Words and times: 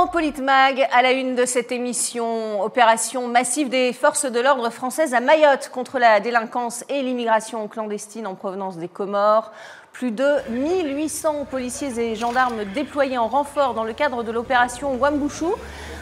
Dans 0.00 0.06
Politmag, 0.06 0.88
à 0.92 1.02
la 1.02 1.12
une 1.12 1.34
de 1.34 1.44
cette 1.44 1.72
émission, 1.72 2.62
opération 2.62 3.28
massive 3.28 3.68
des 3.68 3.92
forces 3.92 4.24
de 4.24 4.40
l'ordre 4.40 4.70
françaises 4.70 5.12
à 5.12 5.20
Mayotte 5.20 5.68
contre 5.70 5.98
la 5.98 6.20
délinquance 6.20 6.86
et 6.88 7.02
l'immigration 7.02 7.68
clandestine 7.68 8.26
en 8.26 8.34
provenance 8.34 8.78
des 8.78 8.88
Comores. 8.88 9.52
Plus 10.00 10.12
de 10.12 10.36
1800 10.48 11.44
policiers 11.50 11.98
et 11.98 12.16
gendarmes 12.16 12.64
déployés 12.74 13.18
en 13.18 13.28
renfort 13.28 13.74
dans 13.74 13.84
le 13.84 13.92
cadre 13.92 14.22
de 14.22 14.32
l'opération 14.32 14.94
Wambouchou. 14.94 15.52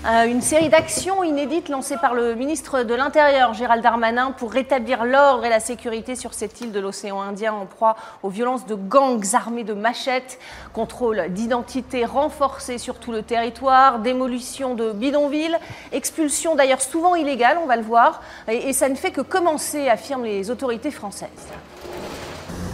Euh, 0.06 0.24
une 0.26 0.40
série 0.40 0.68
d'actions 0.68 1.24
inédites 1.24 1.68
lancées 1.68 1.96
par 1.96 2.14
le 2.14 2.36
ministre 2.36 2.84
de 2.84 2.94
l'Intérieur, 2.94 3.54
Gérald 3.54 3.82
Darmanin, 3.82 4.30
pour 4.30 4.52
rétablir 4.52 5.04
l'ordre 5.04 5.44
et 5.44 5.48
la 5.48 5.58
sécurité 5.58 6.14
sur 6.14 6.32
cette 6.32 6.60
île 6.60 6.70
de 6.70 6.78
l'océan 6.78 7.20
Indien 7.20 7.52
en 7.52 7.66
proie 7.66 7.96
aux 8.22 8.28
violences 8.28 8.66
de 8.66 8.76
gangs 8.76 9.34
armés 9.34 9.64
de 9.64 9.74
machettes, 9.74 10.38
contrôle 10.72 11.30
d'identité 11.30 12.04
renforcé 12.04 12.78
sur 12.78 13.00
tout 13.00 13.10
le 13.10 13.24
territoire, 13.24 13.98
démolition 13.98 14.76
de 14.76 14.92
bidonvilles, 14.92 15.58
expulsion 15.90 16.54
d'ailleurs 16.54 16.82
souvent 16.82 17.16
illégale, 17.16 17.58
on 17.60 17.66
va 17.66 17.74
le 17.74 17.82
voir, 17.82 18.22
et, 18.46 18.68
et 18.68 18.72
ça 18.72 18.88
ne 18.88 18.94
fait 18.94 19.10
que 19.10 19.22
commencer, 19.22 19.88
affirment 19.88 20.22
les 20.22 20.52
autorités 20.52 20.92
françaises. 20.92 21.48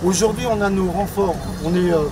Aujourd'hui, 0.04 0.44
on 0.46 0.60
a 0.60 0.68
nos 0.68 0.90
renforts. 0.90 1.36
On 1.64 1.74
est 1.74 1.90
euh, 1.90 2.04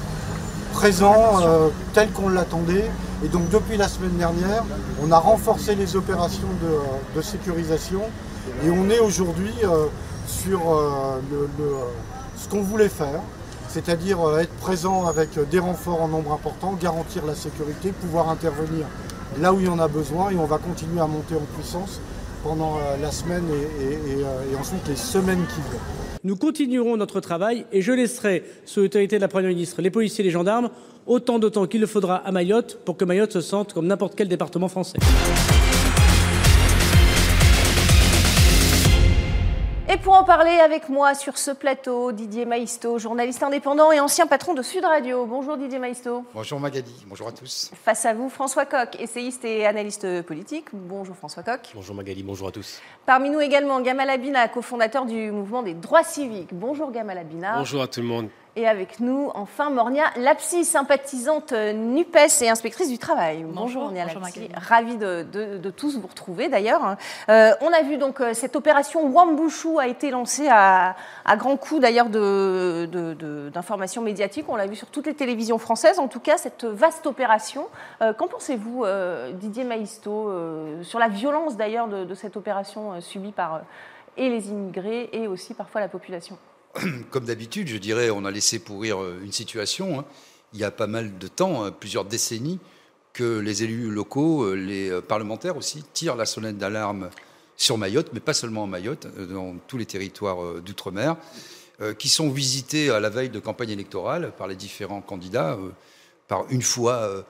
présent 0.72 1.42
euh, 1.42 1.68
tel 1.92 2.10
qu'on 2.10 2.30
l'attendait. 2.30 2.90
Et 3.22 3.28
donc, 3.28 3.50
depuis 3.50 3.76
la 3.76 3.86
semaine 3.86 4.16
dernière, 4.16 4.64
on 5.02 5.12
a 5.12 5.18
renforcé 5.18 5.74
les 5.74 5.94
opérations 5.94 6.48
de, 6.62 7.18
euh, 7.18 7.22
sécurisation. 7.22 8.00
Et 8.64 8.70
on 8.70 8.88
est 8.88 8.98
aujourd'hui 8.98 9.52
sur 10.26 10.60
ce 12.36 12.48
qu'on 12.48 12.62
voulait 12.62 12.88
faire, 12.88 13.20
c'est-à-dire 13.68 14.18
être 14.40 14.54
présent 14.54 15.06
avec 15.06 15.38
des 15.50 15.60
renforts 15.60 16.02
en 16.02 16.08
nombre 16.08 16.32
important, 16.32 16.72
garantir 16.72 17.24
la 17.24 17.36
sécurité, 17.36 17.92
pouvoir 17.92 18.30
intervenir 18.30 18.86
là 19.40 19.52
où 19.52 19.60
il 19.60 19.66
y 19.66 19.68
en 19.68 19.78
a 19.78 19.86
besoin. 19.86 20.30
Et 20.30 20.36
on 20.36 20.46
va 20.46 20.58
continuer 20.58 21.00
à 21.00 21.06
monter 21.06 21.36
en 21.36 21.46
puissance 21.56 22.00
pendant 22.42 22.76
euh, 22.78 22.96
la 23.00 23.10
semaine 23.10 23.44
euh, 23.50 24.52
et 24.52 24.56
ensuite 24.56 24.86
les 24.88 24.96
semaines 24.96 25.44
qui 25.46 25.60
viennent. 25.60 25.80
Nous 26.24 26.36
continuerons 26.36 26.96
notre 26.96 27.20
travail 27.20 27.66
et 27.72 27.82
je 27.82 27.92
laisserai 27.92 28.44
sous 28.64 28.80
l'autorité 28.80 29.16
de 29.16 29.20
la 29.20 29.28
Première 29.28 29.50
ministre 29.50 29.82
les 29.82 29.90
policiers 29.90 30.22
et 30.22 30.26
les 30.26 30.32
gendarmes 30.32 30.70
autant 31.06 31.38
de 31.38 31.48
temps 31.48 31.66
qu'il 31.66 31.80
le 31.80 31.86
faudra 31.86 32.16
à 32.16 32.30
Mayotte 32.32 32.78
pour 32.84 32.96
que 32.96 33.04
Mayotte 33.04 33.32
se 33.32 33.40
sente 33.40 33.72
comme 33.72 33.86
n'importe 33.86 34.14
quel 34.16 34.28
département 34.28 34.68
français. 34.68 34.98
Pour 40.02 40.14
en 40.14 40.24
parler 40.24 40.58
avec 40.58 40.88
moi 40.88 41.14
sur 41.14 41.38
ce 41.38 41.50
plateau, 41.52 42.12
Didier 42.12 42.44
Maisto, 42.44 42.98
journaliste 42.98 43.42
indépendant 43.42 43.92
et 43.92 44.00
ancien 44.00 44.26
patron 44.26 44.52
de 44.52 44.62
Sud 44.62 44.84
Radio. 44.84 45.26
Bonjour 45.26 45.56
Didier 45.56 45.78
Maisto. 45.78 46.24
Bonjour 46.34 46.58
Magali, 46.58 47.04
bonjour 47.06 47.28
à 47.28 47.32
tous. 47.32 47.70
Face 47.84 48.04
à 48.04 48.12
vous, 48.12 48.28
François 48.28 48.66
Coq, 48.66 48.96
essayiste 48.98 49.44
et 49.44 49.64
analyste 49.64 50.22
politique. 50.22 50.66
Bonjour 50.72 51.14
François 51.14 51.42
Coq. 51.42 51.70
Bonjour 51.74 51.94
Magali, 51.94 52.22
bonjour 52.22 52.48
à 52.48 52.50
tous. 52.50 52.80
Parmi 53.06 53.30
nous 53.30 53.40
également 53.40 53.80
Gamal 53.80 54.10
Abina, 54.10 54.48
cofondateur 54.48 55.06
du 55.06 55.30
mouvement 55.30 55.62
des 55.62 55.74
droits 55.74 56.04
civiques. 56.04 56.50
Bonjour 56.52 56.90
Gamal 56.90 57.18
Abina. 57.18 57.58
Bonjour 57.58 57.82
à 57.82 57.86
tout 57.86 58.00
le 58.00 58.06
monde. 58.06 58.28
Et 58.54 58.68
avec 58.68 59.00
nous, 59.00 59.30
enfin, 59.34 59.70
Mornia 59.70 60.04
Lapsi, 60.16 60.66
sympathisante 60.66 61.52
euh, 61.52 61.72
NUPES 61.72 62.42
et 62.42 62.50
inspectrice 62.50 62.90
du 62.90 62.98
travail. 62.98 63.46
Bonjour, 63.48 63.84
Mornia 63.84 64.04
Lapsi. 64.04 64.50
Ravie 64.54 64.98
de, 64.98 65.22
de- 65.32 65.56
de 65.56 65.70
tous 65.70 65.96
vous 65.98 66.06
retrouver 66.06 66.50
d'ailleurs. 66.50 66.96
Euh, 67.30 67.52
on 67.62 67.72
a 67.72 67.80
vu 67.80 67.96
donc 67.96 68.20
euh, 68.20 68.34
cette 68.34 68.54
opération 68.54 69.06
Wambouchou 69.08 69.78
a 69.78 69.86
été 69.86 70.10
lancée 70.10 70.48
à, 70.50 70.96
à 71.24 71.36
grands 71.36 71.56
coups 71.56 71.80
d'ailleurs 71.80 72.10
de- 72.10 73.48
d'informations 73.54 74.02
médiatiques. 74.02 74.44
On 74.50 74.56
l'a 74.56 74.66
vu 74.66 74.76
sur 74.76 74.88
toutes 74.88 75.06
les 75.06 75.14
télévisions 75.14 75.56
françaises. 75.56 75.98
En 75.98 76.08
tout 76.08 76.20
cas, 76.20 76.36
cette 76.36 76.64
vaste 76.64 77.06
opération. 77.06 77.68
Euh, 78.02 78.12
Qu'en 78.12 78.28
pensez-vous, 78.28 78.84
euh, 78.84 79.32
Didier 79.32 79.64
Maisto, 79.64 80.30
sur 80.82 80.98
la 80.98 81.08
violence 81.08 81.56
d'ailleurs 81.56 81.88
de, 81.88 82.14
cette 82.14 82.36
opération 82.36 83.00
subie 83.00 83.32
par 83.32 83.62
et 84.18 84.28
les 84.28 84.50
immigrés 84.50 85.08
et 85.14 85.26
aussi 85.26 85.54
parfois 85.54 85.80
la 85.80 85.88
population? 85.88 86.36
Comme 87.10 87.24
d'habitude, 87.24 87.68
je 87.68 87.76
dirais, 87.76 88.10
on 88.10 88.24
a 88.24 88.30
laissé 88.30 88.58
pourrir 88.58 89.02
euh, 89.02 89.20
une 89.22 89.32
situation. 89.32 90.00
hein. 90.00 90.04
Il 90.54 90.60
y 90.60 90.64
a 90.64 90.70
pas 90.70 90.86
mal 90.86 91.18
de 91.18 91.28
temps, 91.28 91.64
euh, 91.64 91.70
plusieurs 91.70 92.04
décennies, 92.04 92.58
que 93.12 93.38
les 93.38 93.62
élus 93.62 93.90
locaux, 93.90 94.44
euh, 94.44 94.54
les 94.54 94.90
euh, 94.90 95.00
parlementaires 95.00 95.56
aussi, 95.56 95.82
tirent 95.92 96.16
la 96.16 96.26
sonnette 96.26 96.58
d'alarme 96.58 97.10
sur 97.56 97.78
Mayotte, 97.78 98.10
mais 98.12 98.20
pas 98.20 98.34
seulement 98.34 98.64
à 98.64 98.66
Mayotte, 98.66 99.06
dans 99.30 99.56
tous 99.68 99.78
les 99.78 99.86
territoires 99.86 100.60
d'outre-mer, 100.62 101.16
qui 101.98 102.08
sont 102.08 102.28
visités 102.30 102.90
à 102.90 102.98
la 102.98 103.08
veille 103.08 103.28
de 103.28 103.38
campagne 103.38 103.70
électorale 103.70 104.32
par 104.36 104.48
les 104.48 104.56
différents 104.56 105.00
candidats, 105.00 105.56
par 106.26 106.46
une 106.50 106.62
fois 106.62 107.24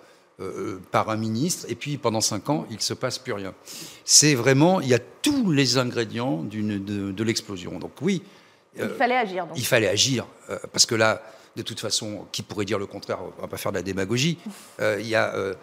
par 0.90 1.10
un 1.10 1.16
ministre, 1.16 1.66
et 1.68 1.74
puis 1.74 1.98
pendant 1.98 2.22
cinq 2.22 2.48
ans, 2.48 2.66
il 2.70 2.76
ne 2.76 2.80
se 2.80 2.94
passe 2.94 3.18
plus 3.18 3.34
rien. 3.34 3.52
C'est 4.06 4.34
vraiment, 4.34 4.80
il 4.80 4.88
y 4.88 4.94
a 4.94 4.98
tous 4.98 5.50
les 5.50 5.76
ingrédients 5.76 6.42
de, 6.44 7.10
de 7.10 7.24
l'explosion. 7.24 7.78
Donc 7.78 7.92
oui, 8.00 8.22
Il 8.76 8.82
euh, 8.82 8.96
fallait 8.96 9.16
agir. 9.16 9.46
Donc. 9.46 9.58
il 9.58 9.66
fallait 9.66 9.88
agir, 9.88 10.26
parce 10.72 10.86
que 10.86 10.94
là, 10.94 11.22
de 11.56 11.62
toute 11.62 11.80
façon, 11.80 12.26
qui 12.32 12.42
pourrait 12.42 12.64
dire 12.64 12.78
le 12.78 12.86
contraire? 12.86 13.18
On 13.38 13.42
va 13.42 13.48
pas 13.48 13.58
faire 13.58 13.72
de 13.72 13.76
la 13.76 13.82
démagogie. 13.82 14.38
Euh, 14.80 14.96
Il 15.00 15.06
y 15.06 15.14
a 15.14 15.34
euh, 15.34 15.54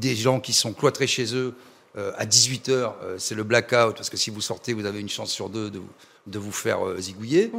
des 0.00 0.16
gens 0.16 0.40
qui 0.40 0.52
sont 0.52 0.72
cloîtrés 0.72 1.06
chez 1.06 1.34
eux 1.34 1.54
à 2.16 2.26
18 2.26 2.68
heures, 2.68 2.94
euh, 3.02 3.16
c'est 3.18 3.34
le 3.34 3.42
blackout, 3.42 3.96
parce 3.96 4.08
que 4.10 4.16
si 4.16 4.30
vous 4.30 4.40
sortez, 4.40 4.72
vous 4.72 4.86
avez 4.86 5.00
une 5.00 5.08
chance 5.08 5.32
sur 5.32 5.48
deux 5.48 5.68
de, 5.70 5.78
vous- 5.80 5.88
de 6.28 6.38
vous 6.38 6.52
faire 6.52 6.78
zigouiller. 7.00 7.50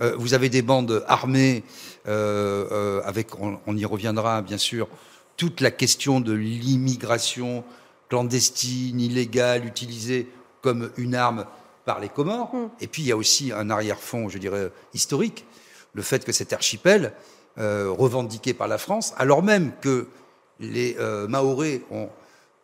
Euh, 0.00 0.14
vous 0.16 0.32
avez 0.32 0.48
des 0.48 0.62
bandes 0.62 1.04
armées, 1.08 1.62
avec, 2.06 3.38
on, 3.40 3.58
on 3.66 3.76
y 3.76 3.84
reviendra 3.84 4.40
bien 4.42 4.56
sûr, 4.58 4.88
toute 5.36 5.60
la 5.60 5.70
question 5.70 6.20
de 6.20 6.32
l'immigration 6.32 7.64
clandestine, 8.08 9.00
illégale, 9.00 9.66
utilisée 9.66 10.28
comme 10.62 10.90
une 10.96 11.14
arme 11.14 11.44
par 11.84 12.00
les 12.00 12.08
Comores. 12.08 12.52
Et 12.80 12.86
puis 12.86 13.02
il 13.02 13.08
y 13.08 13.12
a 13.12 13.16
aussi 13.16 13.52
un 13.52 13.70
arrière-fond, 13.70 14.28
je 14.28 14.38
dirais, 14.38 14.70
historique, 14.94 15.44
le 15.94 16.02
fait 16.02 16.24
que 16.24 16.32
cet 16.32 16.52
archipel, 16.52 17.12
euh, 17.58 17.90
revendiqué 17.90 18.54
par 18.54 18.68
la 18.68 18.78
France, 18.78 19.12
alors 19.18 19.42
même 19.42 19.72
que 19.80 20.06
les 20.60 20.96
euh, 20.98 21.26
Mahorais 21.28 21.82
ont 21.90 22.08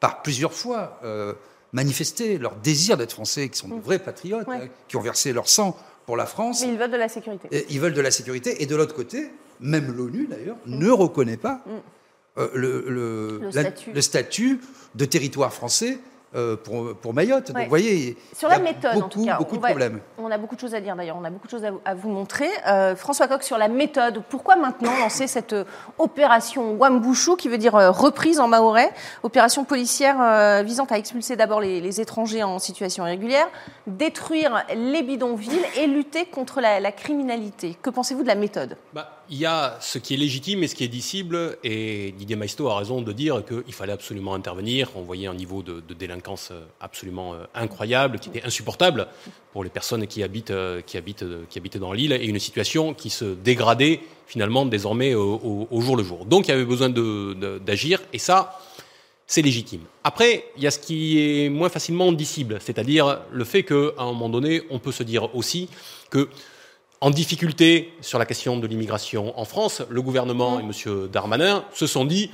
par 0.00 0.22
plusieurs 0.22 0.52
fois 0.52 0.98
euh, 1.04 1.34
manifesté 1.72 2.38
leur 2.38 2.54
désir 2.56 2.96
d'être 2.96 3.12
français, 3.12 3.48
qui 3.48 3.58
sont 3.58 3.68
de 3.68 3.80
vrais 3.80 3.98
patriotes, 3.98 4.46
Ouais. 4.48 4.56
hein, 4.64 4.68
qui 4.88 4.96
ont 4.96 5.00
versé 5.02 5.32
leur 5.32 5.48
sang 5.48 5.76
pour 6.06 6.16
la 6.16 6.24
France, 6.26 6.62
Mais 6.64 6.72
ils 6.72 6.78
veulent 6.78 6.90
de 6.90 6.96
la 6.96 7.08
sécurité. 7.08 7.48
et 7.50 7.66
ils 7.68 7.80
veulent 7.80 7.92
de 7.94 8.00
la 8.00 8.10
sécurité. 8.10 8.62
Et 8.62 8.66
de 8.66 8.74
l'autre 8.76 8.94
côté, 8.94 9.30
même 9.60 9.92
l'ONU 9.94 10.26
d'ailleurs, 10.26 10.56
ne 10.66 10.88
reconnaît 10.90 11.36
pas 11.36 11.62
euh, 12.38 12.48
le, 12.54 12.84
le- 12.88 13.38
Le 13.40 13.44
la- 13.46 13.50
statut. 13.62 13.92
le 13.92 14.00
statut 14.00 14.60
de 14.94 15.04
territoire 15.04 15.52
français 15.52 15.98
pour, 16.64 16.94
pour 16.96 17.14
Mayotte. 17.14 17.52
Donc 17.52 17.62
vous 17.62 17.68
voyez, 17.68 18.16
Sur 18.36 18.48
il 18.48 18.52
y 18.52 18.54
la 18.54 18.56
a 18.56 18.62
méthode, 18.62 18.94
beaucoup, 18.94 19.06
en 19.06 19.08
tout 19.08 19.24
cas. 19.24 19.36
beaucoup 19.38 19.54
on 19.54 19.56
de 19.58 19.62
va- 19.62 19.68
problèmes. 19.68 20.00
On 20.18 20.30
a 20.30 20.38
beaucoup 20.38 20.54
de 20.56 20.60
choses 20.60 20.74
à 20.74 20.80
dire 20.80 20.94
d'ailleurs, 20.94 21.16
on 21.20 21.24
a 21.24 21.30
beaucoup 21.30 21.46
de 21.46 21.50
choses 21.50 21.64
à 21.64 21.70
vous, 21.70 21.80
à 21.84 21.94
vous 21.94 22.08
montrer. 22.10 22.48
Euh, 22.66 22.94
François 22.96 23.28
Coq, 23.28 23.42
sur 23.42 23.56
la 23.58 23.68
méthode, 23.68 24.22
pourquoi 24.28 24.56
maintenant 24.56 24.92
lancer 25.00 25.26
cette 25.26 25.52
euh, 25.54 25.64
opération 25.98 26.74
Wambouchou, 26.74 27.36
qui 27.36 27.48
veut 27.48 27.58
dire 27.58 27.74
euh, 27.76 27.90
reprise 27.90 28.40
en 28.40 28.48
maorais, 28.48 28.90
opération 29.22 29.64
policière 29.64 30.16
euh, 30.20 30.62
visant 30.64 30.84
à 30.90 30.98
expulser 30.98 31.36
d'abord 31.36 31.60
les, 31.60 31.80
les 31.80 32.00
étrangers 32.00 32.42
en 32.42 32.58
situation 32.58 33.06
irrégulière, 33.06 33.46
détruire 33.86 34.64
les 34.74 35.02
bidonvilles 35.02 35.64
et 35.76 35.86
lutter 35.86 36.26
contre 36.26 36.60
la, 36.60 36.78
la 36.80 36.92
criminalité 36.92 37.76
Que 37.82 37.90
pensez-vous 37.90 38.22
de 38.22 38.28
la 38.28 38.34
méthode? 38.34 38.76
Bah, 38.92 39.10
il 39.30 39.38
y 39.38 39.46
a 39.46 39.76
ce 39.80 39.98
qui 39.98 40.14
est 40.14 40.16
légitime 40.16 40.62
et 40.62 40.68
ce 40.68 40.74
qui 40.74 40.84
est 40.84 40.88
disciple, 40.88 41.58
et 41.62 42.12
Didier 42.16 42.36
Maisto 42.36 42.68
a 42.68 42.78
raison 42.78 43.02
de 43.02 43.12
dire 43.12 43.42
qu'il 43.44 43.74
fallait 43.74 43.92
absolument 43.92 44.34
intervenir. 44.34 44.90
On 44.96 45.02
voyait 45.02 45.26
un 45.26 45.34
niveau 45.34 45.62
de, 45.62 45.82
délinquance 45.94 46.52
absolument 46.80 47.34
euh, 47.34 47.44
incroyable, 47.54 48.18
qui 48.18 48.30
était 48.30 48.44
insupportable 48.44 49.06
pour 49.52 49.64
les 49.64 49.70
personnes 49.70 50.06
qui 50.06 50.22
habitent, 50.22 50.50
euh, 50.50 50.80
qui 50.80 50.96
habitent, 50.96 51.24
euh, 51.24 51.44
qui 51.50 51.60
dans 51.78 51.92
l'île, 51.92 52.12
et 52.12 52.24
une 52.24 52.38
situation 52.38 52.94
qui 52.94 53.10
se 53.10 53.24
dégradait 53.24 54.00
finalement 54.26 54.64
désormais 54.64 55.14
au, 55.14 55.68
au- 55.70 55.80
jour 55.80 55.96
le 55.96 56.04
jour. 56.04 56.24
Donc 56.24 56.48
il 56.48 56.50
y 56.50 56.54
avait 56.54 56.64
besoin 56.64 56.88
d'agir, 56.88 58.00
et 58.12 58.18
ça, 58.18 58.58
c'est 59.26 59.42
légitime. 59.42 59.82
Après, 60.04 60.46
il 60.56 60.62
y 60.62 60.66
a 60.66 60.70
ce 60.70 60.78
qui 60.78 61.18
est 61.18 61.48
moins 61.50 61.68
facilement 61.68 62.12
dissible, 62.12 62.58
c'est-à-dire 62.60 63.20
le 63.30 63.44
fait 63.44 63.62
qu'à 63.62 63.92
un 63.98 64.06
moment 64.06 64.28
donné, 64.30 64.62
on 64.70 64.78
peut 64.78 64.92
se 64.92 65.02
dire 65.02 65.34
aussi 65.34 65.68
que 66.10 66.28
en 67.00 67.10
difficulté 67.10 67.92
sur 68.00 68.18
la 68.18 68.26
question 68.26 68.58
de 68.58 68.66
l'immigration 68.66 69.38
en 69.38 69.44
France, 69.44 69.82
le 69.88 70.02
gouvernement 70.02 70.60
et 70.60 70.62
M. 70.62 71.08
Darmanin 71.08 71.64
se 71.72 71.86
sont 71.86 72.04
dit 72.04 72.30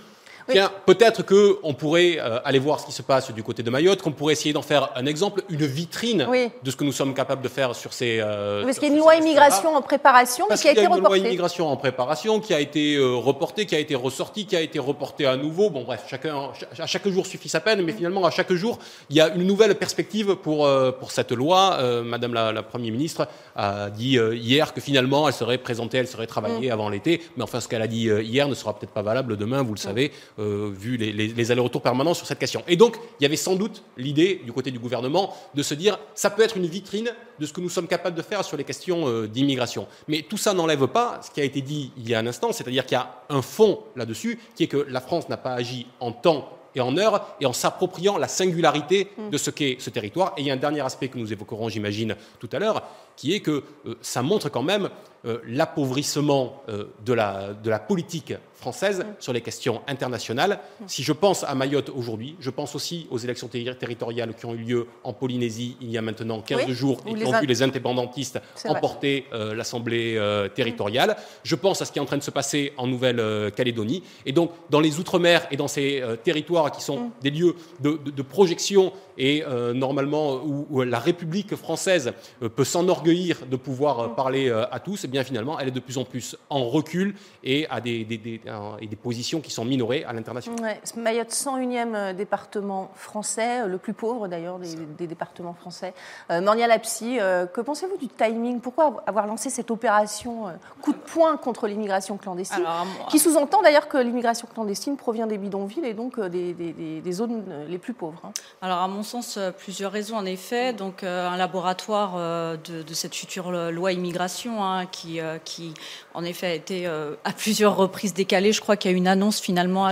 Oui. 0.48 0.54
tiens, 0.54 0.70
peut-être 0.84 1.22
qu'on 1.24 1.72
pourrait 1.74 2.18
euh, 2.18 2.38
aller 2.44 2.58
voir 2.58 2.78
ce 2.80 2.86
qui 2.86 2.92
se 2.92 3.02
passe 3.02 3.30
du 3.32 3.42
côté 3.42 3.62
de 3.62 3.70
Mayotte, 3.70 4.02
qu'on 4.02 4.12
pourrait 4.12 4.34
essayer 4.34 4.52
d'en 4.52 4.62
faire 4.62 4.90
un 4.94 5.06
exemple, 5.06 5.42
une 5.48 5.64
vitrine 5.64 6.26
Oui. 6.28 6.50
de 6.62 6.70
ce 6.70 6.76
que 6.76 6.84
nous 6.84 6.92
sommes 6.92 7.14
capables 7.14 7.40
de 7.42 7.48
faire 7.48 7.74
sur 7.74 7.92
ces. 7.92 8.18
euh, 8.20 8.62
Parce 8.64 8.78
qu'il 8.78 8.88
y 8.88 8.90
a 8.90 8.94
une 8.94 9.00
loi 9.00 9.16
immigration 9.16 9.74
en 9.74 9.80
préparation, 9.82 10.46
mais 10.50 10.56
qui 10.56 10.68
a 10.68 10.72
qu'il 10.74 10.82
y 10.82 10.84
été 10.84 10.92
a 10.92 10.96
une 10.96 11.00
loi 11.00 11.08
reportée. 11.08 11.20
immigration 11.28 11.68
en 11.68 11.76
préparation 11.76 12.40
qui 12.40 12.52
a 12.52 12.60
été 12.60 12.96
euh, 12.96 13.14
reportée, 13.14 13.64
qui 13.66 13.74
a 13.74 13.78
été 13.78 13.94
ressortie, 13.94 14.44
qui 14.46 14.54
a 14.56 14.60
été 14.60 14.78
reportée 14.78 15.24
à 15.26 15.36
nouveau. 15.36 15.70
Bon, 15.70 15.82
bref, 15.84 16.04
chacun, 16.08 16.50
à 16.78 16.86
chaque 16.86 17.08
jour 17.08 17.26
suffit 17.26 17.48
sa 17.48 17.60
peine, 17.60 17.80
mais 17.82 17.92
finalement, 17.92 18.24
à 18.26 18.30
chaque 18.30 18.52
jour, 18.52 18.78
il 19.10 19.16
y 19.16 19.20
a 19.20 19.28
une 19.34 19.46
nouvelle 19.46 19.74
perspective 19.76 20.34
pour, 20.36 20.66
euh, 20.66 20.90
pour 20.92 21.10
cette 21.10 21.32
loi. 21.32 21.78
Madame 22.04 22.34
la, 22.34 22.52
la 22.52 22.62
Première 22.62 22.92
ministre 22.92 23.26
a 23.56 23.88
dit 23.90 24.18
hier 24.18 24.74
que 24.74 24.80
finalement, 24.80 25.26
elle 25.28 25.34
serait 25.34 25.58
présentée, 25.58 25.98
elle 25.98 26.06
serait 26.08 26.26
travaillée 26.26 26.70
avant 26.70 26.88
l'été. 26.88 27.22
Mais 27.36 27.42
enfin, 27.44 27.60
ce 27.60 27.68
qu'elle 27.68 27.82
a 27.82 27.86
dit 27.86 28.08
hier 28.08 28.48
ne 28.48 28.54
sera 28.54 28.74
peut-être 28.78 28.92
pas 28.92 29.02
valable 29.02 29.36
demain, 29.36 29.62
vous 29.62 29.74
le 29.74 29.78
savez. 29.78 30.12
Vu 30.38 30.96
les, 30.96 31.12
les 31.12 31.50
allers-retours 31.52 31.82
permanents 31.82 32.14
sur 32.14 32.26
cette 32.26 32.38
question. 32.38 32.64
Et 32.66 32.76
donc, 32.76 32.96
il 33.20 33.22
y 33.22 33.26
avait 33.26 33.36
sans 33.36 33.54
doute 33.54 33.82
l'idée 33.96 34.40
du 34.44 34.52
côté 34.52 34.70
du 34.70 34.78
gouvernement 34.78 35.34
de 35.54 35.62
se 35.62 35.74
dire 35.74 35.98
ça 36.14 36.30
peut 36.30 36.42
être 36.42 36.56
une 36.56 36.66
vitrine 36.66 37.10
de 37.38 37.46
ce 37.46 37.52
que 37.52 37.60
nous 37.60 37.68
sommes 37.68 37.86
capables 37.86 38.16
de 38.16 38.22
faire 38.22 38.44
sur 38.44 38.56
les 38.56 38.64
questions 38.64 39.26
d'immigration. 39.26 39.86
Mais 40.08 40.22
tout 40.22 40.36
ça 40.36 40.52
n'enlève 40.52 40.86
pas 40.88 41.20
ce 41.22 41.30
qui 41.30 41.40
a 41.40 41.44
été 41.44 41.60
dit 41.60 41.92
il 41.96 42.08
y 42.08 42.14
a 42.14 42.18
un 42.18 42.26
instant, 42.26 42.52
c'est-à-dire 42.52 42.84
qu'il 42.84 42.96
y 42.96 43.00
a 43.00 43.22
un 43.28 43.42
fond 43.42 43.80
là-dessus 43.96 44.38
qui 44.54 44.64
est 44.64 44.68
que 44.68 44.86
la 44.88 45.00
France 45.00 45.28
n'a 45.28 45.36
pas 45.36 45.52
agi 45.54 45.86
en 46.00 46.12
temps 46.12 46.48
et 46.74 46.80
en 46.80 46.96
heure 46.96 47.36
et 47.40 47.46
en 47.46 47.52
s'appropriant 47.52 48.18
la 48.18 48.28
singularité 48.28 49.10
mm. 49.16 49.30
de 49.30 49.38
ce 49.38 49.50
qu'est 49.50 49.76
ce 49.78 49.90
territoire. 49.90 50.34
Et 50.36 50.42
il 50.42 50.46
y 50.46 50.50
a 50.50 50.54
un 50.54 50.58
dernier 50.58 50.80
aspect 50.80 51.08
que 51.08 51.18
nous 51.18 51.32
évoquerons, 51.32 51.68
j'imagine, 51.68 52.16
tout 52.38 52.48
à 52.52 52.58
l'heure, 52.58 52.82
qui 53.16 53.34
est 53.34 53.40
que 53.40 53.62
euh, 53.86 53.94
ça 54.00 54.22
montre 54.22 54.48
quand 54.48 54.62
même 54.62 54.88
euh, 55.26 55.38
l'appauvrissement 55.46 56.62
euh, 56.68 56.84
de, 57.04 57.14
la, 57.14 57.54
de 57.54 57.70
la 57.70 57.78
politique 57.78 58.34
française 58.54 59.00
mm. 59.00 59.14
sur 59.18 59.32
les 59.32 59.40
questions 59.40 59.80
internationales. 59.86 60.58
Mm. 60.80 60.84
Si 60.86 61.02
je 61.02 61.12
pense 61.12 61.44
à 61.44 61.54
Mayotte 61.54 61.90
aujourd'hui, 61.94 62.36
je 62.40 62.50
pense 62.50 62.74
aussi 62.74 63.06
aux 63.10 63.16
élections 63.16 63.48
territoriales 63.48 64.34
qui 64.34 64.44
ont 64.44 64.54
eu 64.54 64.58
lieu 64.58 64.86
en 65.02 65.12
Polynésie 65.14 65.76
il 65.80 65.90
y 65.90 65.96
a 65.96 66.02
maintenant 66.02 66.40
15 66.42 66.70
jours 66.70 67.00
et 67.06 67.14
qui 67.14 67.24
ont 67.24 67.40
vu 67.40 67.46
les 67.46 67.62
indépendantistes 67.62 68.38
emporter 68.66 69.26
l'Assemblée 69.32 70.20
territoriale. 70.54 71.16
Je 71.42 71.54
pense 71.54 71.82
à 71.82 71.84
ce 71.84 71.92
qui 71.92 71.98
est 71.98 72.02
en 72.02 72.06
train 72.06 72.16
de 72.16 72.22
se 72.22 72.30
passer 72.30 72.72
en 72.76 72.86
Nouvelle-Calédonie. 72.86 74.02
Et 74.26 74.32
donc, 74.32 74.50
dans 74.70 74.80
les 74.80 74.98
Outre-mer 74.98 75.46
et 75.50 75.56
dans 75.56 75.68
ces 75.68 76.02
territoires 76.22 76.70
qui 76.70 76.82
sont 76.82 77.10
des 77.22 77.30
lieux 77.30 77.54
de, 77.80 77.98
de 78.04 78.22
projection 78.22 78.92
et 79.18 79.44
normalement 79.74 80.42
où, 80.44 80.82
la 80.82 80.98
République 80.98 81.54
française 81.56 82.12
peut 82.54 82.64
s'enorgueillir 82.64 83.03
de 83.04 83.56
pouvoir 83.56 84.00
euh, 84.00 84.08
parler 84.08 84.50
à 84.50 84.80
tous, 84.80 85.04
et 85.04 85.06
eh 85.06 85.08
bien 85.08 85.24
finalement 85.24 85.58
elle 85.58 85.68
est 85.68 85.72
de 85.72 85.80
plus 85.80 85.98
en 85.98 86.04
plus 86.04 86.36
en 86.50 86.64
recul 86.64 87.14
et 87.42 87.66
à 87.68 87.80
des, 87.80 88.04
des, 88.04 88.18
des, 88.18 88.40
des 88.80 88.96
positions 88.96 89.40
qui 89.40 89.50
sont 89.50 89.64
minorées 89.64 90.04
à 90.04 90.12
l'international. 90.12 90.60
Ouais, 90.60 90.80
Mayotte, 90.96 91.30
101e 91.30 92.14
département 92.14 92.90
français, 92.94 93.66
le 93.66 93.78
plus 93.78 93.92
pauvre 93.92 94.28
d'ailleurs 94.28 94.58
des, 94.58 95.06
départements 95.06 95.54
français. 95.54 95.94
Euh, 96.30 96.40
Mornia 96.40 96.66
Lapsi, 96.66 97.18
que 97.52 97.60
pensez-vous 97.60 97.96
du 97.98 98.08
timing? 98.08 98.60
Pourquoi 98.60 99.02
avoir 99.06 99.26
lancé 99.26 99.50
cette 99.50 99.70
opération 99.70 100.46
coup 100.80 100.92
de 100.92 100.98
poing 100.98 101.36
contre 101.36 101.66
l'immigration 101.66 102.16
clandestine? 102.16 102.64
Qui 103.08 103.18
sous-entend 103.18 103.62
d'ailleurs 103.62 103.88
que 103.88 103.98
l'immigration 103.98 104.48
clandestine 104.52 104.96
provient 104.96 105.26
des 105.26 105.38
bidonvilles 105.38 105.84
et 105.84 105.94
donc 105.94 106.20
des, 106.20 107.12
zones 107.12 107.44
les 107.68 107.78
plus 107.78 107.92
pauvres. 107.92 108.20
Hein. 108.24 108.32
Alors 108.62 108.78
à 108.78 108.88
mon 108.88 109.02
sens, 109.02 109.36
euh, 109.36 109.50
plusieurs 109.50 109.92
raisons 109.92 110.16
en 110.16 110.24
effet. 110.24 110.72
Donc, 110.72 111.02
euh, 111.02 111.28
un 111.28 111.36
laboratoire 111.36 112.14
euh, 112.16 112.56
de, 112.56 112.93
cette 112.94 113.14
future 113.14 113.50
loi 113.50 113.92
immigration 113.92 114.64
hein, 114.64 114.86
qui, 114.86 115.20
qui, 115.44 115.74
en 116.14 116.24
effet, 116.24 116.46
a 116.46 116.54
été 116.54 116.86
à 116.86 117.32
plusieurs 117.32 117.76
reprises 117.76 118.14
décalée. 118.14 118.52
Je 118.52 118.60
crois 118.60 118.76
qu'il 118.76 118.90
y 118.90 118.94
a 118.94 118.96
une 118.96 119.08
annonce 119.08 119.40
finalement. 119.40 119.88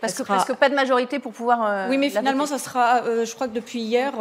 parce, 0.00 0.14
que, 0.14 0.52
pas 0.52 0.68
de 0.68 0.74
majorité 0.74 1.18
pour 1.18 1.32
pouvoir. 1.32 1.88
oui, 1.88 1.98
mais 1.98 2.10
finalement, 2.10 2.46
ça 2.46 2.58
sera. 2.58 3.02
je 3.24 3.34
crois 3.34 3.48
que 3.48 3.54
depuis 3.54 3.80
hier, 3.80 4.12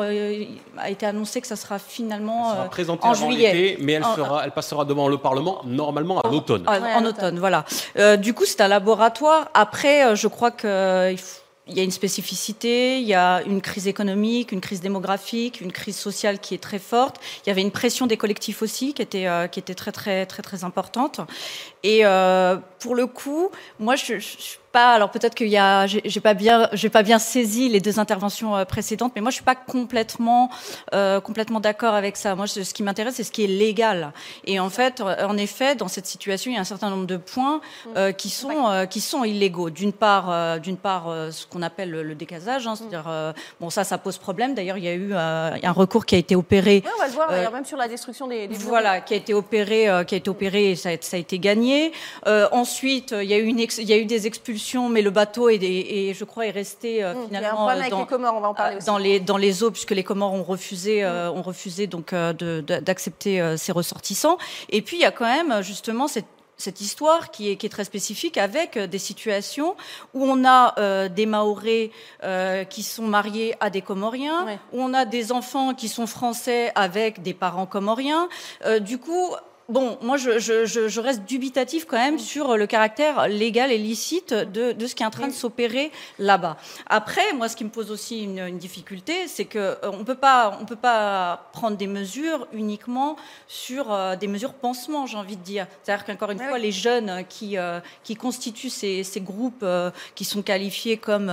a 0.78 0.90
été 0.90 1.06
annoncé 1.06 1.42
que 1.42 1.48
ça 1.48 1.56
sera 1.56 1.80
finalement 1.80 2.70
en 3.02 3.14
juillet. 3.14 3.78
mais 3.80 3.94
elle, 3.94 4.04
sera, 4.04 4.44
elle 4.46 4.52
passera 4.52 4.86
devant 4.86 5.08
le 5.08 5.18
Parlement 5.18 5.62
normalement 5.66 6.22
à 6.22 6.30
l'automne. 6.30 6.66
En, 6.68 7.06
automne, 7.06 7.40
voilà. 7.40 7.66
du 8.18 8.34
coup, 8.34 8.46
c'est 8.46 8.62
un 8.62 8.68
laboratoire. 8.68 9.50
Après, 9.54 10.16
je 10.16 10.28
crois 10.28 10.52
qu'il 10.52 11.18
faut 11.18 11.45
il 11.68 11.76
y 11.76 11.80
a 11.80 11.84
une 11.84 11.92
spécificité, 11.92 13.00
il 13.00 13.08
y 13.08 13.16
a 13.16 13.42
une 13.44 13.62
crise 13.62 13.88
économique, 13.88 14.52
une 14.52 14.62
crise 14.62 14.82
démographique, 14.82 15.62
une 15.62 15.72
crise 15.72 15.98
sociale 15.98 16.40
qui 16.40 16.54
est 16.54 16.62
très 16.62 16.80
forte. 16.80 17.20
Il 17.44 17.50
y 17.50 17.52
avait 17.52 17.62
une 17.62 17.72
pression 17.72 18.06
des 18.06 18.18
collectifs 18.18 18.62
aussi 18.62 18.94
qui 18.94 19.02
était 19.02 19.28
euh, 19.28 19.48
qui 19.48 19.60
était 19.60 19.74
très 19.74 19.92
très 19.92 20.26
très 20.26 20.44
très 20.44 20.64
importante. 20.64 21.22
Et 21.84 22.06
euh, 22.06 22.58
pour 22.80 22.94
le 22.94 23.08
coup, 23.08 23.50
moi 23.80 23.96
je, 23.96 24.20
je, 24.20 24.58
alors 24.82 25.12
peut-être 25.12 25.36
qu'il 25.36 25.48
y 25.48 25.58
a, 25.58 25.88
j'ai 25.88 26.20
pas 26.22 26.34
bien, 26.34 26.70
j'ai 26.74 26.90
pas 26.90 27.04
bien 27.04 27.20
saisi 27.20 27.70
les 27.70 27.80
deux 27.80 28.00
interventions 28.00 28.56
euh, 28.56 28.66
précédentes, 28.66 29.14
mais 29.16 29.22
moi 29.22 29.32
je 29.32 29.36
suis 29.36 29.44
pas 29.44 29.56
complètement, 29.56 30.50
euh, 30.94 31.20
complètement 31.22 31.60
d'accord 31.60 31.94
avec 31.94 32.18
ça. 32.18 32.36
Moi, 32.36 32.48
ce 32.48 32.74
qui 32.74 32.84
m'intéresse, 32.84 33.16
c'est 33.16 33.24
ce 33.24 33.32
qui 33.32 33.44
est 33.44 33.48
légal. 33.48 34.12
Et 34.46 34.60
en 34.60 34.70
fait, 34.70 35.02
euh, 35.02 35.26
en 35.28 35.38
effet, 35.38 35.76
dans 35.76 35.88
cette 35.88 36.06
situation, 36.06 36.52
il 36.52 36.56
y 36.56 36.58
a 36.58 36.62
un 36.62 36.66
certain 36.66 36.90
nombre 36.90 37.08
de 37.08 37.18
points 37.18 37.62
euh, 37.96 38.12
qui 38.12 38.30
sont, 38.30 38.70
euh, 38.70 38.86
qui 38.86 39.02
sont 39.02 39.24
illégaux. 39.24 39.70
D'une 39.70 39.94
part, 39.94 40.60
d'une 40.60 40.78
part, 40.78 41.14
ce 41.32 41.46
qu'on 41.46 41.62
appelle 41.62 41.92
le, 41.92 42.16
décasage, 42.16 42.68
hein, 42.68 42.76
c'est-à-dire, 42.76 43.34
bon, 43.60 43.70
ça, 43.70 43.84
ça 43.84 43.98
pose 43.98 44.18
problème. 44.18 44.54
D'ailleurs, 44.56 44.78
il 44.78 44.84
y 44.84 44.88
a 44.88 44.94
eu 44.94 45.14
un 45.14 45.72
recours 45.72 46.06
qui 46.06 46.16
a 46.16 46.18
été 46.18 46.36
opéré. 46.36 46.84
On 46.96 47.00
va 47.00 47.08
le 47.08 47.14
voir 47.14 47.30
d'ailleurs, 47.30 47.52
même 47.52 47.66
sur 47.66 47.78
la 47.78 47.88
destruction 47.88 48.28
des. 48.28 48.48
des 48.48 48.56
voilà, 48.56 49.02
qui 49.02 49.14
a 49.14 49.18
été 49.18 49.34
opéré, 49.34 49.90
qui 50.08 50.16
a 50.16 50.18
été 50.18 50.30
opéré, 50.30 50.72
et 50.72 50.76
ça, 50.76 50.90
a, 50.90 50.98
ça 51.00 51.18
a 51.18 51.20
été 51.20 51.40
gagné. 51.40 51.92
ensuite, 52.52 53.14
il 53.18 53.28
y 53.30 53.34
a 53.34 53.38
eu 53.38 53.46
une, 53.46 53.60
il 53.60 53.90
y 53.90 53.94
a 53.94 53.98
eu 53.98 54.06
des 54.06 54.28
expulsions 54.28 54.65
mais 54.90 55.02
le 55.02 55.10
bateau 55.10 55.50
est, 55.50 56.14
je 56.14 56.24
crois 56.24 56.48
est 56.48 56.52
resté 56.52 57.04
euh, 57.04 57.14
finalement 57.26 57.70
euh, 57.70 57.90
dans, 57.90 58.00
les 58.00 58.06
Comores, 58.06 58.36
on 58.36 58.42
va 58.42 58.50
en 58.50 58.54
parler 58.54 58.78
dans 58.86 58.98
les 58.98 59.20
dans 59.20 59.38
les 59.38 59.64
eaux 59.64 59.72
puisque 59.72 59.92
les 59.92 60.04
Comores 60.04 60.34
ont 60.34 60.44
refusé 60.44 61.04
euh, 61.04 61.32
ont 61.32 61.42
refusé 61.42 61.88
donc 61.88 62.14
d'accepter 62.14 63.56
ces 63.58 63.72
ressortissants. 63.72 64.38
Et 64.70 64.82
puis 64.82 64.98
il 64.98 65.02
y 65.02 65.06
a 65.06 65.12
quand 65.12 65.26
même 65.26 65.62
justement 65.62 66.08
cette 66.08 66.26
cette 66.58 66.80
histoire 66.80 67.32
qui 67.32 67.50
est, 67.50 67.58
qui 67.58 67.66
est, 67.66 67.70
très 67.70 67.84
spécifique 67.84 68.38
avec 68.38 68.78
des 68.78 68.98
situations 68.98 69.76
où 70.14 70.24
on 70.24 70.46
a 70.46 71.10
des 71.10 71.26
Maoris 71.26 71.90
qui 72.70 72.84
sont 72.84 73.04
mariés 73.04 73.56
à 73.60 73.70
des 73.70 73.82
Comoriens, 73.82 74.46
où 74.72 74.82
on 74.82 74.94
a 74.94 75.04
des 75.04 75.34
enfants 75.34 75.74
qui 75.74 75.90
sont 75.90 76.08
français 76.08 76.72
avec 76.76 77.22
des 77.22 77.34
parents 77.34 77.66
comoriens. 77.66 78.30
du 78.80 79.00
coup, 79.00 79.36
Bon, 79.68 79.98
moi, 80.04 80.18
je, 80.18 80.38
je, 80.38 80.66
je, 80.66 81.00
reste 81.00 81.24
dubitatif 81.26 81.86
quand 81.86 81.98
même 81.98 82.20
sur 82.20 82.56
le 82.56 82.68
caractère 82.68 83.28
légal 83.28 83.72
et 83.72 83.80
licite 83.80 84.32
de, 84.32 84.74
de 84.74 84.86
ce 84.86 84.94
qui 84.94 85.02
est 85.02 85.06
en 85.08 85.12
train 85.12 85.28
de 85.28 85.34
s'opérer 85.34 85.92
là-bas. 86.20 86.58
Après, 86.86 87.34
moi, 87.34 87.50
ce 87.50 87.56
qui 87.56 87.64
me 87.64 87.72
pose 87.72 87.90
aussi 87.90 88.24
une, 88.24 88.38
une 88.38 88.60
difficulté, 88.60 89.28
c'est 89.28 89.46
que 89.46 89.58
euh, 89.58 89.76
on 89.86 90.04
peut 90.04 90.16
pas, 90.16 90.60
on 90.62 90.66
peut 90.66 90.76
pas 90.76 91.50
prendre 91.52 91.78
des 91.78 91.88
mesures 91.88 92.48
uniquement 92.54 93.16
sur 93.48 93.92
euh, 93.92 94.16
des 94.16 94.28
mesures 94.28 94.54
pansement, 94.54 95.08
j'ai 95.08 95.18
envie 95.18 95.36
de 95.36 95.42
dire. 95.42 95.66
C'est-à-dire 95.82 96.06
qu'encore 96.06 96.30
une 96.30 96.40
fois, 96.40 96.60
les 96.60 96.72
jeunes 96.72 97.24
qui 97.28 97.58
euh, 97.58 97.80
qui 98.04 98.16
constituent 98.16 98.70
ces, 98.70 99.04
ces 99.04 99.22
groupes 99.22 99.66
qui 100.14 100.26
sont 100.26 100.44
qualifiés 100.44 100.98
comme 100.98 101.32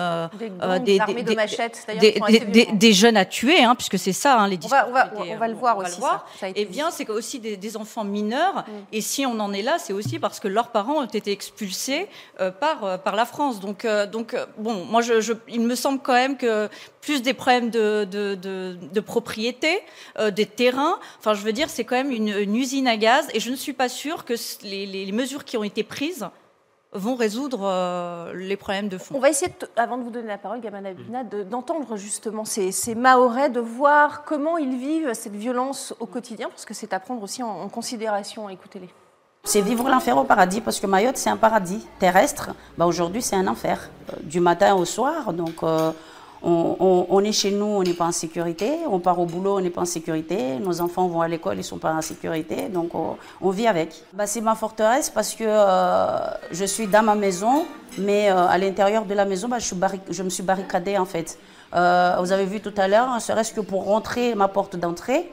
des, 0.85 0.99
des, 0.99 1.23
de 1.23 1.35
machettes, 1.35 1.87
des, 2.00 2.67
des, 2.73 2.93
jeunes 2.94 3.19
à 3.19 3.26
tuer, 3.26 3.62
hein, 3.62 3.75
puisque 3.75 3.99
c'est 3.99 4.14
ça, 4.14 4.38
hein, 4.38 4.49
les 4.49 4.58
on 4.64 4.69
va, 4.69 4.88
on 4.88 4.93
va, 4.93 5.12
on 5.19 5.37
va, 5.37 5.49
le 5.49 5.55
voir 5.55 5.76
aussi. 5.76 6.00
Ça 6.00 6.25
eh 6.55 6.64
bien, 6.64 6.90
c'est 6.90 7.08
aussi 7.11 7.38
des, 7.38 7.76
enfants 7.76 8.04
mineurs 8.04 8.22
Mm. 8.23 8.62
Et 8.93 9.00
si 9.00 9.26
on 9.26 9.38
en 9.41 9.52
est 9.52 9.62
là, 9.62 9.79
c'est 9.79 9.93
aussi 9.93 10.19
parce 10.19 10.41
que 10.41 10.49
leurs 10.49 10.71
parents 10.71 11.02
ont 11.02 11.05
été 11.05 11.31
expulsés 11.31 12.09
euh, 12.41 12.50
par, 12.50 12.85
euh, 12.85 12.99
par 12.99 13.17
la 13.17 13.25
France. 13.25 13.61
Donc, 13.61 13.85
euh, 13.85 14.07
donc 14.07 14.37
bon, 14.59 14.85
moi, 14.85 15.02
je, 15.02 15.33
il 15.49 15.61
me 15.61 15.75
semble 15.75 16.00
quand 16.00 16.14
même 16.14 16.37
que 16.37 16.69
plus 17.00 17.23
des 17.23 17.35
problèmes 17.35 17.71
de, 17.71 18.05
de, 18.05 18.35
de, 18.35 19.00
propriété, 19.00 19.81
des 20.31 20.47
terrains, 20.47 21.00
enfin, 21.19 21.35
je 21.35 21.43
veux 21.43 21.52
dire, 21.52 21.69
c'est 21.69 21.85
quand 21.85 21.97
même 21.97 22.12
une, 22.12 22.55
usine 22.55 22.87
à 22.87 22.97
gaz. 22.97 23.26
Et 23.35 23.41
je 23.41 23.50
ne 23.50 23.57
suis 23.57 23.73
pas 23.73 23.88
sûre 23.88 24.25
que 24.25 24.35
les, 24.62 24.87
les 24.87 25.11
mesures 25.11 25.45
qui 25.45 25.57
ont 25.57 25.64
été 25.64 25.83
prises 25.83 26.29
vont 26.92 27.14
résoudre 27.14 28.32
les 28.34 28.56
problèmes 28.56 28.88
de 28.88 28.99
fond. 28.99 29.14
On 29.16 29.20
va 29.20 29.30
essayer, 29.30 29.52
avant 29.76 29.96
de 29.96 30.02
vous 30.02 30.11
donner 30.11 30.28
la 30.28 30.38
parole, 30.38 30.61
Gamana 30.61 30.90
Abina, 30.90 31.25
d'entendre 31.25 31.96
justement 31.96 32.44
ces, 32.44 32.72
ces 32.72 32.94
Mahorais, 32.94 33.50
de 33.50 33.61
voir 33.61 34.25
comment 34.25 34.58
ils 34.58 34.76
vivent 34.76 35.14
cette 35.14 35.34
violence 35.34 35.94
au 36.00 36.06
quotidien, 36.06 36.49
parce 36.49 36.64
que 36.64 36.75
c'est 36.75 36.92
à 36.92 37.00
prendre 37.00 37.22
aussi 37.22 37.42
en, 37.42 37.68
considération. 37.68 38.49
Écoutez-les. 38.49 38.90
C'est 39.44 39.61
vivre 39.61 39.88
l'enfer 39.88 40.16
au 40.16 40.25
paradis, 40.25 40.61
parce 40.61 40.78
que 40.78 40.87
Mayotte, 40.87 41.16
c'est 41.16 41.30
un 41.30 41.37
paradis 41.37 41.84
terrestre. 41.99 42.50
Bah, 42.76 42.87
Aujourd'hui, 42.87 43.22
c'est 43.22 43.37
un 43.37 43.49
enfer, 43.49 43.90
du 44.22 44.40
matin 44.40 44.75
au 44.75 44.84
soir. 44.84 45.32
Donc, 45.32 45.62
on, 46.44 47.20
est 47.25 47.32
chez 47.32 47.52
nous, 47.52 47.64
on 47.64 47.82
n'est 47.82 47.94
pas 47.94 48.06
en 48.06 48.12
sécurité. 48.12 48.70
On 48.88 48.99
part 48.99 49.18
au 49.20 49.26
boulot, 49.26 49.58
on 49.58 49.61
n'est 49.61 49.70
pas 49.70 49.82
en 49.82 49.87
sécurité. 49.87 50.58
Nos 50.58 50.80
enfants 50.80 51.06
vont 51.06 51.20
à 51.20 51.28
l'école, 51.28 51.54
ils 51.54 51.58
ne 51.58 51.62
sont 51.62 51.78
pas 51.78 51.92
en 51.92 52.02
sécurité. 52.02 52.68
Donc, 52.68 52.92
on, 52.94 53.50
vit 53.50 53.66
avec. 53.66 54.02
Bah, 54.12 54.26
c'est 54.26 54.40
ma 54.40 54.54
forteresse 54.54 55.11
parce 55.11 55.34
que 55.34 55.44
euh, 55.46 56.18
je 56.50 56.64
suis 56.64 56.87
dans 56.87 57.02
ma 57.02 57.14
maison, 57.14 57.64
mais 57.99 58.30
euh, 58.30 58.46
à 58.46 58.58
l'intérieur 58.58 59.04
de 59.04 59.14
la 59.14 59.25
maison, 59.25 59.49
bah, 59.49 59.58
je, 59.58 60.22
me 60.22 60.30
suis 60.30 60.42
barricadée 60.42 60.99
en 60.99 61.04
fait. 61.04 61.38
Euh, 61.75 62.16
vous 62.18 62.32
avez 62.32 62.44
vu 62.44 62.61
tout 62.61 62.75
à 62.76 62.88
l'heure, 62.88 63.20
serait-ce 63.20 63.52
que 63.52 63.61
pour 63.61 63.84
rentrer 63.84 64.34
ma 64.34 64.49
porte 64.49 64.76
d'entrée, 64.76 65.30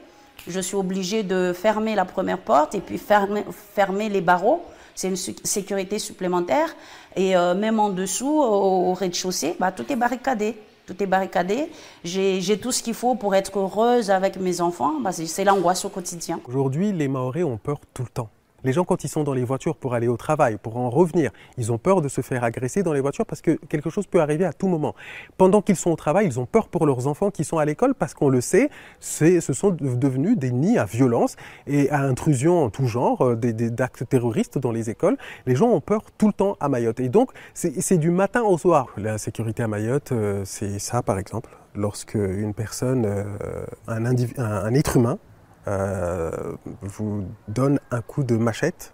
je 0.47 0.59
suis 0.59 0.75
obligée 0.75 1.23
de 1.23 1.53
fermer 1.53 1.95
la 1.95 2.05
première 2.05 2.37
porte 2.37 2.75
et 2.75 2.81
puis 2.81 2.97
fermer, 2.97 3.43
fermer 3.75 4.09
les 4.09 4.21
barreaux. 4.21 4.63
C'est 4.95 5.07
une 5.07 5.15
sécurité 5.15 5.97
supplémentaire. 5.97 6.75
Et 7.15 7.33
même 7.33 7.79
en 7.79 7.89
dessous, 7.89 8.41
au, 8.41 8.93
rez-de-chaussée, 8.93 9.55
bah, 9.57 9.71
tout 9.71 9.89
est 9.91 9.95
barricadé 9.95 10.57
tout 10.89 11.03
est 11.03 11.07
barricadé. 11.07 11.69
J'ai 12.03 12.59
tout 12.59 12.71
ce 12.71 12.81
qu'il 12.81 12.93
faut 12.95 13.15
pour 13.15 13.35
être 13.35 13.57
heureuse 13.59 14.09
avec 14.09 14.39
mes 14.39 14.61
enfants. 14.61 14.99
Bah, 14.99 15.11
c'est 15.11 15.43
l'angoisse 15.43 15.85
au 15.85 15.89
quotidien. 15.89 16.39
Aujourd'hui, 16.47 16.91
les 16.91 17.07
Maoris 17.07 17.43
ont 17.43 17.57
peur 17.57 17.79
tout 17.93 18.03
le 18.03 18.09
temps. 18.09 18.29
Les 18.63 18.73
gens, 18.73 18.83
quand 18.83 19.03
ils 19.03 19.07
sont 19.09 19.23
dans 19.23 19.33
les 19.33 19.43
voitures 19.43 19.75
pour 19.75 19.93
aller 19.93 20.07
au 20.07 20.17
travail, 20.17 20.57
pour 20.61 20.77
en 20.77 20.89
revenir, 20.89 21.31
ils 21.57 21.71
ont 21.71 21.77
peur 21.77 22.01
de 22.01 22.07
se 22.07 22.21
faire 22.21 22.43
agresser 22.43 22.83
dans 22.83 22.93
les 22.93 23.01
voitures 23.01 23.25
parce 23.25 23.41
que 23.41 23.51
quelque 23.69 23.89
chose 23.89 24.07
peut 24.07 24.21
arriver 24.21 24.45
à 24.45 24.53
tout 24.53 24.67
moment. 24.67 24.95
Pendant 25.37 25.61
qu'ils 25.61 25.75
sont 25.75 25.91
au 25.91 25.95
travail, 25.95 26.27
ils 26.27 26.39
ont 26.39 26.45
peur 26.45 26.67
pour 26.67 26.85
leurs 26.85 27.07
enfants 27.07 27.31
qui 27.31 27.43
sont 27.43 27.57
à 27.57 27.65
l'école 27.65 27.95
parce 27.95 28.13
qu'on 28.13 28.29
le 28.29 28.41
sait, 28.41 28.69
ce 28.99 29.39
sont 29.53 29.71
devenus 29.71 30.37
des 30.37 30.51
nids 30.51 30.77
à 30.77 30.85
violence 30.85 31.35
et 31.67 31.89
à 31.89 32.01
intrusion 32.01 32.63
en 32.63 32.69
tout 32.69 32.85
genre, 32.85 33.21
euh, 33.21 33.35
des, 33.35 33.53
des 33.53 33.81
actes 33.81 34.07
terroristes 34.07 34.57
dans 34.57 34.71
les 34.71 34.89
écoles. 34.89 35.17
Les 35.45 35.55
gens 35.55 35.69
ont 35.69 35.81
peur 35.81 36.01
tout 36.17 36.27
le 36.27 36.33
temps 36.33 36.57
à 36.59 36.69
Mayotte. 36.69 36.99
Et 36.99 37.09
donc, 37.09 37.31
c'est 37.53 37.97
du 37.97 38.11
matin 38.11 38.41
au 38.43 38.57
soir. 38.57 38.87
La 38.97 39.17
sécurité 39.17 39.63
à 39.63 39.67
Mayotte, 39.67 40.11
euh, 40.11 40.41
c'est 40.45 40.79
ça, 40.79 41.01
par 41.01 41.19
exemple. 41.19 41.49
Lorsque 41.75 42.15
une 42.15 42.53
personne, 42.53 43.05
euh, 43.05 43.65
un, 43.87 44.05
un 44.05 44.73
être 44.73 44.97
humain, 44.97 45.19
vous 45.65 47.25
donne 47.47 47.79
un 47.91 48.01
coup 48.01 48.23
de 48.23 48.35
machette 48.37 48.93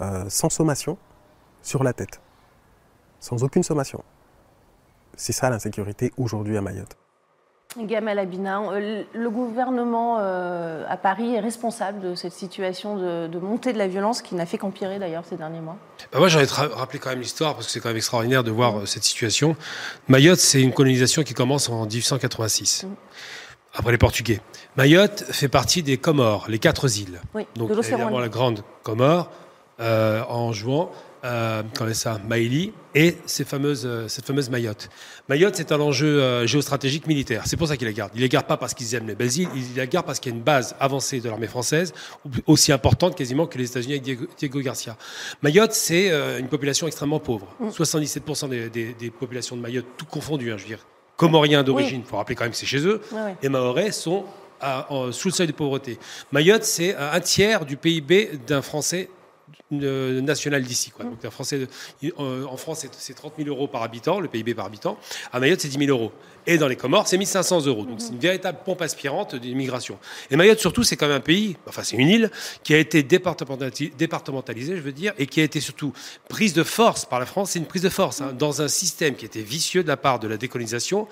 euh, 0.00 0.24
sans 0.28 0.48
sommation 0.48 0.96
sur 1.62 1.84
la 1.84 1.92
tête, 1.92 2.20
sans 3.20 3.44
aucune 3.44 3.62
sommation. 3.62 4.02
C'est 5.16 5.32
ça 5.32 5.50
l'insécurité 5.50 6.12
aujourd'hui 6.16 6.56
à 6.56 6.60
Mayotte. 6.60 6.96
Gamal 7.78 8.18
Abina, 8.18 8.60
euh, 8.62 9.04
le 9.14 9.30
gouvernement 9.30 10.16
à 10.18 10.96
Paris 10.96 11.34
est 11.34 11.40
responsable 11.40 12.00
de 12.00 12.14
cette 12.14 12.32
situation 12.32 12.96
de, 12.96 13.38
montée 13.38 13.72
de 13.72 13.78
la 13.78 13.86
violence 13.86 14.22
qui 14.22 14.34
n'a 14.34 14.44
fait 14.44 14.58
qu'empirer 14.58 14.98
d'ailleurs 14.98 15.24
ces 15.24 15.36
derniers 15.36 15.60
mois 15.60 15.76
bah 16.12 16.18
Moi 16.18 16.28
j'aurais 16.28 16.46
rappelé 16.46 16.98
quand 16.98 17.10
même 17.10 17.20
l'histoire 17.20 17.54
parce 17.54 17.66
que 17.66 17.72
c'est 17.72 17.80
quand 17.80 17.88
même 17.88 17.96
extraordinaire 17.96 18.44
de 18.44 18.50
voir 18.50 18.86
cette 18.86 19.04
situation. 19.04 19.56
Mayotte 20.08 20.40
c'est 20.40 20.60
une 20.60 20.72
colonisation 20.72 21.22
qui 21.22 21.34
commence 21.34 21.68
en 21.68 21.86
1886 21.86 22.86
après 23.74 23.92
les 23.92 23.98
Portugais. 23.98 24.40
Mayotte 24.76 25.24
fait 25.30 25.48
partie 25.48 25.82
des 25.82 25.96
Comores, 25.96 26.46
les 26.48 26.58
quatre 26.58 26.98
îles. 26.98 27.20
Oui, 27.34 27.46
Donc, 27.56 27.70
évidemment, 27.70 28.20
la 28.20 28.28
grande 28.28 28.62
Comore, 28.82 29.30
euh, 29.80 30.22
en 30.28 30.52
jouant, 30.52 30.92
euh, 31.24 31.62
est 31.88 31.94
ça, 31.94 32.20
Maïli, 32.28 32.72
et 32.96 33.16
ces 33.26 33.44
fameuses, 33.44 33.86
euh, 33.86 34.08
cette 34.08 34.26
fameuse 34.26 34.50
Mayotte. 34.50 34.88
Mayotte, 35.28 35.54
c'est 35.54 35.70
un 35.70 35.78
enjeu 35.78 36.20
euh, 36.20 36.48
géostratégique 36.48 37.06
militaire. 37.06 37.44
C'est 37.46 37.56
pour 37.56 37.68
ça 37.68 37.76
qu'ils 37.76 37.86
la 37.86 37.92
gardent. 37.92 38.10
Ils 38.14 38.18
ne 38.18 38.22
les 38.22 38.28
gardent 38.28 38.48
pas 38.48 38.56
parce 38.56 38.74
qu'ils 38.74 38.92
aiment 38.96 39.06
les 39.06 39.14
belles 39.14 39.38
îles, 39.38 39.48
ils 39.54 39.76
la 39.76 39.86
gardent 39.86 40.06
parce 40.06 40.18
qu'il 40.18 40.32
y 40.32 40.34
a 40.34 40.38
une 40.38 40.42
base 40.42 40.74
avancée 40.80 41.20
de 41.20 41.28
l'armée 41.28 41.46
française, 41.46 41.92
aussi 42.46 42.72
importante 42.72 43.16
quasiment 43.16 43.46
que 43.46 43.56
les 43.56 43.70
États-Unis 43.70 44.00
avec 44.00 44.36
Diego, 44.36 44.60
Garcia. 44.60 44.96
Mayotte, 45.42 45.74
c'est 45.74 46.10
une 46.40 46.48
population 46.48 46.88
extrêmement 46.88 47.20
pauvre. 47.20 47.46
77% 47.62 48.46
mm. 48.46 48.68
des, 48.70 48.94
des, 48.94 49.10
populations 49.10 49.56
de 49.56 49.60
Mayotte, 49.60 49.86
tout 49.96 50.06
confondu, 50.06 50.50
hein, 50.50 50.56
je 50.56 50.62
veux 50.62 50.68
dire, 50.68 50.84
comoriens 51.22 51.62
d'origine, 51.62 52.02
il 52.04 52.08
faut 52.08 52.16
rappeler 52.16 52.34
quand 52.34 52.44
même 52.44 52.50
que 52.50 52.58
c'est 52.58 52.66
chez 52.66 52.84
eux, 52.84 53.00
et 53.42 53.48
maorais 53.48 53.92
sont 53.92 54.24
sous 55.12 55.28
le 55.28 55.32
seuil 55.32 55.46
de 55.46 55.52
pauvreté. 55.52 55.98
Mayotte, 56.32 56.64
c'est 56.64 56.96
un 56.96 57.20
tiers 57.20 57.64
du 57.64 57.76
PIB 57.76 58.40
d'un 58.46 58.62
Français 58.62 59.08
national 59.70 60.62
d'ici. 60.62 60.92
Donc, 60.98 61.24
un 61.24 61.30
Français, 61.30 61.68
en 62.18 62.56
France, 62.56 62.86
c'est 62.98 63.14
30 63.14 63.34
000 63.38 63.48
euros 63.48 63.68
par 63.68 63.82
habitant, 63.82 64.20
le 64.20 64.28
PIB 64.28 64.54
par 64.54 64.66
habitant. 64.66 64.98
À 65.32 65.40
Mayotte, 65.40 65.60
c'est 65.60 65.68
10 65.68 65.86
000 65.86 65.96
euros. 65.96 66.12
Et 66.46 66.58
dans 66.58 66.68
les 66.68 66.76
Comores, 66.76 67.06
c'est 67.06 67.18
1500 67.18 67.66
euros. 67.66 67.84
Donc, 67.84 68.00
c'est 68.00 68.10
une 68.10 68.18
véritable 68.18 68.58
pompe 68.64 68.82
aspirante 68.82 69.34
d'immigration. 69.34 69.98
Et 70.30 70.36
Mayotte, 70.36 70.58
surtout, 70.58 70.82
c'est 70.82 70.96
quand 70.96 71.06
même 71.06 71.16
un 71.16 71.20
pays, 71.20 71.56
enfin, 71.68 71.82
c'est 71.82 71.96
une 71.96 72.08
île 72.08 72.30
qui 72.64 72.74
a 72.74 72.78
été 72.78 73.02
départementalisée, 73.02 74.76
je 74.76 74.82
veux 74.82 74.92
dire, 74.92 75.12
et 75.18 75.26
qui 75.26 75.40
a 75.40 75.44
été 75.44 75.60
surtout 75.60 75.92
prise 76.28 76.52
de 76.52 76.64
force 76.64 77.04
par 77.04 77.20
la 77.20 77.26
France. 77.26 77.52
C'est 77.52 77.58
une 77.58 77.66
prise 77.66 77.82
de 77.82 77.88
force 77.88 78.20
hein, 78.20 78.34
dans 78.36 78.62
un 78.62 78.68
système 78.68 79.14
qui 79.14 79.24
était 79.24 79.42
vicieux 79.42 79.82
de 79.82 79.88
la 79.88 79.96
part 79.96 80.18
de 80.18 80.28
la 80.28 80.36
décolonisation. 80.36 81.06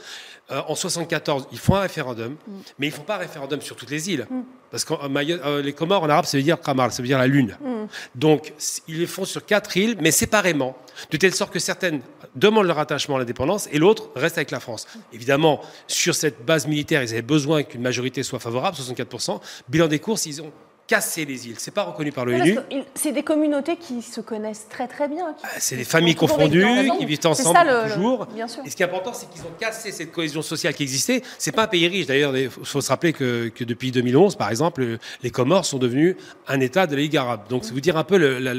Euh, 0.51 0.63
en 0.67 0.75
74, 0.75 1.47
ils 1.53 1.59
font 1.59 1.77
un 1.77 1.81
référendum, 1.81 2.33
mm. 2.33 2.53
mais 2.79 2.87
ils 2.89 2.93
font 2.93 3.03
pas 3.03 3.17
un 3.17 3.19
référendum 3.19 3.61
sur 3.61 3.77
toutes 3.77 3.91
les 3.91 4.11
îles. 4.11 4.27
Parce 4.71 4.85
que 4.85 4.95
euh, 4.95 5.62
les 5.62 5.73
Comores 5.73 6.05
en 6.05 6.09
arabe, 6.09 6.25
ça 6.25 6.37
veut 6.37 6.43
dire 6.43 6.61
Kamal, 6.61 6.93
ça 6.93 7.03
veut 7.03 7.09
dire 7.09 7.19
la 7.19 7.27
lune. 7.27 7.57
Mm. 7.61 7.87
Donc, 8.15 8.53
ils 8.89 9.00
les 9.00 9.07
font 9.07 9.25
sur 9.25 9.45
quatre 9.45 9.77
îles, 9.77 9.97
mais 10.00 10.11
séparément, 10.11 10.77
de 11.11 11.17
telle 11.17 11.35
sorte 11.35 11.53
que 11.53 11.59
certaines 11.59 12.00
demandent 12.37 12.67
leur 12.67 12.79
attachement 12.79 13.17
à 13.17 13.19
l'indépendance 13.19 13.69
et 13.73 13.79
l'autre 13.79 14.11
reste 14.15 14.39
avec 14.39 14.50
la 14.50 14.61
France. 14.61 14.87
Évidemment, 15.12 15.61
sur 15.89 16.15
cette 16.15 16.45
base 16.45 16.67
militaire, 16.67 17.03
ils 17.03 17.11
avaient 17.11 17.23
besoin 17.23 17.62
qu'une 17.65 17.83
majorité 17.83 18.23
soit 18.23 18.39
favorable, 18.39 18.77
64%. 18.77 19.41
Bilan 19.69 19.89
des 19.89 19.99
courses, 19.99 20.27
ils 20.27 20.41
ont 20.41 20.53
casser 20.90 21.25
les 21.25 21.47
îles. 21.47 21.54
C'est 21.56 21.70
pas 21.70 21.85
reconnu 21.85 22.11
par 22.11 22.25
l'ONU. 22.25 22.59
C'est 22.97 23.12
des 23.12 23.23
communautés 23.23 23.76
qui 23.76 24.02
se 24.02 24.20
connaissent 24.20 24.66
très 24.68 24.88
très 24.88 25.06
bien. 25.06 25.37
Ah, 25.44 25.49
c'est 25.61 25.76
des 25.76 25.85
familles 25.85 26.16
confondues, 26.16 26.66
qui 26.99 27.06
vivent 27.06 27.20
ensemble 27.26 27.70
toujours. 27.94 28.26
Et 28.64 28.70
ce 28.70 28.75
qui 28.75 28.82
est 28.82 28.87
important, 28.87 29.12
c'est 29.14 29.30
qu'ils 29.30 29.42
ont 29.42 29.54
cassé 29.61 29.92
cette 29.92 30.11
cohésion 30.11 30.42
sociale 30.42 30.75
qui 30.75 30.82
existait. 30.82 31.23
C'est 31.38 31.52
pas 31.52 31.62
un 31.62 31.68
pays 31.68 31.87
riche. 31.87 32.06
D'ailleurs, 32.06 32.37
il 32.37 32.50
faut 32.50 32.80
se 32.80 32.88
rappeler 32.88 33.12
que, 33.12 33.52
que, 33.54 33.62
depuis 33.62 33.92
2011, 33.92 34.35
par 34.35 34.50
exemple, 34.50 34.99
les 35.23 35.30
Comores 35.30 35.64
sont 35.64 35.78
devenus 35.78 36.16
un 36.49 36.59
État 36.59 36.88
de 36.88 36.97
la 36.97 37.02
Ligue 37.02 37.16
arabe. 37.16 37.42
Donc, 37.49 37.64
c'est 37.64 37.73
vous 37.73 37.80
dire 37.80 37.97
un 37.97 38.02
peu 38.02 38.16
la, 38.16 38.52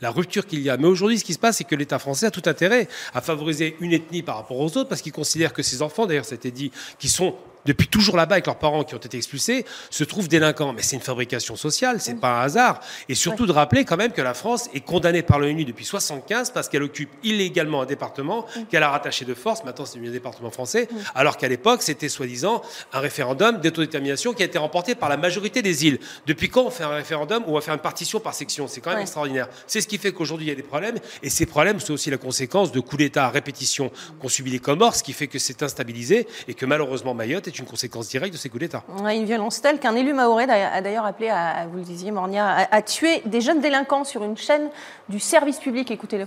la, 0.00 0.10
rupture 0.10 0.46
qu'il 0.46 0.60
y 0.60 0.70
a. 0.70 0.78
Mais 0.78 0.86
aujourd'hui, 0.86 1.18
ce 1.18 1.24
qui 1.24 1.34
se 1.34 1.38
passe, 1.38 1.58
c'est 1.58 1.64
que 1.64 1.74
l'État 1.74 1.98
français 1.98 2.24
a 2.24 2.30
tout 2.30 2.44
intérêt 2.46 2.88
à 3.12 3.20
favoriser 3.20 3.76
une 3.80 3.92
ethnie 3.92 4.22
par 4.22 4.36
rapport 4.36 4.58
aux 4.58 4.74
autres, 4.78 4.88
parce 4.88 5.02
qu'il 5.02 5.12
considère 5.12 5.52
que 5.52 5.62
ses 5.62 5.82
enfants, 5.82 6.06
d'ailleurs, 6.06 6.32
été 6.32 6.50
dit, 6.50 6.72
qui 6.98 7.10
sont 7.10 7.34
depuis 7.68 7.86
toujours 7.86 8.16
là-bas 8.16 8.36
avec 8.36 8.46
leurs 8.46 8.58
parents 8.58 8.82
qui 8.82 8.94
ont 8.94 8.98
été 8.98 9.18
expulsés, 9.18 9.66
se 9.90 10.02
trouvent 10.02 10.26
délinquants. 10.26 10.72
Mais 10.72 10.82
c'est 10.82 10.96
une 10.96 11.02
fabrication 11.02 11.54
sociale, 11.54 12.00
c'est 12.00 12.18
pas 12.18 12.40
un 12.40 12.42
hasard. 12.42 12.80
Et 13.10 13.14
surtout 13.14 13.44
de 13.44 13.52
rappeler 13.52 13.84
quand 13.84 13.98
même 13.98 14.12
que 14.12 14.22
la 14.22 14.32
France 14.32 14.70
est 14.72 14.80
condamnée 14.80 15.22
par 15.22 15.38
l'ONU 15.38 15.66
depuis 15.66 15.84
75 15.84 16.50
parce 16.50 16.70
qu'elle 16.70 16.82
occupe 16.82 17.10
illégalement 17.22 17.82
un 17.82 17.86
département 17.86 18.46
qu'elle 18.70 18.82
a 18.82 18.90
rattaché 18.90 19.26
de 19.26 19.34
force. 19.34 19.64
Maintenant, 19.64 19.84
c'est 19.84 19.96
devenu 19.96 20.08
un 20.08 20.12
département 20.12 20.50
français. 20.50 20.88
Alors 21.14 21.36
qu'à 21.36 21.48
l'époque, 21.48 21.82
c'était 21.82 22.08
soi-disant 22.08 22.62
un 22.94 23.00
référendum 23.00 23.60
d'autodétermination 23.60 24.32
qui 24.32 24.42
a 24.42 24.46
été 24.46 24.56
remporté 24.56 24.94
par 24.94 25.10
la 25.10 25.18
majorité 25.18 25.60
des 25.60 25.86
îles. 25.86 25.98
Depuis 26.26 26.48
quand 26.48 26.62
on 26.62 26.70
fait 26.70 26.84
un 26.84 26.88
référendum 26.88 27.44
où 27.46 27.50
on 27.50 27.54
va 27.54 27.60
faire 27.60 27.74
une 27.74 27.80
partition 27.80 28.18
par 28.18 28.32
section? 28.32 28.66
C'est 28.66 28.80
quand 28.80 28.90
même 28.90 29.00
extraordinaire. 29.00 29.48
C'est 29.66 29.82
ce 29.82 29.86
qui 29.86 29.98
fait 29.98 30.12
qu'aujourd'hui, 30.12 30.46
il 30.46 30.50
y 30.50 30.52
a 30.52 30.56
des 30.56 30.62
problèmes. 30.62 30.96
Et 31.22 31.28
ces 31.28 31.44
problèmes, 31.44 31.80
c'est 31.80 31.92
aussi 31.92 32.10
la 32.10 32.16
conséquence 32.16 32.72
de 32.72 32.80
coups 32.80 33.02
d'État 33.02 33.26
à 33.26 33.30
répétition 33.30 33.90
qu'ont 34.20 34.28
subi 34.28 34.50
les 34.52 34.58
Comores, 34.58 34.94
ce 34.94 35.02
qui 35.02 35.12
fait 35.12 35.26
que 35.26 35.38
c'est 35.38 35.62
instabilisé 35.62 36.26
et 36.46 36.54
que 36.54 36.64
malheureusement 36.64 37.12
Mayotte 37.12 37.46
est 37.46 37.57
une 37.58 37.66
conséquence 37.66 38.08
directe 38.08 38.32
de 38.32 38.38
ces 38.38 38.48
coups 38.48 38.60
d'État. 38.60 38.82
une 39.12 39.24
violence 39.24 39.60
telle 39.60 39.78
qu'un 39.78 39.94
élu 39.94 40.12
maoré 40.12 40.44
a 40.44 40.80
d'ailleurs 40.80 41.04
appelé, 41.04 41.28
à, 41.28 41.66
vous 41.70 41.78
le 41.78 41.84
disiez 41.84 42.10
Mornia, 42.10 42.68
à, 42.70 42.82
tuer 42.82 43.22
des 43.26 43.40
jeunes 43.40 43.60
délinquants 43.60 44.04
sur 44.04 44.22
une 44.24 44.36
chaîne 44.36 44.68
du 45.08 45.20
service 45.20 45.58
public. 45.58 45.90
Écoutez-le. 45.90 46.26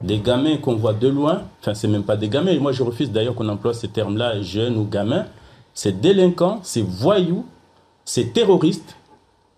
Des 0.00 0.18
gamins 0.18 0.58
qu'on 0.58 0.76
voit 0.76 0.92
de 0.92 1.08
loin, 1.08 1.44
enfin 1.60 1.74
c'est 1.74 1.88
même 1.88 2.04
pas 2.04 2.16
des 2.16 2.28
gamins, 2.28 2.58
moi 2.58 2.72
je 2.72 2.82
refuse 2.82 3.10
d'ailleurs 3.10 3.34
qu'on 3.34 3.48
emploie 3.48 3.72
ces 3.72 3.88
termes-là, 3.88 4.42
jeunes 4.42 4.76
ou 4.76 4.84
gamins, 4.84 5.26
c'est 5.72 6.00
délinquants, 6.00 6.60
c'est 6.62 6.84
voyous, 6.86 7.46
c'est 8.04 8.32
terroristes. 8.32 8.96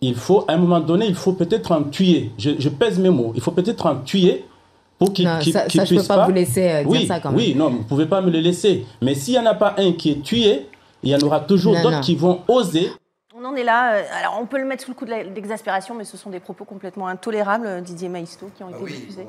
Il 0.00 0.14
faut, 0.14 0.45
à 0.47 0.52
un 0.52 0.59
moment 0.59 0.78
donné, 0.78 1.07
il 1.07 1.17
faut 1.17 1.33
peut-être 1.33 1.73
en 1.73 1.83
tuer. 1.83 2.31
Je, 2.38 2.50
je 2.57 2.69
pèse 2.69 3.00
mes 3.00 3.11
mots. 3.11 3.33
Il 3.35 3.40
faut 3.40 3.50
peut-être 3.50 3.85
en 3.87 3.97
tuer 3.97 4.45
pour 4.99 5.12
qu'il 5.12 5.28
qu 5.40 5.52
ça, 5.52 5.69
ça, 5.69 5.85
je 5.85 5.95
peux 5.95 6.02
pas, 6.02 6.26
vous 6.26 6.33
laisser 6.33 6.69
euh, 6.69 6.85
dire 6.85 7.07
ça 7.07 7.21
quand 7.21 7.31
même. 7.31 7.38
Oui, 7.38 7.55
non, 7.55 7.71
vous 7.71 7.85
pouvez 7.85 8.07
pas 8.07 8.21
me 8.21 8.31
le 8.31 8.40
laisser. 8.40 8.85
Mais 9.00 9.14
s'il 9.14 9.35
n'y 9.35 9.38
en 9.38 9.47
a 9.47 9.55
pas 9.55 9.75
un 9.78 9.93
qui 9.93 10.11
est 10.11 10.23
tué, 10.23 10.67
il 11.02 11.11
y 11.11 11.14
en 11.14 11.21
aura 11.21 11.40
toujours 11.40 11.81
d'autres 11.81 12.00
qui 12.00 12.17
vont 12.17 12.40
oser. 12.49 12.90
On 13.37 13.45
en 13.45 13.55
est 13.55 13.62
là. 13.62 13.95
Euh, 13.95 14.02
alors, 14.21 14.38
on 14.40 14.47
peut 14.47 14.59
le 14.59 14.64
mettre 14.64 14.83
sous 14.83 14.90
le 14.90 14.97
coup 14.97 15.05
de 15.05 15.12
l'exaspération, 15.12 15.95
mais 15.95 16.05
ce 16.05 16.17
sont 16.17 16.31
des 16.31 16.40
propos 16.40 16.64
complètement 16.64 17.07
intolérables, 17.07 17.67
euh, 17.67 17.81
Didier 17.81 18.09
Maisto, 18.09 18.50
qui 18.57 18.64
ont 18.64 18.71
été 18.71 18.78
oui, 18.83 18.93
diffusés. 18.95 19.26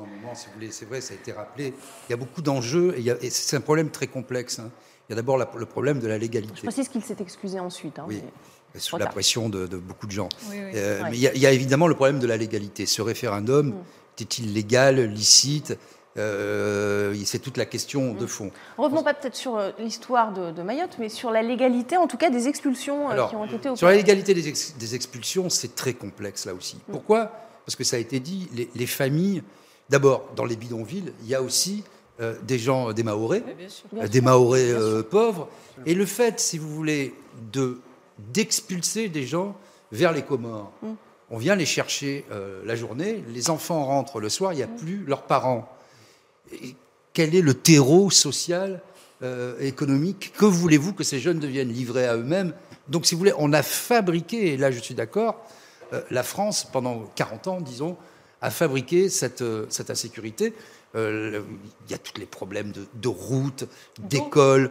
Oui, 0.60 0.68
c'est 0.70 0.88
vrai, 0.88 1.00
ça 1.00 1.14
a 1.14 1.16
été 1.16 1.30
rappelé. 1.30 1.72
Il 2.08 2.10
y 2.10 2.14
a 2.14 2.16
beaucoup 2.16 2.42
d'enjeux 2.42 2.96
et, 2.98 3.06
et 3.24 3.30
c'est 3.30 3.56
un 3.56 3.60
problème 3.60 3.90
très 3.90 4.08
complexe. 4.08 4.58
Hein. 4.58 4.70
Il 5.10 5.14
y 5.14 5.14
a 5.14 5.16
d'abord 5.16 5.38
le 5.38 5.66
problème 5.66 5.98
de 5.98 6.06
la 6.06 6.18
légalité. 6.18 6.54
Je 6.54 6.62
précise 6.62 6.88
qu'il 6.88 7.02
s'est 7.02 7.16
excusé 7.18 7.58
ensuite. 7.58 7.98
Hein, 7.98 8.04
oui. 8.06 8.22
Sous 8.76 8.96
la 8.96 9.06
pression 9.06 9.48
de, 9.48 9.66
beaucoup 9.66 10.06
de 10.06 10.12
gens. 10.12 10.28
Mais 10.48 10.70
il 11.12 11.18
y, 11.18 11.46
a, 11.46 11.50
évidemment 11.50 11.88
le 11.88 11.96
problème 11.96 12.20
de 12.20 12.28
la 12.28 12.36
légalité. 12.36 12.86
Ce 12.86 13.02
référendum, 13.02 13.70
mm. 13.70 13.74
Était-il 14.22 14.52
légal, 14.52 15.00
licite 15.00 15.76
euh, 16.16 17.14
c'est 17.24 17.38
toute 17.38 17.56
la 17.56 17.66
question 17.66 18.14
de 18.14 18.26
fond. 18.26 18.50
Revenons 18.76 19.02
pas 19.02 19.14
peut-être 19.14 19.36
sur 19.36 19.56
euh, 19.56 19.70
l'histoire 19.78 20.32
de, 20.32 20.62
Mayotte, 20.62 20.96
mais 20.98 21.08
sur 21.08 21.30
la 21.30 21.42
légalité, 21.42 21.96
en 21.96 22.08
tout 22.08 22.16
cas, 22.16 22.30
des 22.30 22.48
expulsions 22.48 23.10
euh, 23.10 23.28
qui 23.28 23.36
ont 23.36 23.44
été 23.44 23.54
opérées. 23.54 23.76
Sur 23.76 23.86
la 23.86 23.94
légalité 23.94 24.34
des, 24.34 24.94
expulsions, 24.94 25.48
c'est 25.48 25.74
très 25.74 25.94
complexe 25.94 26.46
là 26.46 26.54
aussi. 26.54 26.76
Mm. 26.76 26.92
Pourquoi? 26.92 27.32
Parce 27.64 27.76
que 27.76 27.84
ça 27.84 27.96
a 27.96 27.98
été 28.00 28.18
dit, 28.18 28.48
les, 28.74 28.86
familles, 28.86 29.42
d'abord, 29.88 30.28
dans 30.34 30.44
les 30.44 30.56
bidonvilles, 30.56 31.12
il 31.22 31.28
y 31.28 31.34
a 31.34 31.42
aussi 31.42 31.84
des 32.42 32.58
gens, 32.58 32.92
des 32.92 33.02
Maorais, 33.02 33.44
des 33.92 34.20
Maorais 34.20 34.74
pauvres, 35.08 35.48
et 35.86 35.94
le 35.94 36.04
fait, 36.04 36.40
si 36.40 36.58
vous 36.58 36.74
voulez, 36.74 37.14
de 37.52 37.78
d'expulser 38.18 39.08
des 39.08 39.24
gens 39.24 39.56
vers 39.92 40.12
les 40.12 40.22
Comores. 40.22 40.72
Mm. 40.82 40.88
On 41.30 41.38
vient 41.38 41.54
les 41.54 41.66
chercher 41.66 42.24
la 42.64 42.74
journée, 42.74 43.22
les 43.28 43.50
enfants 43.50 43.84
rentrent 43.84 44.20
le 44.20 44.28
soir, 44.28 44.52
il 44.52 44.56
n'y 44.56 44.62
a 44.62 44.66
plus 44.66 45.04
leurs 45.06 45.22
parents. 45.22 45.72
Quel 47.12 47.34
est 47.34 47.40
le 47.40 47.54
terreau 47.54 48.10
social, 48.10 48.82
euh, 49.22 49.58
économique 49.60 50.32
Que 50.38 50.46
voulez-vous 50.46 50.94
que 50.94 51.04
ces 51.04 51.20
jeunes 51.20 51.40
deviennent 51.40 51.68
livrés 51.68 52.06
à 52.06 52.16
eux-mêmes? 52.16 52.54
Donc, 52.88 53.04
si 53.04 53.14
vous 53.14 53.18
voulez, 53.18 53.34
on 53.36 53.52
a 53.52 53.62
fabriqué, 53.62 54.54
et 54.54 54.56
là 54.56 54.70
je 54.70 54.78
suis 54.78 54.94
d'accord, 54.94 55.44
euh, 55.92 56.00
la 56.10 56.22
France, 56.22 56.66
pendant 56.72 57.04
40 57.16 57.46
ans, 57.48 57.60
disons, 57.60 57.98
a 58.40 58.50
fabriqué 58.50 59.10
cette, 59.10 59.42
euh, 59.42 59.66
cette 59.68 59.90
insécurité. 59.90 60.54
Il 60.94 61.42
y 61.88 61.94
a 61.94 61.98
tous 61.98 62.18
les 62.18 62.26
problèmes 62.26 62.72
de, 62.72 62.86
de 62.94 63.08
routes, 63.08 63.64
d'écoles, 63.98 64.70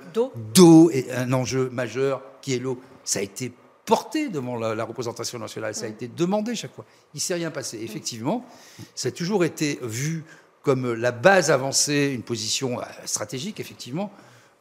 d'eau, 0.54 0.90
et 0.92 1.10
un 1.12 1.32
enjeu 1.32 1.70
majeur 1.70 2.24
qui 2.42 2.56
est 2.56 2.60
l'eau. 2.60 2.82
Ça 3.06 3.20
a 3.20 3.22
été 3.22 3.54
porté 3.90 4.30
devant 4.30 4.56
la, 4.56 4.84
représentation 4.84 5.40
nationale. 5.40 5.74
Ça 5.74 5.86
a 5.86 5.90
été 5.90 6.08
demandé 6.08 6.54
chaque 6.54 6.76
fois. 6.76 6.86
Il 7.16 7.18
ne 7.18 7.22
s'est 7.22 7.34
rien 7.34 7.50
passé. 7.50 7.80
Effectivement, 7.82 8.46
ça 8.94 9.08
a 9.08 9.12
toujours 9.12 9.44
été 9.44 9.80
vu 9.82 10.24
comme 10.62 10.94
la 10.94 11.12
base 11.12 11.50
avancée, 11.50 12.12
une 12.14 12.22
position 12.22 12.80
euh, 12.80 12.84
stratégique, 13.06 13.60
effectivement, 13.60 14.12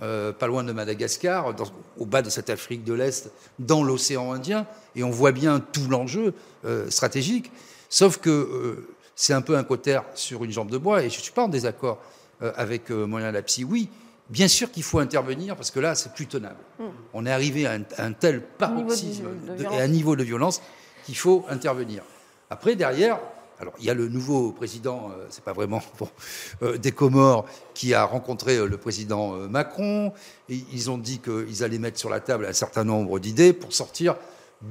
euh, 0.01 0.33
pas 0.33 0.47
loin 0.47 0.65
de 0.65 0.73
Madagascar, 0.73 1.55
au 1.99 2.07
bas 2.07 2.23
de 2.23 2.31
cette 2.31 2.49
Afrique 2.49 2.85
de 2.85 2.95
l'Est, 2.95 3.31
dans 3.59 3.85
l'océan 3.85 4.33
Indien, 4.33 4.67
et 4.97 5.03
on 5.03 5.11
voit 5.11 5.33
bien 5.33 5.61
tout 5.61 5.91
l'enjeu 5.91 6.33
euh, 6.65 6.89
stratégique. 6.89 7.53
Sauf 7.91 8.17
que 8.17 8.87
c'est 9.15 9.35
un 9.35 9.43
peu 9.43 9.59
un 9.59 9.65
cotère 9.65 10.05
sur 10.15 10.43
une 10.43 10.53
jambe 10.53 10.71
de 10.71 10.79
bois, 10.79 11.03
et 11.03 11.11
je 11.11 11.19
ne 11.19 11.23
suis 11.23 11.33
pas 11.33 11.45
en 11.45 11.49
désaccord 11.49 11.99
avec 12.41 12.91
Moyen 12.91 13.33
Lapsi. 13.33 13.65
Oui, 13.65 13.89
bien 14.29 14.49
sûr 14.49 14.71
qu'il 14.71 14.83
faut 14.83 14.99
intervenir, 14.99 15.57
parce 15.57 15.71
que 15.71 15.81
là, 15.81 15.95
c'est 15.95 16.13
plus 16.13 16.27
tenable. 16.27 16.59
Hmm. 16.79 16.89
On 17.15 17.27
est 17.27 17.31
arrivé 17.31 17.67
à 17.67 17.79
un, 17.99 18.13
tel 18.13 18.43
paroxysme 18.43 19.27
et 19.59 19.81
un 19.81 19.89
niveau 19.89 20.17
de 20.17 20.25
violence 20.25 20.61
qu'il 21.05 21.17
faut 21.17 21.45
intervenir. 21.49 22.03
Après, 22.51 22.77
derrière, 22.77 23.19
alors, 23.61 23.75
il 23.81 23.87
y 23.87 23.91
a 23.91 23.95
le 23.95 24.09
nouveau 24.09 24.53
président, 24.53 25.11
euh, 25.11 25.27
c'est 25.31 25.43
pas 25.43 25.53
vraiment 25.53 25.83
euh, 26.63 26.79
des 26.79 26.93
Comores, 26.93 27.45
qui 27.75 27.93
a 27.93 28.05
rencontré 28.05 28.57
euh, 28.57 28.67
le 28.67 28.77
président 28.77 29.33
Macron. 29.49 30.13
Et 30.49 30.61
ils 30.73 30.91
ont 30.91 30.99
dit 30.99 31.19
qu'ils 31.19 31.65
allaient 31.65 31.79
mettre 31.79 31.99
sur 31.99 32.11
la 32.11 32.21
table 32.21 32.47
un 32.47 32.53
certain 32.53 32.85
nombre 32.85 33.19
d'idées 33.19 33.53
pour 33.53 33.73
sortir 33.73 34.17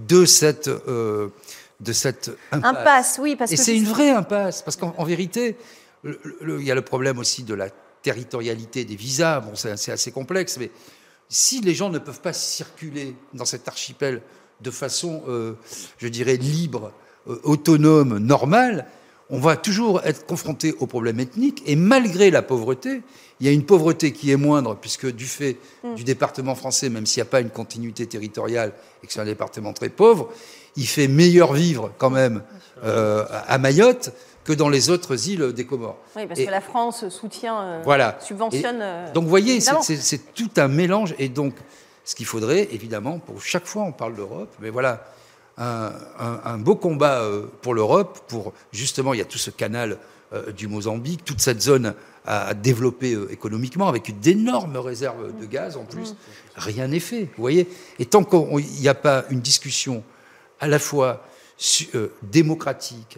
de 0.08 0.26
cette, 0.26 0.70
de 0.70 1.32
cette 1.94 2.32
impasse. 2.52 3.20
oui, 3.22 3.36
parce 3.38 3.54
et 3.54 3.58
c'est 3.58 3.76
une 3.76 3.86
vraie 3.86 4.10
impasse, 4.10 4.62
parce 4.62 4.76
qu'en 4.76 5.04
vérité, 5.06 5.56
il 6.04 6.64
y 6.64 6.72
a 6.72 6.76
le 6.76 6.82
problème 6.82 7.20
aussi 7.20 7.44
de 7.44 7.54
la 7.54 7.70
territorialité 8.08 8.86
des 8.86 8.96
visas. 8.96 9.42
Bon, 9.42 9.52
c'est 9.56 9.92
assez 9.92 10.12
complexe, 10.12 10.58
mais 10.60 10.72
si 11.30 11.60
les 11.62 11.76
gens 11.76 11.90
ne 11.90 12.00
peuvent 12.00 12.22
pas 12.22 12.34
circuler 12.34 13.16
dans 13.34 13.46
cet 13.46 13.68
archipel 13.68 14.22
de 14.62 14.72
façon, 14.72 15.24
je 15.98 16.08
dirais, 16.08 16.38
libre, 16.38 16.94
euh, 17.30 17.40
autonome, 17.44 18.18
normal, 18.20 18.86
on 19.30 19.40
va 19.40 19.58
toujours 19.58 20.02
être 20.06 20.26
confronté 20.26 20.74
aux 20.80 20.88
problèmes 20.88 21.20
ethniques. 21.20 21.62
Et 21.66 21.76
malgré 21.76 22.32
la 22.32 22.42
pauvreté, 22.42 23.02
il 23.40 23.46
y 23.46 23.50
a 23.50 23.52
une 23.52 23.66
pauvreté 23.66 24.14
qui 24.14 24.32
est 24.32 24.38
moindre, 24.38 24.78
puisque 24.80 25.12
du 25.12 25.26
fait 25.26 25.58
mm. 25.84 25.96
du 25.96 26.04
département 26.06 26.56
français, 26.56 26.90
même 26.90 27.06
s'il 27.06 27.22
n'y 27.22 27.28
a 27.28 27.32
pas 27.32 27.42
une 27.42 27.50
continuité 27.50 28.06
territoriale 28.06 28.72
et 29.04 29.08
que 29.08 29.14
c'est 29.14 29.20
un 29.20 29.26
département 29.26 29.74
très 29.74 29.90
pauvre, 29.90 30.32
il 30.78 30.88
fait 30.88 31.10
meilleur 31.10 31.54
vivre 31.54 31.92
quand 31.98 32.10
même 32.10 32.44
euh, 32.84 33.26
à 33.30 33.58
Mayotte 33.58 34.14
que 34.48 34.54
dans 34.54 34.70
les 34.70 34.90
autres 34.90 35.30
îles 35.30 35.52
des 35.52 35.66
Comores. 35.66 35.98
Oui, 36.16 36.26
parce 36.26 36.40
que 36.40 36.50
la 36.50 36.62
France 36.62 37.10
soutient, 37.10 37.60
euh, 37.60 37.82
voilà. 37.84 38.18
subventionne. 38.22 38.82
donc 39.14 39.26
vous 39.26 39.30
voyez, 39.30 39.60
c'est 39.60 40.34
tout 40.34 40.50
un 40.58 40.70
mélange. 40.70 41.14
Et 41.20 41.30
donc, 41.30 41.54
ce 42.06 42.16
qu'il 42.16 42.26
faudrait, 42.26 42.70
évidemment, 42.72 43.20
pour 43.20 43.42
chaque 43.42 43.66
fois 43.66 43.84
on 43.84 43.92
parle 43.92 44.16
d'Europe, 44.16 44.50
mais 44.62 44.70
voilà, 44.70 45.04
un, 45.58 46.58
beau 46.58 46.76
combat 46.76 47.22
euh, 47.22 47.48
pour 47.62 47.74
l'Europe, 47.74 48.20
pour 48.28 48.54
justement, 48.72 49.14
il 49.14 49.18
y 49.18 49.22
a 49.22 49.26
tout 49.26 49.38
ce 49.38 49.50
canal 49.50 49.98
euh, 50.34 50.52
du 50.52 50.68
Mozambique, 50.68 51.26
toute 51.26 51.42
cette 51.42 51.62
zone 51.62 51.94
à 52.26 52.54
développer 52.54 53.14
euh, 53.14 53.32
économiquement, 53.32 53.88
avec 53.88 54.20
d'énormes 54.20 54.78
réserves 54.78 55.38
de 55.40 55.46
gaz 55.46 55.78
en 55.78 55.86
plus. 55.86 56.16
Rien 56.56 56.88
n'est 56.88 57.00
fait, 57.00 57.24
vous 57.24 57.42
voyez. 57.42 57.68
Et 58.00 58.06
tant 58.06 58.24
qu'il 58.24 58.66
n'y 58.80 58.88
a 58.88 58.96
pas 58.96 59.26
une 59.30 59.40
discussion 59.40 60.04
à 60.60 60.68
la 60.68 60.80
fois 60.80 61.24
démocratique, 62.22 63.18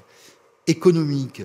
économique, 0.70 1.42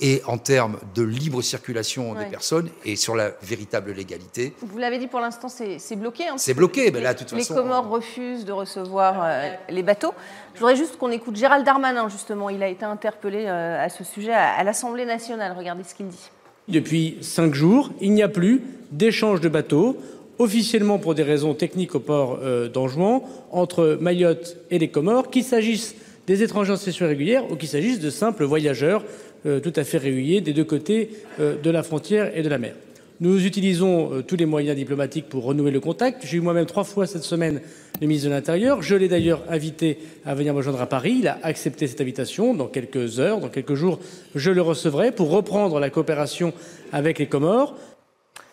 et 0.00 0.22
en 0.26 0.36
termes 0.36 0.78
de 0.94 1.02
libre 1.02 1.40
circulation 1.42 2.14
des 2.14 2.26
personnes 2.26 2.68
et 2.84 2.96
sur 2.96 3.16
la 3.16 3.30
véritable 3.42 3.92
légalité. 3.92 4.52
Vous 4.60 4.78
l'avez 4.78 4.98
dit 4.98 5.06
pour 5.06 5.20
l'instant, 5.20 5.48
c'est 5.48 5.96
bloqué. 5.96 6.24
Hein, 6.28 6.34
c'est 6.36 6.54
bloqué, 6.54 6.90
mais 6.90 7.00
là, 7.00 7.14
de 7.14 7.20
toute 7.20 7.30
façon. 7.30 7.54
Les 7.54 7.60
Comores 7.60 7.88
refusent 7.88 8.44
de 8.44 8.52
recevoir 8.52 9.22
euh, 9.22 9.50
les 9.70 9.82
bateaux. 9.82 10.12
Je 10.54 10.60
voudrais 10.60 10.76
juste 10.76 10.98
qu'on 10.98 11.10
écoute 11.10 11.36
Gérald 11.36 11.64
Darmanin, 11.64 12.08
justement. 12.08 12.50
Il 12.50 12.62
a 12.62 12.68
été 12.68 12.84
interpellé 12.84 13.44
euh, 13.46 13.82
à 13.82 13.88
ce 13.88 14.04
sujet 14.04 14.32
à, 14.32 14.62
l'Assemblée 14.64 15.06
nationale. 15.06 15.54
Regardez 15.56 15.84
ce 15.84 15.94
qu'il 15.94 16.08
dit. 16.08 16.30
Depuis 16.68 17.16
cinq 17.22 17.54
jours, 17.54 17.90
il 18.00 18.12
n'y 18.12 18.22
a 18.22 18.28
plus 18.28 18.62
d'échange 18.90 19.40
de 19.40 19.48
bateaux 19.48 19.96
officiellement 20.38 20.98
pour 20.98 21.14
des 21.14 21.22
raisons 21.22 21.54
techniques 21.54 21.94
au 21.94 22.00
port 22.00 22.38
euh, 22.42 22.68
d'Anjouan 22.68 23.26
entre 23.50 23.96
Mayotte 23.98 24.58
et 24.70 24.78
les 24.78 24.90
Comores, 24.90 25.30
qu'il 25.30 25.44
s'agisse 25.44 25.94
des 26.26 26.42
étrangers 26.42 26.72
en 26.72 26.76
session 26.76 27.06
régulière 27.06 27.50
ou 27.50 27.56
qu'il 27.56 27.68
s'agisse 27.68 28.00
de 28.00 28.10
simples 28.10 28.44
voyageurs 28.44 29.04
euh, 29.46 29.60
tout 29.60 29.72
à 29.76 29.84
fait 29.84 29.98
réguliers 29.98 30.40
des 30.40 30.52
deux 30.52 30.64
côtés 30.64 31.10
euh, 31.38 31.56
de 31.60 31.70
la 31.70 31.82
frontière 31.82 32.36
et 32.36 32.42
de 32.42 32.48
la 32.48 32.58
mer. 32.58 32.74
Nous 33.20 33.46
utilisons 33.46 34.12
euh, 34.12 34.22
tous 34.22 34.36
les 34.36 34.44
moyens 34.44 34.76
diplomatiques 34.76 35.28
pour 35.28 35.44
renouer 35.44 35.70
le 35.70 35.78
contact. 35.78 36.26
J'ai 36.26 36.38
eu 36.38 36.40
moi-même 36.40 36.66
trois 36.66 36.84
fois 36.84 37.06
cette 37.06 37.22
semaine 37.22 37.60
le 38.00 38.06
ministre 38.06 38.28
de 38.28 38.34
l'Intérieur. 38.34 38.82
Je 38.82 38.96
l'ai 38.96 39.08
d'ailleurs 39.08 39.42
invité 39.48 39.98
à 40.24 40.34
venir 40.34 40.52
me 40.52 40.62
joindre 40.62 40.80
à 40.80 40.86
Paris. 40.86 41.18
Il 41.20 41.28
a 41.28 41.38
accepté 41.42 41.86
cette 41.86 42.00
invitation. 42.00 42.54
Dans 42.54 42.66
quelques 42.66 43.20
heures, 43.20 43.38
dans 43.38 43.48
quelques 43.48 43.74
jours, 43.74 44.00
je 44.34 44.50
le 44.50 44.62
recevrai 44.62 45.12
pour 45.12 45.30
reprendre 45.30 45.78
la 45.78 45.90
coopération 45.90 46.52
avec 46.92 47.18
les 47.18 47.26
Comores. 47.26 47.76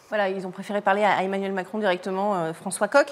Voilà, 0.10 0.30
ils 0.30 0.46
ont 0.46 0.52
préféré 0.52 0.82
parler 0.82 1.04
à 1.04 1.24
Emmanuel 1.24 1.54
Macron 1.54 1.80
directement, 1.80 2.54
François 2.54 2.88
Coq. 2.88 3.08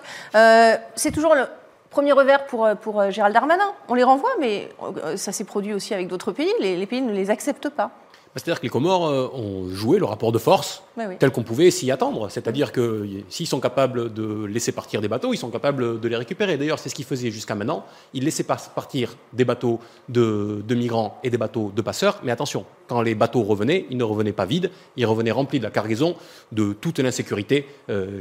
c'est 0.96 1.12
toujours 1.12 1.34
le, 1.34 1.46
Premier 1.92 2.14
revers 2.14 2.46
pour, 2.46 2.66
euh, 2.66 2.74
pour 2.74 3.02
euh, 3.02 3.12
Gérald 3.12 3.34
Darmanin. 3.34 3.74
On 3.90 3.96
les 3.96 4.04
renvoie, 4.04 4.32
mais 4.40 4.70
euh, 4.82 5.18
ça 5.18 5.34
s'est 5.34 5.44
produit 5.44 5.74
aussi 5.74 5.94
avec 5.94 6.08
d'autres 6.08 6.32
pays. 6.32 6.52
Les, 6.62 6.86
pays 6.86 7.02
ne 7.02 7.12
les 7.12 7.30
acceptent 7.30 7.70
pas. 7.70 7.88
Bah, 7.88 7.92
c'est-à-dire 8.36 8.62
que 8.62 8.66
les 8.66 8.70
Comores 8.70 9.02
ont 9.36 9.68
joué 9.68 10.00
le 10.00 10.06
rapport 10.06 10.32
de 10.32 10.38
force 10.38 10.84
tel 11.20 11.32
qu'on 11.32 11.44
pouvait 11.44 11.70
s'y 11.70 11.92
attendre. 11.92 12.30
C'est-à-dire 12.30 12.72
que 12.72 13.06
s'ils 13.28 13.46
sont 13.46 13.60
capables 13.60 14.14
de 14.14 14.46
laisser 14.46 14.72
partir 14.72 15.02
des 15.02 15.10
bateaux, 15.10 15.34
ils 15.34 15.38
sont 15.38 15.50
capables 15.50 16.00
de 16.00 16.08
les 16.08 16.16
récupérer. 16.16 16.56
D'ailleurs, 16.56 16.80
c'est 16.80 16.88
ce 16.88 16.96
qu'ils 16.96 17.04
faisaient 17.04 17.30
jusqu'à 17.30 17.56
maintenant. 17.56 17.84
Ils 18.14 18.24
laissaient 18.24 18.46
partir 18.46 19.18
des 19.34 19.44
bateaux 19.44 19.82
de, 20.08 20.64
migrants 20.70 21.20
et 21.26 21.30
des 21.30 21.38
bateaux 21.38 21.74
de 21.76 21.82
passeurs. 21.82 22.22
Mais 22.24 22.32
attention, 22.32 22.64
quand 22.88 23.02
les 23.02 23.16
bateaux 23.16 23.44
revenaient, 23.44 23.86
ils 23.90 23.98
ne 23.98 24.06
revenaient 24.06 24.32
pas 24.32 24.46
vides. 24.46 24.72
Ils 24.96 25.06
revenaient 25.06 25.32
remplis 25.32 25.60
de 25.60 25.66
la 25.66 25.72
cargaison 25.72 26.16
de 26.54 26.72
toute 26.72 27.00
l'insécurité 27.00 27.68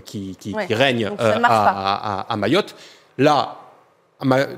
qui, 0.05 0.35
règne 0.71 1.09
à 1.21 2.37
Mayotte. 2.37 2.75
Là, 3.21 3.60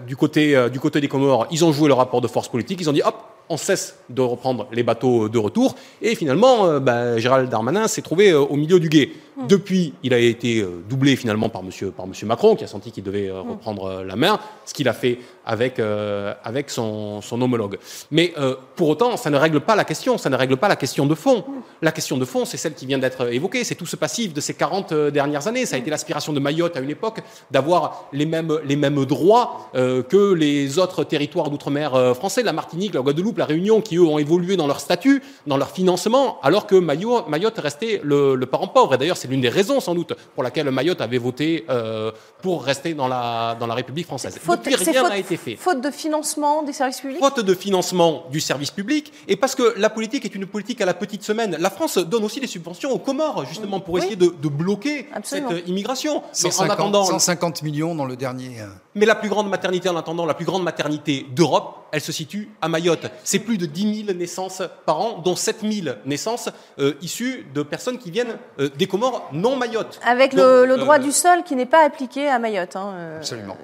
du 0.07 0.17
côté, 0.17 0.57
euh, 0.57 0.69
du 0.69 0.81
côté 0.81 1.01
des 1.01 1.09
Comores, 1.09 1.47
ils 1.51 1.65
ont 1.65 1.73
joué 1.73 1.89
le 1.89 1.95
rapport 1.95 2.21
de 2.21 2.29
force 2.29 2.49
politique. 2.49 2.81
Ils 2.81 2.91
ont 2.91 2.93
dit 2.93 3.03
hop, 3.03 3.15
on 3.53 3.59
cesse 3.59 3.97
de 4.09 4.23
reprendre 4.23 4.67
les 4.73 4.83
bateaux 4.83 5.29
de 5.29 5.39
retour. 5.39 5.77
Et 6.01 6.15
finalement, 6.15 6.67
euh, 6.67 6.81
bah, 6.81 7.19
Gérald 7.19 7.51
Darmanin 7.51 7.87
s'est 7.87 8.03
trouvé 8.03 8.31
euh, 8.31 8.41
au 8.41 8.57
milieu 8.57 8.81
du 8.81 8.89
guet. 8.89 9.11
Hmm. 9.37 9.47
Depuis, 9.47 9.95
il 10.03 10.13
a 10.15 10.19
été 10.19 10.65
doublé 10.89 11.17
finalement 11.17 11.49
par 11.49 11.63
monsieur, 11.63 11.91
par 11.91 12.07
monsieur 12.07 12.27
Macron, 12.27 12.55
qui 12.55 12.65
a 12.65 12.67
senti 12.67 12.93
qu'il 12.93 13.03
devait 13.03 13.31
hmm. 13.31 13.51
reprendre 13.51 14.03
la 14.03 14.17
main, 14.17 14.39
ce 14.67 14.75
qu'il 14.75 14.89
a 14.89 14.93
fait 14.93 15.19
avec, 15.45 15.81
avec 15.81 16.71
son, 16.71 17.21
homologue. 17.33 17.79
Mais 18.11 18.35
pour 18.77 18.91
autant, 18.91 19.17
ça 19.17 19.31
ne 19.31 19.37
règle 19.37 19.61
pas 19.61 19.75
la 19.75 19.85
question, 19.85 20.19
ça 20.19 20.29
ne 20.29 20.37
règle 20.37 20.59
pas 20.59 20.69
la 20.69 20.77
question 20.77 21.07
de 21.07 21.15
fond. 21.15 21.39
Hmm. 21.39 21.63
La 21.81 21.93
question 21.93 22.19
de 22.19 22.25
fond, 22.27 22.45
c'est 22.45 22.59
celle 22.59 22.75
qui 22.75 22.85
vient 22.85 22.99
d'être 22.99 23.33
évoquée, 23.33 23.65
c'est 23.65 23.75
tout 23.75 23.87
ce 23.87 23.97
passif 23.97 24.35
de 24.35 24.41
ces 24.41 24.53
40 24.53 24.93
dernières 24.93 25.49
années. 25.49 25.65
Ça 25.65 25.77
a 25.77 25.79
été 25.79 25.91
l'aspiration 25.91 26.35
de 26.35 26.39
Mayotte 26.39 26.77
à 26.77 26.81
une 26.81 26.91
époque 26.91 27.21
d'avoir 27.51 28.05
les 28.13 28.27
mêmes, 28.27 28.59
les 28.65 28.77
mêmes 28.77 29.05
droits 29.07 29.71
que 29.73 30.35
les 30.35 30.79
autres 30.79 31.05
territoires 31.05 31.49
d'outre-mer 31.49 32.15
français, 32.15 32.43
la 32.43 32.53
Martinique, 32.53 32.95
la 32.95 33.01
Guadeloupe, 33.01 33.39
la 33.43 33.47
Réunion, 33.47 33.81
qui 33.81 33.97
eux 33.97 34.05
ont 34.05 34.19
évolué 34.19 34.57
dans 34.57 34.69
leur 34.69 34.79
statut, 34.79 35.21
dans 35.49 35.57
leur 35.57 35.71
financement, 35.71 36.39
alors 36.43 36.67
que 36.69 36.77
Mayotte, 36.77 37.59
restait 37.59 38.01
le, 38.05 38.39
parent 38.47 38.69
pauvre. 38.69 38.95
Et 38.95 38.99
d'ailleurs, 38.99 39.17
c'est 39.17 39.29
l'une 39.29 39.41
des 39.41 39.49
raisons 39.49 39.81
sans 39.81 39.95
doute 39.95 40.13
pour 40.35 40.45
laquelle 40.45 40.71
Mayotte 40.71 41.01
avait 41.01 41.19
voté 41.19 41.65
euh, 41.69 42.13
pour 42.41 42.63
rester 42.63 42.95
dans 42.95 43.09
la, 43.09 43.57
dans 43.59 43.67
la 43.67 43.75
République 43.75 44.07
française. 44.07 44.39
Faute, 44.41 44.61
Depuis, 44.65 44.77
rien 44.77 45.09
n'a 45.09 45.19
été 45.19 45.37
fait. 45.37 45.57
Faute 45.57 45.81
de 45.81 45.91
financement 45.91 46.63
des 46.63 46.73
services 46.73 47.01
publics? 47.01 47.19
Faute 47.19 47.41
de 47.45 47.55
financement 47.55 48.25
du 48.31 48.41
service 48.41 48.71
public, 48.71 49.13
et 49.27 49.37
parce 49.37 49.57
que 49.57 49.75
la 49.77 49.91
politique 49.91 50.25
est 50.25 50.35
une 50.35 50.47
politique 50.47 50.81
à 50.81 50.87
la 50.87 50.95
petite 50.95 51.25
semaine. 51.25 51.57
La 51.59 51.71
France 51.71 51.99
donne 51.99 52.25
aussi 52.25 52.39
des 52.39 52.47
subventions 52.47 52.93
aux 52.93 52.99
Comores, 52.99 53.45
justement, 53.47 53.81
pour 53.81 53.99
essayer 53.99 54.17
de, 54.17 54.49
bloquer 54.49 55.09
cette 55.25 55.67
immigration. 55.67 56.23
150, 56.33 56.71
en 56.71 56.73
attendant, 56.73 57.05
150 57.05 57.63
millions 57.63 57.95
dans 57.95 58.05
le 58.05 58.17
dernier. 58.17 58.61
Euh. 58.61 58.67
Mais 58.95 59.07
la 59.07 59.15
plus 59.17 59.29
grande 59.29 59.49
maternité, 59.49 59.89
en 59.89 59.97
attendant, 59.97 60.27
la 60.27 60.35
plus 60.35 60.45
grande 60.45 60.63
maternité 60.63 61.27
d'Europe, 61.35 61.82
elle 61.93 62.01
se 62.01 62.11
situe 62.11 62.49
à 62.61 62.69
Mayotte. 62.69 63.07
C'est 63.23 63.39
plus 63.39 63.59
de 63.59 63.67
10 63.67 64.07
000 64.07 64.19
naissances 64.19 64.63
par 64.87 65.01
an, 65.01 65.19
dont 65.19 65.37
7 65.37 65.59
000 65.63 65.97
naissances 66.07 66.49
euh, 66.79 66.95
issues 67.03 67.47
de 67.55 67.63
personnes 67.63 67.99
qui 67.99 68.11
viennent 68.11 68.39
euh, 68.59 68.71
des 68.77 68.87
Comores 68.87 69.29
non 69.33 69.57
Mayotte. 69.57 70.01
Avec 70.05 70.33
le, 70.33 70.77
droit 70.79 70.99
du 70.99 71.13
sol 71.13 71.45
qui 71.45 71.55
n'est 71.55 71.67
pas 71.67 71.85
appliqué 71.85 72.29
à 72.29 72.39
Mayotte. 72.39 72.77
Hein, 72.77 73.17
Absolument. 73.19 73.57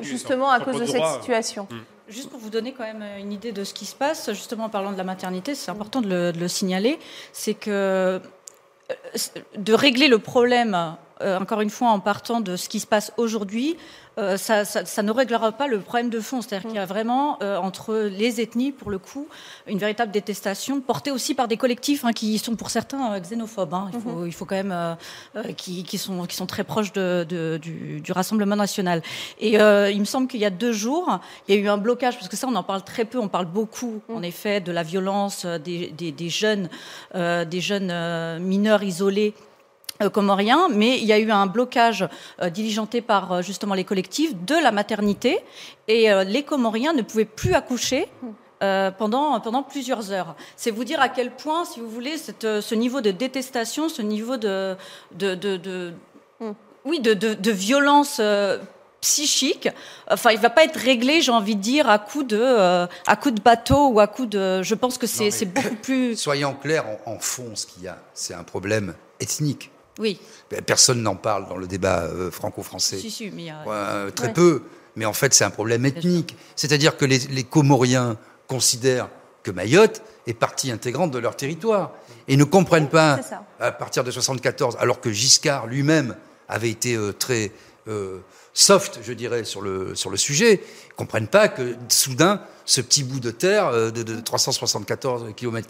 justement 0.00 0.50
à 0.50 0.60
cause 0.60 0.80
de 0.80 0.86
cette 0.86 1.06
situation. 1.20 1.66
Hmm. 1.70 1.80
Juste 2.08 2.30
pour 2.30 2.38
vous 2.38 2.48
donner 2.48 2.72
quand 2.72 2.84
même 2.84 3.04
une 3.18 3.32
idée 3.32 3.52
de 3.52 3.64
ce 3.64 3.74
qui 3.74 3.84
se 3.84 3.94
passe, 3.94 4.32
justement 4.32 4.64
en 4.64 4.70
parlant 4.70 4.92
de 4.92 4.96
la 4.96 5.04
maternité, 5.04 5.54
c'est 5.54 5.70
important 5.70 6.00
de 6.00 6.08
le, 6.08 6.32
de 6.32 6.38
le 6.38 6.48
signaler, 6.48 6.98
c'est 7.32 7.52
que 7.52 8.20
de 9.56 9.72
régler 9.74 10.08
le 10.08 10.18
problème 10.18 10.96
encore 11.20 11.60
une 11.60 11.70
fois, 11.70 11.88
en 11.88 12.00
partant 12.00 12.40
de 12.40 12.56
ce 12.56 12.68
qui 12.68 12.80
se 12.80 12.86
passe 12.86 13.12
aujourd'hui, 13.16 13.76
euh, 14.18 14.36
ça, 14.36 15.02
ne 15.02 15.12
réglera 15.12 15.52
pas 15.52 15.68
le 15.68 15.78
problème 15.78 16.10
de 16.10 16.18
fond. 16.18 16.42
C'est-à-dire 16.42 16.68
qu'il 16.68 16.76
y 16.76 16.82
a 16.82 16.86
vraiment, 16.86 17.38
euh, 17.40 17.56
entre 17.56 17.94
les 17.94 18.40
ethnies, 18.40 18.72
pour 18.72 18.90
le 18.90 18.98
coup, 18.98 19.28
une 19.68 19.78
véritable 19.78 20.10
détestation, 20.10 20.80
portée 20.80 21.12
aussi 21.12 21.34
par 21.34 21.46
des 21.46 21.56
collectifs 21.56 22.04
hein, 22.04 22.12
qui 22.12 22.36
sont 22.38 22.56
pour 22.56 22.70
certains 22.70 23.12
euh, 23.12 23.20
xénophobes. 23.20 23.74
Hein. 23.74 23.90
Il, 23.94 24.00
faut, 24.00 24.10
mhm. 24.10 24.26
il, 24.26 24.32
faut, 24.32 24.44
quand 24.44 24.56
même. 24.56 24.96
Qui, 25.56 25.98
sont, 25.98 26.26
qui 26.26 26.36
sont 26.36 26.46
très 26.46 26.64
proches 26.64 26.92
de, 26.92 27.24
du, 27.60 28.02
Rassemblement 28.10 28.56
national. 28.56 29.02
Et 29.38 29.54
il 29.54 30.00
me 30.00 30.04
semble 30.04 30.26
qu'il 30.26 30.40
y 30.40 30.44
a 30.44 30.50
deux 30.50 30.72
jours, 30.72 31.20
il 31.46 31.54
y 31.54 31.58
a 31.58 31.60
eu 31.60 31.68
un 31.68 31.76
blocage, 31.76 32.16
parce 32.16 32.28
que 32.28 32.36
ça, 32.36 32.48
on 32.48 32.54
en 32.54 32.62
parle 32.62 32.82
très 32.82 33.04
peu, 33.04 33.18
on 33.18 33.28
parle 33.28 33.46
beaucoup, 33.46 34.00
mhm. 34.08 34.16
en 34.16 34.22
effet, 34.22 34.60
de 34.60 34.72
la 34.72 34.82
violence 34.82 35.46
des, 35.46 35.90
des 35.90 36.28
jeunes, 36.28 36.68
des 37.14 37.60
jeunes 37.60 38.38
mineurs 38.40 38.82
isolés 38.82 39.34
euh, 39.38 39.47
comorien, 40.06 40.68
mais 40.68 40.98
il 40.98 41.04
y 41.04 41.12
a 41.12 41.18
eu 41.18 41.30
un 41.30 41.46
blocage 41.46 42.08
euh, 42.40 42.50
diligenté 42.50 43.00
par 43.00 43.32
euh, 43.32 43.42
justement 43.42 43.74
les 43.74 43.84
collectifs 43.84 44.34
de 44.44 44.54
la 44.54 44.70
maternité 44.70 45.40
et 45.88 46.08
les 46.26 46.42
Comoriens 46.42 46.92
ne 46.92 47.02
pouvaient 47.02 47.24
plus 47.24 47.54
accoucher. 47.54 48.08
pendant, 48.98 49.40
pendant 49.40 49.62
plusieurs 49.62 50.10
heures. 50.10 50.34
C'est 50.56 50.72
vous 50.72 50.84
dire 50.84 51.00
à 51.00 51.08
quel 51.08 51.30
point, 51.30 51.64
si 51.64 51.80
vous 51.80 51.88
voulez, 51.88 52.18
cette, 52.18 52.60
ce 52.60 52.74
niveau 52.74 53.00
de 53.00 53.12
détestation, 53.12 53.88
ce 53.88 54.02
niveau 54.02 54.36
de, 54.36 54.76
de, 55.14 55.34
de, 55.36 55.92
hmm. 56.40 56.52
oui, 56.84 57.00
de, 57.00 57.14
de, 57.14 57.50
violence 57.52 58.20
psychique, 59.00 59.68
enfin, 60.10 60.32
il 60.32 60.40
va 60.40 60.50
pas 60.50 60.64
être 60.64 60.76
réglé, 60.76 61.22
j'ai 61.22 61.30
envie 61.30 61.54
de 61.54 61.62
dire, 61.62 61.88
à 61.88 62.00
coup 62.00 62.24
de, 62.24 62.42
à 62.42 63.16
coup 63.16 63.30
de 63.30 63.40
bateau 63.40 63.88
ou 63.90 64.00
à 64.00 64.08
coup 64.08 64.26
de. 64.26 64.62
Je 64.62 64.74
pense 64.74 64.98
que 64.98 65.06
c'est 65.06 65.46
beaucoup 65.46 65.76
plus. 65.82 66.16
Soyons 66.16 66.54
clairs, 66.54 66.84
en, 67.06 67.12
en 67.12 67.18
fond, 67.20 67.54
ce 67.54 67.64
qu'il 67.64 67.84
y 67.84 67.88
a, 67.88 67.98
c'est 68.12 68.34
un 68.34 68.44
problème 68.44 68.94
ethnique. 69.20 69.70
Oui. 69.98 70.20
Ben, 70.50 70.62
personne 70.62 71.02
n'en 71.02 71.16
parle 71.16 71.48
dans 71.48 71.56
le 71.56 71.66
débat 71.66 72.04
euh, 72.04 72.30
franco-français. 72.30 72.98
Si, 72.98 73.10
si, 73.10 73.30
mais 73.30 73.48
euh, 73.66 74.10
très 74.10 74.32
peu. 74.32 74.62
Mais 74.96 75.04
en 75.04 75.12
fait, 75.12 75.34
c'est 75.34 75.44
un 75.44 75.50
problème 75.50 75.84
ethnique. 75.86 76.36
C'est-à-dire 76.56 76.96
que 76.96 77.04
les, 77.04 77.44
Comoriens 77.44 78.16
considèrent 78.46 79.08
que 79.42 79.50
Mayotte 79.50 80.02
est 80.26 80.34
partie 80.34 80.70
intégrante 80.70 81.10
de 81.10 81.18
leur 81.18 81.36
territoire 81.36 81.92
et 82.26 82.36
ne 82.36 82.44
comprennent 82.44 82.88
pas, 82.88 83.20
à 83.60 83.72
partir 83.72 84.04
de 84.04 84.10
74, 84.10 84.76
alors 84.80 85.00
que 85.00 85.10
Giscard 85.10 85.66
lui-même 85.66 86.16
avait 86.48 86.70
été 86.70 86.94
euh, 86.94 87.12
très 87.12 87.52
soft, 88.52 89.00
je 89.02 89.12
dirais, 89.14 89.44
sur 89.44 89.62
le, 89.62 89.94
sur 89.94 90.10
le 90.10 90.18
sujet, 90.18 90.60
ne 90.90 90.94
comprennent 90.94 91.28
pas 91.28 91.48
que 91.48 91.74
soudain, 91.88 92.42
ce 92.66 92.82
petit 92.82 93.02
bout 93.02 93.20
de 93.20 93.30
terre 93.30 93.72
de, 93.72 94.02
de 94.02 94.20
374 94.20 95.32
km 95.34 95.68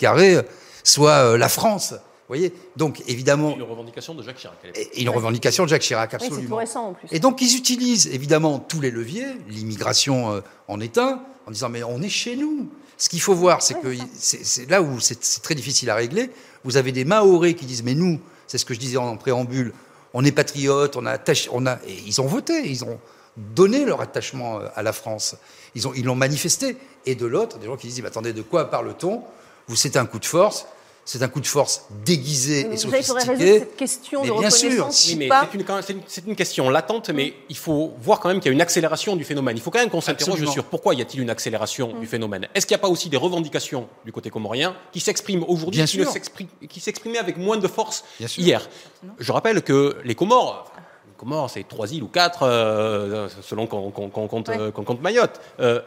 soit 0.82 1.38
la 1.38 1.48
France 1.48 1.94
voyez 2.28 2.52
Donc, 2.76 3.02
évidemment. 3.08 3.54
Une 3.56 3.62
revendication 3.62 4.14
de 4.14 4.22
Jacques 4.22 4.36
Chirac. 4.36 4.58
Et 4.74 5.02
une 5.02 5.08
revendication 5.08 5.64
de 5.64 5.68
Jacques 5.68 5.82
Chirac, 5.82 6.14
absolument. 6.14 6.56
Oui, 6.56 6.60
récent, 6.60 6.88
en 6.88 6.92
plus. 6.94 7.08
Et 7.10 7.20
donc, 7.20 7.40
ils 7.40 7.56
utilisent 7.56 8.06
évidemment 8.08 8.58
tous 8.58 8.80
les 8.80 8.90
leviers, 8.90 9.26
l'immigration 9.48 10.32
euh, 10.32 10.40
en 10.68 10.80
est 10.80 10.98
un, 10.98 11.22
en 11.46 11.50
disant 11.50 11.68
mais 11.68 11.82
on 11.82 12.02
est 12.02 12.08
chez 12.08 12.36
nous. 12.36 12.68
Ce 12.96 13.08
qu'il 13.08 13.20
faut 13.20 13.34
voir, 13.34 13.62
c'est 13.62 13.80
que 13.80 13.94
c'est 14.14 14.68
là 14.68 14.82
où 14.82 14.98
c'est 15.00 15.40
très 15.40 15.54
difficile 15.54 15.88
à 15.88 15.94
régler. 15.94 16.30
Vous 16.64 16.76
avez 16.76 16.90
des 16.92 17.04
Mahorais 17.04 17.54
qui 17.54 17.64
disent 17.64 17.84
mais 17.84 17.94
nous, 17.94 18.20
c'est 18.46 18.58
ce 18.58 18.64
que 18.64 18.74
je 18.74 18.80
disais 18.80 18.96
en 18.96 19.16
préambule, 19.16 19.72
on 20.14 20.24
est 20.24 20.32
patriotes, 20.32 20.96
on 20.96 21.06
a 21.06 21.12
attaché, 21.12 21.48
on 21.52 21.64
a, 21.66 21.78
et 21.86 21.94
ils 22.06 22.20
ont 22.20 22.26
voté, 22.26 22.68
ils 22.68 22.84
ont 22.84 22.98
donné 23.36 23.84
leur 23.84 24.00
attachement 24.00 24.58
euh, 24.58 24.66
à 24.74 24.82
la 24.82 24.92
France. 24.92 25.36
Ils 25.74 25.86
ont, 25.86 25.92
ils 25.94 26.04
l'ont 26.04 26.16
manifesté. 26.16 26.76
Et 27.06 27.14
de 27.14 27.26
l'autre, 27.26 27.58
des 27.58 27.66
gens 27.66 27.76
qui 27.76 27.86
disent 27.86 28.02
mais 28.02 28.08
attendez, 28.08 28.32
de 28.32 28.42
quoi 28.42 28.68
parle-t-on? 28.68 29.22
Vous, 29.68 29.76
c'est 29.76 29.96
un 29.96 30.06
coup 30.06 30.18
de 30.18 30.26
force 30.26 30.66
c'est 31.08 31.22
un 31.22 31.28
coup 31.28 31.40
de 31.40 31.46
force 31.46 31.86
déguisé 32.04 32.70
et 32.70 32.76
sophistiqué. 32.76 33.60
cette 33.60 33.76
question 33.76 34.22
de 34.22 34.40
bien 34.40 34.50
sûr. 34.50 34.90
mais 35.16 35.30
c'est 36.06 36.26
une, 36.26 36.36
question 36.36 36.68
latente, 36.68 37.08
mais 37.08 37.32
il 37.48 37.56
faut 37.56 37.94
voir 37.98 38.20
quand 38.20 38.28
même 38.28 38.40
qu'il 38.40 38.50
y 38.50 38.52
a 38.52 38.52
une 38.52 38.60
accélération 38.60 39.16
du 39.16 39.24
phénomène. 39.24 39.56
Il 39.56 39.62
faut 39.62 39.70
quand 39.70 39.78
même 39.78 39.88
qu'on 39.88 40.02
s'interroge 40.02 40.44
sur 40.50 40.64
pourquoi 40.64 40.94
y 40.94 41.00
a-t-il 41.00 41.22
une 41.22 41.30
accélération 41.30 41.94
du 41.98 42.04
mm. 42.04 42.08
phénomène. 42.08 42.48
Est-ce 42.54 42.66
qu'il 42.66 42.74
n'y 42.74 42.80
a 42.80 42.82
pas 42.82 42.90
aussi 42.90 43.08
des 43.08 43.16
revendications 43.16 43.88
du 44.04 44.12
côté 44.12 44.28
comorien 44.28 44.76
qui 44.92 45.00
s'expriment 45.00 45.44
aujourd'hui, 45.48 45.82
qui 46.68 46.80
s'exprimaient 46.80 47.18
avec 47.18 47.38
moins 47.38 47.56
de 47.56 47.68
force 47.68 48.04
hier 48.36 48.68
Je 49.18 49.32
rappelle 49.32 49.62
que 49.62 49.96
les 50.04 50.14
Comores, 50.14 50.70
les 51.06 51.14
Comores, 51.16 51.48
c'est 51.48 51.66
trois 51.66 51.90
îles 51.90 52.02
ou 52.02 52.08
quatre, 52.08 52.42
euh, 52.42 53.28
selon 53.40 53.66
qu'on 53.66 53.90
compte, 53.90 54.12
compte, 54.12 55.00
Mayotte. 55.00 55.40
Euh, 55.60 55.80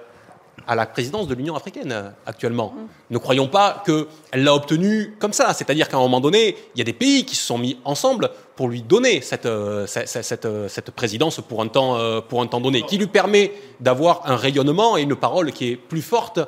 à 0.68 0.76
la 0.76 0.86
présidence 0.86 1.28
de 1.28 1.34
l'Union 1.34 1.56
africaine 1.56 1.92
euh, 1.92 2.10
actuellement. 2.26 2.74
Ne 3.10 3.18
croyons 3.18 3.48
pas 3.48 3.84
qu'elle 3.86 4.44
l'a 4.44 4.54
obtenu 4.54 5.16
comme 5.20 5.34
ça. 5.34 5.54
C'est-à-dire 5.54 5.90
qu'à 5.90 5.98
un 5.98 6.02
moment 6.02 6.22
donné, 6.22 6.56
il 6.76 6.78
y 6.78 6.82
a 6.82 6.86
des 6.86 6.94
pays 6.94 7.26
qui 7.26 7.36
se 7.36 7.46
sont 7.46 7.58
mis 7.58 7.78
ensemble 7.84 8.30
pour 8.56 8.68
lui 8.68 8.82
donner 8.82 9.22
cette, 9.22 9.46
euh, 9.46 9.88
cette, 9.88 10.46
euh, 10.46 10.68
cette, 10.68 10.92
présidence 10.92 11.42
pour 11.42 11.62
un, 11.62 11.68
temps, 11.68 11.98
euh, 11.98 12.22
pour 12.22 12.42
un 12.42 12.48
temps 12.48 12.62
donné, 12.62 12.84
qui 12.84 12.98
lui 12.98 13.08
permet 13.08 13.54
d'avoir 13.80 14.22
un 14.26 14.36
rayonnement 14.36 14.98
et 14.98 15.02
une 15.02 15.16
parole 15.16 15.52
qui 15.52 15.70
est 15.70 15.76
plus 15.76 16.02
forte 16.02 16.40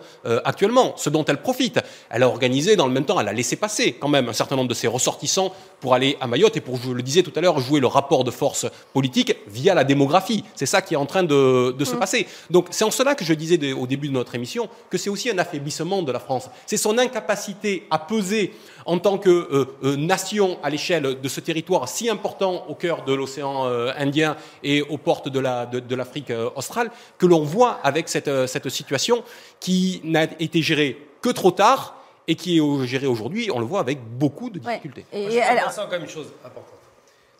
actuellement, 0.45 0.93
ce 0.97 1.09
dont 1.09 1.25
elle 1.25 1.41
profite. 1.41 1.79
Elle 2.09 2.23
a 2.23 2.27
organisé, 2.27 2.75
dans 2.75 2.85
le 2.85 2.93
même 2.93 3.05
temps, 3.05 3.19
elle 3.19 3.27
a 3.27 3.33
laissé 3.33 3.55
passer 3.55 3.93
quand 3.93 4.07
même 4.07 4.29
un 4.29 4.33
certain 4.33 4.55
nombre 4.55 4.69
de 4.69 4.73
ses 4.73 4.87
ressortissants 4.87 5.51
pour 5.79 5.93
aller 5.95 6.15
à 6.21 6.27
Mayotte 6.27 6.55
et 6.57 6.61
pour, 6.61 6.77
je 6.77 6.91
le 6.91 7.01
disais 7.01 7.23
tout 7.23 7.33
à 7.35 7.41
l'heure, 7.41 7.59
jouer 7.59 7.79
le 7.79 7.87
rapport 7.87 8.23
de 8.23 8.31
force 8.31 8.67
politique 8.93 9.35
via 9.47 9.73
la 9.73 9.83
démographie. 9.83 10.43
C'est 10.55 10.67
ça 10.67 10.81
qui 10.81 10.93
est 10.93 10.97
en 10.97 11.05
train 11.05 11.23
de, 11.23 11.71
de 11.71 11.85
se 11.85 11.95
mmh. 11.95 11.99
passer. 11.99 12.27
Donc 12.51 12.67
c'est 12.69 12.85
en 12.85 12.91
cela 12.91 13.15
que 13.15 13.25
je 13.25 13.33
disais 13.33 13.73
au 13.73 13.87
début 13.87 14.07
de 14.07 14.13
notre 14.13 14.35
émission 14.35 14.69
que 14.89 14.97
c'est 14.97 15.09
aussi 15.09 15.29
un 15.29 15.37
affaiblissement 15.39 16.03
de 16.03 16.11
la 16.11 16.19
France. 16.19 16.49
C'est 16.65 16.77
son 16.77 16.97
incapacité 16.97 17.87
à 17.89 17.97
peser 17.97 18.53
en 18.85 18.99
tant 18.99 19.17
que 19.17 19.29
euh, 19.29 19.65
euh, 19.83 19.95
nation 19.95 20.59
à 20.63 20.69
l'échelle 20.69 21.19
de 21.19 21.27
ce 21.27 21.39
territoire 21.39 21.87
si 21.87 22.09
important 22.09 22.65
au 22.67 22.75
cœur 22.75 23.03
de 23.05 23.13
l'océan 23.13 23.65
euh, 23.65 23.91
Indien 23.97 24.35
et 24.63 24.81
aux 24.81 24.97
portes 24.97 25.29
de 25.29 25.95
l'Afrique 25.95 26.31
australe, 26.55 26.91
que 27.17 27.25
l'on 27.25 27.43
voit 27.43 27.79
avec 27.83 28.09
cette, 28.09 28.47
cette 28.47 28.69
situation 28.69 29.23
qui 29.59 30.01
n'a 30.03 30.23
été 30.23 30.61
gérée 30.61 30.97
que 31.21 31.29
trop 31.29 31.51
tard 31.51 31.95
et 32.27 32.35
qui 32.35 32.57
est 32.57 32.85
gérée 32.85 33.07
aujourd'hui, 33.07 33.49
on 33.53 33.59
le 33.59 33.65
voit 33.65 33.79
avec 33.79 33.99
beaucoup 34.01 34.49
de 34.49 34.59
difficultés. 34.59 35.05
Et, 35.11 35.31
je 35.31 35.39
alors... 35.39 35.73
quand 35.75 35.91
même 35.91 36.03
une 36.03 36.09
chose 36.09 36.27
importante. 36.43 36.79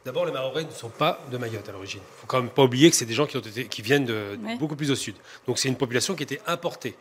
D'abord, 0.06 0.26
les 0.26 0.34
Mahorais 0.34 0.66
ne 0.66 0.72
sont 0.72 0.90
pas 0.90 1.22
de 1.32 1.38
Mayotte 1.38 1.68
à 1.70 1.72
l'origine. 1.72 2.02
Il 2.02 2.16
ne 2.16 2.20
faut 2.20 2.28
quand 2.28 2.42
même 2.42 2.50
pas 2.50 2.64
oublier 2.64 2.90
que 2.90 2.96
c'est 2.96 3.06
des 3.06 3.14
gens 3.14 3.26
qui, 3.26 3.38
ont 3.38 3.42
été, 3.42 3.68
qui 3.68 3.82
viennent 3.82 4.04
de, 4.04 4.38
beaucoup 4.60 4.76
plus 4.76 4.92
au 4.92 4.96
sud. 4.96 5.16
Donc 5.48 5.58
c'est 5.58 5.70
une 5.70 5.78
population 5.78 6.14
qui 6.14 6.24
était 6.24 6.42
importée. 6.46 6.96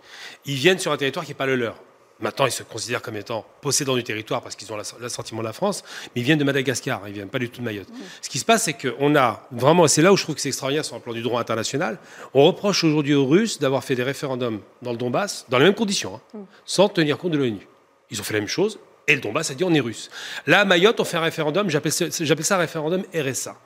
Ils 0.44 0.55
viennent 0.55 0.78
sur 0.78 0.92
un 0.92 0.96
territoire 0.96 1.24
qui 1.24 1.33
n'est 1.33 1.37
pas 1.37 1.46
le 1.46 1.57
leur. 1.57 1.76
Maintenant, 2.22 2.46
ils 2.46 2.52
se 2.52 2.62
considèrent 2.62 3.02
comme 3.02 3.16
étant 3.16 3.44
possédants 3.61 3.96
du 3.96 4.04
territoire 4.04 4.42
parce 4.42 4.54
qu'ils 4.54 4.72
ont 4.72 4.76
l'assentiment 4.76 5.40
de 5.40 5.46
la 5.46 5.52
France, 5.52 5.82
mais 6.14 6.22
ils 6.22 6.24
viennent 6.24 6.38
de 6.38 6.44
Madagascar, 6.44 7.02
ils 7.06 7.11
ne 7.11 7.14
viennent 7.14 7.28
pas 7.28 7.40
du 7.40 7.50
tout 7.50 7.61
de 7.61 7.64
Mayotte. 7.64 7.88
Ce 8.22 8.30
qui 8.30 8.38
se 8.38 8.44
passe, 8.44 8.62
c'est 8.62 8.74
qu'on 8.74 9.16
a 9.16 9.46
vraiment, 9.50 9.88
c'est 9.88 10.02
là 10.02 10.12
où 10.12 10.16
je 10.16 10.22
trouve 10.22 10.37
que 10.37 10.40
c'est 10.40 10.48
extraordinaire 10.48 10.85
sur 10.85 10.94
le 10.94 11.02
plan 11.02 11.12
du 11.12 11.22
droit 11.22 11.40
international, 11.40 11.98
on 12.32 12.44
reproche 12.44 12.85
aujourd'hui 12.85 13.14
aux 13.14 13.26
Russes 13.26 13.58
d'avoir 13.58 13.82
fait 13.82 13.96
des 13.96 14.04
référendums 14.04 14.61
dans 14.82 14.92
le 14.92 14.96
Donbass, 14.96 15.46
dans 15.48 15.58
les 15.58 15.64
mêmes 15.64 15.74
conditions, 15.74 16.20
hein, 16.35 16.38
sans 16.64 16.88
tenir 16.88 17.18
compte 17.18 17.32
de 17.32 17.38
l'ONU. 17.38 17.66
Ils 18.11 18.20
ont 18.20 18.24
fait 18.24 18.35
la 18.35 18.40
même 18.40 18.48
chose, 18.48 18.78
et 19.08 19.16
le 19.16 19.20
Donbass 19.20 19.50
a 19.50 19.54
dit 19.54 19.64
on 19.64 19.74
est 19.74 19.80
russe. 19.80 20.08
Là, 20.46 20.61
à 20.61 20.64
Mayotte, 20.64 21.00
on 21.00 21.04
fait 21.04 21.16
un 21.16 21.22
référendum, 21.22 21.68
j'appelle 21.68 21.92
ça 21.92 22.54
un 22.54 22.58
référendum 22.58 23.02
RSA. 23.12 23.56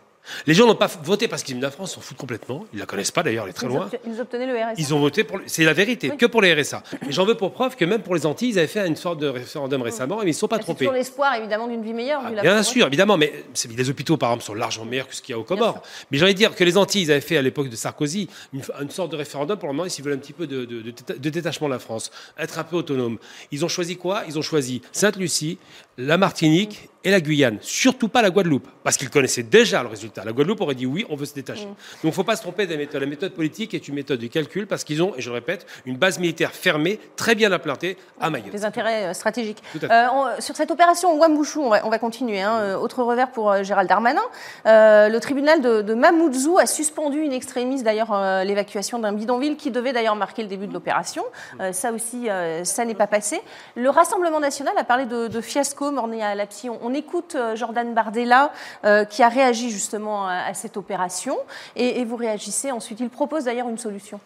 Les 0.46 0.54
gens 0.54 0.66
n'ont 0.66 0.74
pas 0.74 0.90
voté 1.02 1.28
parce 1.28 1.42
qu'ils 1.42 1.54
viennent 1.54 1.60
de 1.60 1.66
la 1.66 1.70
France, 1.70 1.94
s'en 1.94 2.00
foutent 2.00 2.16
complètement. 2.16 2.66
Ils 2.72 2.78
la 2.78 2.86
connaissent 2.86 3.10
pas 3.10 3.22
d'ailleurs, 3.22 3.44
elle 3.44 3.50
est 3.50 3.54
très 3.54 3.66
loin. 3.66 3.88
Ils 4.06 4.20
obtenaient 4.20 4.46
le 4.46 4.54
RSA. 4.54 4.74
Ils 4.78 4.94
ont 4.94 4.98
voté 4.98 5.24
pour. 5.24 5.40
C'est 5.46 5.64
la 5.64 5.72
vérité, 5.72 6.10
que 6.10 6.26
pour 6.26 6.42
les 6.42 6.54
RSA. 6.54 6.82
Mais 7.02 7.12
j'en 7.12 7.24
veux 7.24 7.34
pour 7.34 7.52
preuve 7.52 7.76
que 7.76 7.84
même 7.84 8.02
pour 8.02 8.14
les 8.14 8.26
Antilles, 8.26 8.50
ils 8.50 8.58
avaient 8.58 8.66
fait 8.66 8.86
une 8.86 8.96
sorte 8.96 9.20
de 9.20 9.28
référendum 9.28 9.82
récemment, 9.82 10.22
et 10.22 10.26
ils 10.26 10.28
ne 10.28 10.32
sont 10.32 10.48
pas 10.48 10.58
trompés. 10.58 10.78
C'est 10.80 10.84
toujours 10.86 10.94
l'espoir 10.94 11.34
évidemment 11.34 11.68
d'une 11.68 11.82
vie 11.82 11.94
meilleure. 11.94 12.22
Ah, 12.24 12.42
bien 12.42 12.62
sûr, 12.62 12.86
évidemment, 12.86 13.16
mais 13.16 13.32
les 13.76 13.90
hôpitaux 13.90 14.16
par 14.16 14.30
exemple 14.30 14.44
sont 14.44 14.54
largement 14.54 14.84
meilleurs 14.86 15.08
que 15.08 15.14
ce 15.14 15.22
qu'il 15.22 15.32
y 15.32 15.36
a 15.36 15.38
aux 15.38 15.44
Comores. 15.44 15.82
Mais 16.10 16.18
j'ai 16.18 16.24
envie 16.24 16.34
de 16.34 16.38
dire 16.38 16.54
que 16.54 16.64
les 16.64 16.76
Antilles, 16.76 17.02
ils 17.02 17.12
avaient 17.12 17.20
fait 17.20 17.36
à 17.36 17.42
l'époque 17.42 17.68
de 17.68 17.76
Sarkozy 17.76 18.28
une, 18.52 18.90
sorte 18.90 19.12
de 19.12 19.16
référendum 19.16 19.58
pour 19.58 19.68
le 19.68 19.74
moment 19.74 19.88
s'ils 19.88 20.04
veulent 20.04 20.14
un 20.14 20.18
petit 20.18 20.32
peu 20.32 20.46
de, 20.46 20.64
de 20.64 21.30
détachement 21.30 21.68
de 21.68 21.72
la 21.72 21.78
France, 21.78 22.10
être 22.38 22.58
un 22.58 22.64
peu 22.64 22.76
autonome. 22.76 23.18
Ils 23.50 23.64
ont 23.64 23.68
choisi 23.68 23.96
quoi? 23.96 24.22
Ils 24.28 24.38
ont 24.38 24.42
choisi 24.42 24.82
Sainte-Lucie, 24.92 25.58
la 25.98 26.18
Martinique 26.18 26.88
et 27.04 27.10
la 27.10 27.20
Guyane, 27.20 27.58
surtout 27.60 28.08
pas 28.08 28.22
la 28.22 28.30
Guadeloupe, 28.30 28.68
parce 28.82 28.96
qu'ils 28.96 29.10
connaissaient 29.10 29.42
déjà 29.42 29.82
le 29.82 29.88
résultat. 29.88 30.24
La 30.24 30.32
Guadeloupe 30.32 30.60
aurait 30.60 30.74
dit 30.74 30.86
oui, 30.86 31.06
on 31.08 31.16
veut 31.16 31.26
se 31.26 31.34
détacher. 31.34 31.66
Mm. 31.66 31.68
Donc 31.68 32.04
il 32.04 32.06
ne 32.08 32.12
faut 32.12 32.24
pas 32.24 32.36
se 32.36 32.42
tromper 32.42 32.66
des 32.66 32.76
méthodes. 32.76 33.00
La 33.00 33.06
méthode 33.06 33.32
politique 33.32 33.74
est 33.74 33.88
une 33.88 33.94
méthode 33.94 34.20
de 34.20 34.26
calcul, 34.26 34.66
parce 34.66 34.84
qu'ils 34.84 35.02
ont, 35.02 35.14
et 35.16 35.20
je 35.20 35.30
le 35.30 35.34
répète, 35.34 35.66
une 35.84 35.96
base 35.96 36.18
militaire 36.18 36.52
fermée, 36.52 36.98
très 37.16 37.34
bien 37.34 37.52
implantée 37.52 37.96
à 38.20 38.30
Mayotte. 38.30 38.50
Des 38.50 38.64
intérêts 38.64 39.06
euh, 39.06 39.12
stratégiques. 39.12 39.62
Euh, 39.82 40.06
sur 40.40 40.56
cette 40.56 40.70
opération 40.70 41.18
Wambouchou, 41.18 41.62
on 41.62 41.90
va, 41.90 41.98
continuer. 41.98 42.40
Hein. 42.40 42.56
Euh, 42.60 42.76
autre 42.76 43.02
revers 43.02 43.30
pour 43.30 43.62
Gérald 43.62 43.88
Darmanin. 43.88 44.22
le 44.64 45.18
tribunal 45.18 45.60
de, 45.60 45.94
Mamoudzou 45.94 46.58
a 46.58 46.66
suspendu 46.66 47.20
une 47.20 47.32
extrémiste, 47.32 47.84
d'ailleurs, 47.84 48.44
l'évacuation 48.44 48.98
d'un 48.98 49.12
bidonville 49.12 49.56
qui 49.56 49.70
devait 49.70 49.92
d'ailleurs 49.92 50.16
marquer 50.16 50.42
le 50.42 50.48
début 50.48 50.66
de 50.66 50.72
l'opération. 50.72 51.24
ça 51.72 51.92
aussi, 51.92 52.28
ça 52.64 52.84
n'est 52.84 52.94
pas 52.94 53.06
passé. 53.06 53.40
Le 53.74 53.88
Rassemblement 53.90 54.40
national 54.40 54.74
a 54.76 54.84
parlé 54.84 55.06
de, 55.06 55.40
fiasco 55.40 55.90
morné 55.90 56.22
à 56.22 56.34
la 56.34 56.46
On, 56.82 56.85
on 56.86 56.94
écoute 56.94 57.36
Jordan 57.56 57.94
Bardella 57.94 58.52
euh, 58.84 59.04
qui 59.04 59.22
a 59.22 59.28
réagi 59.28 59.70
justement 59.70 60.28
à, 60.28 60.54
cette 60.54 60.76
opération 60.76 61.36
et, 61.74 62.04
vous 62.04 62.16
réagissez 62.16 62.70
ensuite. 62.70 63.00
Il 63.00 63.10
propose 63.10 63.44
d'ailleurs 63.44 63.68
une 63.68 63.78
solution. 63.78 64.20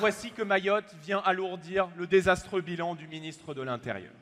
Voici 0.00 0.32
que 0.32 0.42
Mayotte 0.42 0.92
vient 1.02 1.22
alourdir 1.24 1.88
le 1.96 2.08
désastreux 2.08 2.60
bilan 2.60 2.96
du 2.96 3.06
ministre 3.06 3.54
de 3.54 3.62
l'Intérieur. 3.62 4.12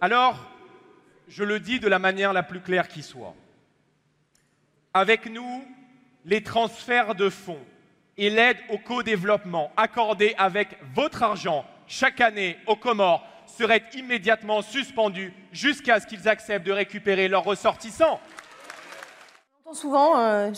Alors, 0.00 0.38
je 1.28 1.44
le 1.44 1.60
dis 1.60 1.78
de 1.78 1.88
la 1.88 1.98
manière 1.98 2.32
la 2.32 2.42
plus 2.42 2.60
claire 2.60 2.88
qui 2.88 3.02
soit. 3.02 3.34
Avec 4.94 5.26
nous, 5.26 5.64
les 6.24 6.42
transferts 6.42 7.14
de 7.14 7.28
fonds 7.28 7.64
et 8.16 8.30
l'aide 8.30 8.58
au 8.70 8.78
co-développement 8.78 9.72
accordée 9.76 10.34
avec 10.38 10.78
votre 10.94 11.22
argent 11.22 11.66
chaque 11.86 12.22
année 12.22 12.56
aux 12.66 12.76
Comores 12.76 13.26
seraient 13.56 13.84
immédiatement 13.94 14.62
suspendus 14.62 15.32
jusqu'à 15.52 16.00
ce 16.00 16.06
qu'ils 16.06 16.28
acceptent 16.28 16.66
de 16.66 16.72
récupérer 16.72 17.28
leurs 17.28 17.44
ressortissants. 17.44 18.20
On 19.64 19.70
entend 19.70 19.74
souvent 19.74 20.18
euh, 20.18 20.50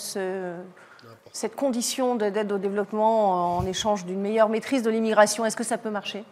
cette 1.33 1.55
condition 1.55 2.15
d'aide 2.15 2.53
au 2.53 2.59
développement 2.59 3.59
en 3.59 3.67
échange 3.67 4.05
d'une 4.05 4.21
meilleure 4.21 4.49
maîtrise 4.49 4.83
de 4.83 4.91
l'immigration. 4.91 5.45
Est-ce 5.45 5.57
que 5.57 5.65
ça 5.65 5.79
peut 5.79 5.91
marcher? 5.91 6.25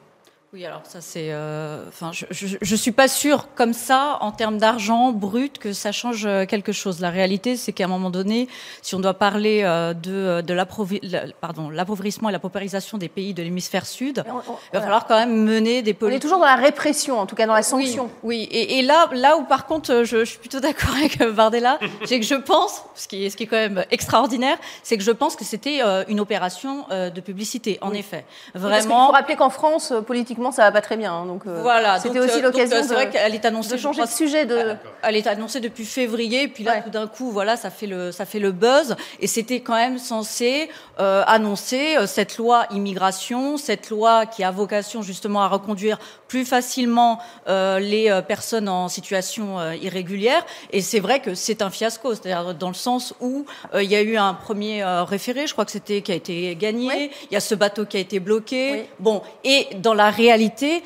Oui, 0.55 0.65
alors 0.65 0.83
ça 0.85 1.01
c'est, 1.01 1.33
euh, 1.33 1.83
enfin, 1.89 2.13
je, 2.13 2.27
je, 2.31 2.77
suis 2.77 2.93
pas 2.93 3.09
sûre 3.09 3.49
comme 3.57 3.73
ça 3.73 4.19
en 4.21 4.31
termes 4.31 4.59
d'argent 4.59 5.11
brut 5.11 5.59
que 5.59 5.73
ça 5.73 5.91
change 5.91 6.27
euh, 6.27 6.47
quelque 6.47 6.71
chose. 6.71 7.01
La 7.01 7.11
réalité, 7.11 7.57
c'est 7.57 7.73
qu'à 7.73 7.87
un 7.87 7.89
moment 7.89 8.09
donné, 8.11 8.47
si 8.81 8.95
on 8.95 9.01
doit 9.01 9.15
parler 9.15 9.63
euh, 9.65 9.95
de, 9.95 10.43
de 10.43 10.55
l'appauvrissement 10.55 12.29
et 12.29 12.33
la 12.33 12.39
paupérisation 12.39 12.99
des 12.99 13.09
pays 13.09 13.35
de 13.35 13.43
l'hémisphère 13.43 13.85
sud, 13.85 14.23
il 14.29 14.77
va 14.77 14.81
falloir 14.81 15.09
quand 15.09 15.17
même 15.17 15.35
mener 15.43 15.83
des 15.83 15.93
politiques. 15.93 16.15
On 16.15 16.19
est 16.19 16.21
toujours 16.21 16.39
dans 16.39 16.45
la 16.45 16.55
répression, 16.55 17.19
en 17.19 17.27
tout 17.27 17.35
cas 17.35 17.49
dans 17.49 17.55
la 17.55 17.65
sanction. 17.65 18.09
Oui, 18.23 18.49
Et, 18.53 18.79
et, 18.79 18.83
là, 18.83 19.09
là 19.11 19.37
où 19.37 19.43
par 19.43 19.67
contre, 19.67 20.05
je, 20.05 20.19
je 20.19 20.25
suis 20.25 20.39
plutôt 20.39 20.61
d'accord 20.61 20.95
avec 20.95 21.21
Bardella, 21.21 21.81
c'est 22.05 22.21
que 22.21 22.27
je 22.27 22.37
pense, 22.37 22.85
ce 22.95 23.09
qui 23.09 23.25
est, 23.25 23.31
ce 23.31 23.37
qui 23.37 23.43
est 23.43 23.49
quand 23.49 23.57
même 23.57 23.85
extraordinaire, 23.91 24.59
c'est 24.85 24.97
que 24.97 25.03
je 25.03 25.11
pense 25.11 25.35
que 25.35 25.45
c'était 25.45 25.81
une 26.07 26.21
opération 26.21 26.87
de 26.91 27.21
publicité, 27.21 27.77
en 27.81 27.93
effet. 27.93 28.25
Vraiment. 28.55 29.03
il 29.05 29.07
faut 29.09 29.13
rappeler 29.13 29.35
qu'en 29.35 29.51
France, 29.51 29.93
politiquement 30.07 30.44
ça 30.53 30.63
va 30.63 30.73
pas 30.73 30.81
très 30.81 30.97
bien. 30.97 31.13
Hein, 31.13 31.27
donc 31.27 31.43
euh, 31.47 31.61
voilà, 31.63 31.99
c'était 31.99 32.19
aussi 32.19 32.39
euh, 32.39 32.43
l'occasion 32.43 32.81
de, 32.83 32.87
vrai 32.87 33.11
qu'elle 33.11 33.35
est 33.35 33.45
annoncée, 33.45 33.73
de 33.73 33.77
changer 33.77 34.03
de 34.03 34.09
sujet. 34.09 34.47
De... 34.47 34.75
Elle 35.03 35.17
est 35.17 35.27
annoncée 35.27 35.61
depuis 35.61 35.85
février, 35.85 36.49
puis 36.49 36.65
là 36.65 36.81
tout 36.83 36.91
d'un 36.91 37.07
coup, 37.07 37.31
voilà, 37.31 37.57
ça 37.57 37.71
fait 37.71 37.87
le 37.87 38.13
ça 38.13 38.27
fait 38.27 38.39
le 38.39 38.53
buzz, 38.53 38.97
et 39.21 39.27
c'était 39.27 39.61
quand 39.61 39.75
même 39.75 39.99
censé 39.99 40.69
euh, 41.01 41.23
annoncer 41.27 41.97
cette 42.07 42.39
loi 42.39 42.67
immigration, 42.71 43.57
cette 43.57 43.91
loi 43.91 44.27
qui 44.27 44.45
a 44.45 44.51
vocation 44.51 45.03
justement 45.03 45.43
à 45.43 45.49
reconduire 45.49 45.99
plus 46.29 46.45
facilement 46.45 47.21
les 47.47 48.21
personnes 48.27 48.69
en 48.69 48.89
situation 48.89 49.73
irrégulière. 49.73 50.45
Et 50.73 50.81
c'est 50.81 50.99
vrai 50.99 51.21
que 51.21 51.35
c'est 51.35 51.63
un 51.63 51.71
fiasco, 51.71 52.15
c'est-à-dire 52.15 52.55
dans 52.55 52.69
le 52.69 52.75
sens 52.75 53.15
où 53.21 53.47
il 53.75 53.85
y 53.85 53.95
a 53.95 54.03
eu 54.03 54.17
un 54.17 54.35
premier 54.35 54.83
référé, 54.85 55.47
je 55.47 55.53
crois 55.53 55.65
que 55.65 55.71
c'était 55.71 56.03
qui 56.03 56.11
a 56.11 56.17
été 56.17 56.57
gagné. 56.57 57.11
Il 57.31 57.35
y 57.35 57.37
a 57.37 57.41
ce 57.41 57.55
bateau 57.55 57.85
qui 57.85 57.97
a 57.97 58.01
été 58.01 58.19
bloqué. 58.19 58.87
Bon, 58.99 59.23
et 59.45 59.69
dans 59.77 59.95
la 59.95 60.11
réalité 60.11 60.24
réalité, 60.25 60.83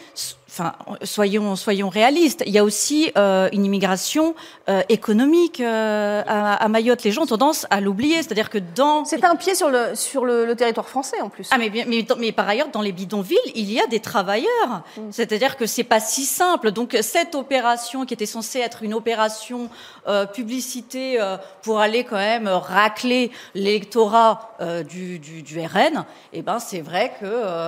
enfin, 0.49 0.73
soyons, 1.03 1.57
soyons 1.57 1.89
réalistes. 1.89 2.43
Il 2.47 2.53
y 2.53 2.59
a 2.59 2.65
aussi 2.65 3.13
euh, 3.17 3.49
une 3.53 3.65
immigration 3.65 4.35
euh, 4.69 4.83
économique 4.89 5.61
euh, 5.61 6.23
à, 6.27 6.69
Mayotte. 6.69 7.03
Les 7.05 7.13
gens 7.13 7.23
ont 7.23 7.27
tendance 7.27 7.67
à 7.71 7.81
l'oublier. 7.81 8.17
C'est-à-dire 8.17 8.51
que 8.51 8.59
dans. 8.59 9.05
C'est 9.05 9.25
un 9.25 9.37
pied 9.37 9.55
sur 9.55 9.71
le, 9.71 9.95
sur 9.95 10.25
le, 10.25 10.55
territoire 10.57 10.89
français 10.89 11.21
en 11.21 11.29
plus. 11.29 11.49
Ah, 11.53 11.59
mais, 11.59 11.71
mais, 11.87 12.07
mais, 12.19 12.33
par 12.33 12.49
ailleurs, 12.49 12.69
dans 12.69 12.83
les 12.83 12.93
bidonvilles, 12.93 13.39
il 13.55 13.71
y 13.71 13.81
a 13.81 13.87
des 13.87 14.01
travailleurs. 14.01 14.83
Mm. 14.97 15.03
C'est-à-dire 15.11 15.57
que 15.57 15.67
c'est 15.67 15.85
pas 15.85 16.01
si 16.01 16.25
simple. 16.25 16.73
Donc, 16.73 16.97
cette 17.03 17.35
opération 17.35 18.05
qui 18.05 18.15
était 18.15 18.27
censée 18.27 18.61
être 18.61 18.83
une 18.83 18.95
opération 18.95 19.69
publicité 20.33 21.19
pour 21.63 21.81
aller 21.81 22.03
quand 22.05 22.17
même 22.17 22.49
racler 22.49 23.31
l'électorat 23.55 24.57
du, 24.89 25.19
du, 25.19 25.43
du, 25.43 25.61
RN, 25.61 26.05
eh 26.33 26.41
ben, 26.41 26.59
c'est 26.59 26.81
vrai 26.81 27.13
que 27.21 27.27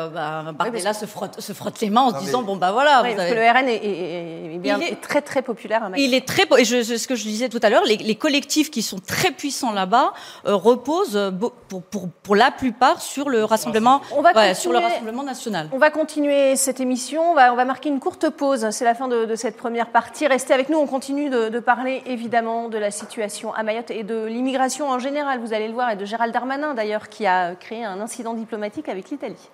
bah, 0.09 0.53
Bardella 0.53 0.95
se, 0.95 1.05
frotte, 1.05 1.41
se 1.41 1.53
frotte 1.53 1.81
les 1.81 1.91
mains 1.91 2.03
en 2.03 2.19
se 2.19 2.25
disant 2.25 2.43
bon, 2.43 2.57
bah 2.57 2.70
voilà. 2.73 3.03
parce 3.03 3.31
que 3.31 3.35
le 3.35 3.51
RN 3.51 3.69
est, 3.69 4.59
bien, 4.59 4.81
est, 4.81 5.01
très 5.01 5.23
très 5.23 5.43
populaire 5.43 5.85
à 5.85 5.89
Mayotte. 5.89 6.07
Il 6.07 6.15
est 6.15 6.27
très, 6.27 6.45
et 6.59 6.65
je, 6.65 6.83
ce 6.83 7.07
que 7.07 7.15
je 7.15 7.25
disais 7.25 7.49
tout 7.49 7.61
à 7.63 7.71
l'heure, 7.71 7.85
les, 7.85 8.15
collectifs 8.15 8.71
qui 8.71 8.83
sont 8.83 8.99
très 8.99 9.31
puissants 9.31 9.73
là-bas 9.73 10.13
euh, 10.47 10.55
reposent 10.55 11.17
euh, 11.17 11.31
pour, 11.31 11.83
pour, 11.83 12.09
pour, 12.09 12.37
la 12.37 12.51
plupart 12.51 13.01
sur 13.01 13.29
le 13.29 13.45
rassemblement, 13.45 14.01
on 14.15 14.23
va 14.23 14.55
sur 14.55 14.73
le 14.73 14.79
rassemblement 14.79 15.23
national. 15.23 15.69
On 15.73 15.79
va 15.79 15.91
continuer 15.91 16.57
cette 16.57 16.81
émission, 16.81 17.33
on 17.33 17.35
va, 17.35 17.53
on 17.53 17.57
va 17.57 17.65
marquer 17.65 17.89
une 17.89 18.01
courte 18.01 18.29
pause. 18.31 18.69
C'est 18.71 18.85
la 18.85 18.95
fin 18.95 19.09
de, 19.09 19.25
de, 19.25 19.35
cette 19.35 19.57
première 19.57 19.89
partie. 19.89 20.27
Restez 20.27 20.53
avec 20.53 20.69
nous, 20.69 20.79
on 20.79 20.87
continue 20.87 21.31
de, 21.31 21.49
de, 21.49 21.61
parler 21.61 22.03
évidemment 22.07 22.69
de 22.69 22.79
la 22.79 22.91
situation 22.91 23.53
à 23.55 23.63
Mayotte 23.63 23.91
et 23.91 24.03
de 24.03 24.27
l'immigration 24.27 24.89
en 24.89 24.99
général. 24.99 25.41
Vous 25.41 25.53
allez 25.53 25.69
le 25.69 25.75
voir, 25.75 25.91
et 25.91 25.97
de 25.97 26.05
Gérald 26.05 26.33
Darmanin 26.33 26.75
d'ailleurs, 26.75 27.09
qui 27.09 27.27
a 27.27 27.55
créé 27.55 27.85
un 27.85 28.01
incident 28.01 28.35
diplomatique 28.35 28.89
avec 28.89 29.11
l'Italie. 29.11 29.51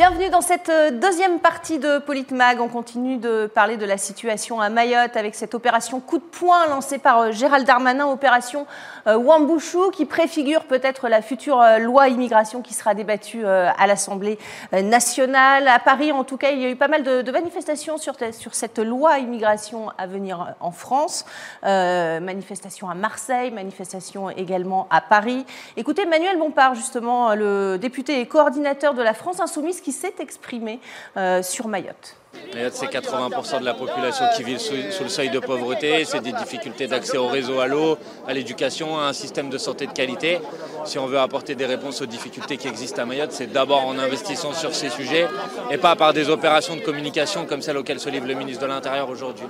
Bienvenue 0.00 0.30
dans 0.30 0.40
cette 0.40 0.70
euh, 0.70 0.90
deuxième 0.92 1.40
partie 1.40 1.78
de 1.78 1.98
Politmag. 1.98 2.58
On 2.58 2.68
continue 2.68 3.18
de 3.18 3.46
parler 3.54 3.76
de 3.76 3.84
la 3.84 3.98
situation 3.98 4.58
à 4.58 4.70
Mayotte 4.70 5.14
avec 5.14 5.34
cette 5.34 5.54
opération 5.54 6.00
coup 6.00 6.16
de 6.16 6.22
poing 6.22 6.66
lancée 6.68 6.96
par 6.96 7.18
euh, 7.18 7.32
Gérald 7.32 7.66
Darmanin, 7.66 8.06
opération 8.06 8.66
euh, 9.06 9.18
Wambouchou, 9.18 9.90
qui 9.90 10.06
préfigure 10.06 10.64
peut-être 10.64 11.10
la 11.10 11.20
future 11.20 11.62
loi 11.80 12.08
immigration 12.08 12.62
qui 12.62 12.72
sera 12.72 12.94
débattue 12.94 13.44
à 13.44 13.86
l'Assemblée 13.86 14.38
nationale. 14.72 15.68
À 15.68 15.78
Paris, 15.78 16.12
en 16.12 16.24
tout 16.24 16.38
cas, 16.38 16.50
il 16.50 16.60
y 16.60 16.64
a 16.64 16.70
eu 16.70 16.76
pas 16.76 16.88
mal 16.88 17.02
de, 17.02 17.30
manifestations 17.30 17.98
sur, 17.98 18.14
cette 18.52 18.78
loi 18.78 19.18
immigration 19.18 19.90
à 19.98 20.06
venir 20.06 20.54
en 20.60 20.70
France. 20.70 21.24
Manifestations 21.62 22.88
à 22.88 22.94
Marseille, 22.94 23.50
manifestations 23.50 24.30
également 24.30 24.86
à 24.90 25.00
Paris. 25.00 25.44
Écoutez, 25.76 26.06
Manuel 26.06 26.38
Bompard, 26.38 26.74
justement, 26.74 27.34
le 27.34 27.78
député 27.78 28.20
et 28.20 28.26
coordinateur 28.26 28.94
de 28.94 29.02
la 29.02 29.14
France 29.14 29.40
Insoumise, 29.40 29.80
qui 29.80 29.89
s'est 29.92 30.14
exprimé 30.18 30.80
euh, 31.16 31.42
sur 31.42 31.68
Mayotte. 31.68 32.16
Mayotte, 32.54 32.74
c'est 32.74 32.86
80% 32.86 33.60
de 33.60 33.64
la 33.64 33.74
population 33.74 34.24
qui 34.36 34.42
vit 34.42 34.58
sous, 34.58 34.74
le 34.74 35.08
seuil 35.08 35.30
de 35.30 35.40
pauvreté. 35.40 36.04
C'est 36.04 36.20
des 36.20 36.32
difficultés 36.32 36.86
d'accès 36.86 37.16
au 37.16 37.26
réseau, 37.26 37.60
à 37.60 37.66
l'eau, 37.66 37.98
à 38.26 38.32
l'éducation, 38.32 38.98
à 38.98 39.04
un 39.04 39.12
système 39.12 39.50
de 39.50 39.58
santé 39.58 39.86
de 39.86 39.92
qualité. 39.92 40.40
Si 40.84 40.98
on 40.98 41.06
veut 41.06 41.18
apporter 41.18 41.54
des 41.54 41.66
réponses 41.66 42.00
aux 42.00 42.06
difficultés 42.06 42.56
qui 42.56 42.68
existent 42.68 43.02
à 43.02 43.04
Mayotte, 43.04 43.32
c'est 43.32 43.52
d'abord 43.52 43.84
en 43.86 43.98
investissant 43.98 44.52
sur 44.52 44.74
ces 44.74 44.90
sujets 44.90 45.26
et 45.70 45.78
pas 45.78 45.96
par 45.96 46.12
des 46.12 46.28
opérations 46.28 46.76
de 46.76 46.80
communication 46.80 47.46
comme 47.46 47.62
celle 47.62 47.76
auxquelles 47.76 48.00
se 48.00 48.08
livre 48.08 48.26
le 48.26 48.34
ministre 48.34 48.62
de 48.62 48.68
l'Intérieur 48.68 49.08
aujourd'hui. 49.08 49.46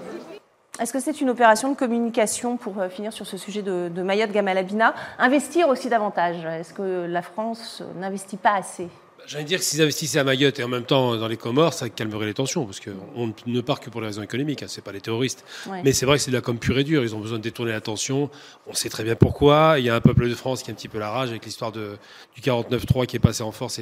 Est-ce 0.80 0.94
que 0.94 1.00
c'est 1.00 1.20
une 1.20 1.28
opération 1.28 1.70
de 1.70 1.76
communication 1.76 2.56
pour 2.56 2.78
euh, 2.80 2.88
finir 2.88 3.12
sur 3.12 3.26
ce 3.26 3.36
sujet 3.36 3.60
de, 3.60 3.90
de 3.94 4.02
Mayotte, 4.02 4.32
Gamalabina? 4.32 4.94
Investir 5.18 5.68
aussi 5.68 5.90
davantage 5.90 6.42
Est-ce 6.46 6.72
que 6.72 7.06
la 7.06 7.20
France 7.20 7.82
n'investit 7.96 8.38
pas 8.38 8.54
assez? 8.54 8.88
J'allais 9.26 9.44
dire 9.44 9.58
que 9.58 9.64
s'ils 9.64 9.80
investissaient 9.80 10.18
à 10.18 10.24
Mayotte 10.24 10.58
et 10.58 10.64
en 10.64 10.68
même 10.68 10.84
temps 10.84 11.16
dans 11.16 11.28
les 11.28 11.36
Comores, 11.36 11.72
ça 11.72 11.88
calmerait 11.88 12.26
les 12.26 12.34
tensions, 12.34 12.64
parce 12.64 12.80
qu'on 12.80 13.32
ne 13.46 13.60
part 13.60 13.80
que 13.80 13.90
pour 13.90 14.00
les 14.00 14.08
raisons 14.08 14.22
économiques, 14.22 14.62
hein, 14.62 14.66
c'est 14.68 14.82
pas 14.82 14.92
les 14.92 15.00
terroristes. 15.00 15.44
Mais 15.84 15.92
c'est 15.92 16.06
vrai 16.06 16.16
que 16.16 16.22
c'est 16.22 16.30
de 16.30 16.36
la 16.36 16.42
com 16.42 16.58
pure 16.58 16.78
et 16.78 16.84
dure, 16.84 17.02
ils 17.02 17.14
ont 17.14 17.20
besoin 17.20 17.38
de 17.38 17.42
détourner 17.42 17.72
l'attention, 17.72 18.30
on 18.66 18.74
sait 18.74 18.88
très 18.88 19.04
bien 19.04 19.14
pourquoi, 19.14 19.76
il 19.78 19.84
y 19.84 19.90
a 19.90 19.94
un 19.94 20.00
peuple 20.00 20.28
de 20.28 20.34
France 20.34 20.62
qui 20.62 20.70
a 20.70 20.72
un 20.72 20.74
petit 20.74 20.88
peu 20.88 20.98
la 20.98 21.10
rage 21.10 21.30
avec 21.30 21.44
l'histoire 21.44 21.72
du 21.72 21.80
49-3 22.42 23.06
qui 23.06 23.16
est 23.16 23.20
passé 23.20 23.42
en 23.42 23.52
force. 23.52 23.80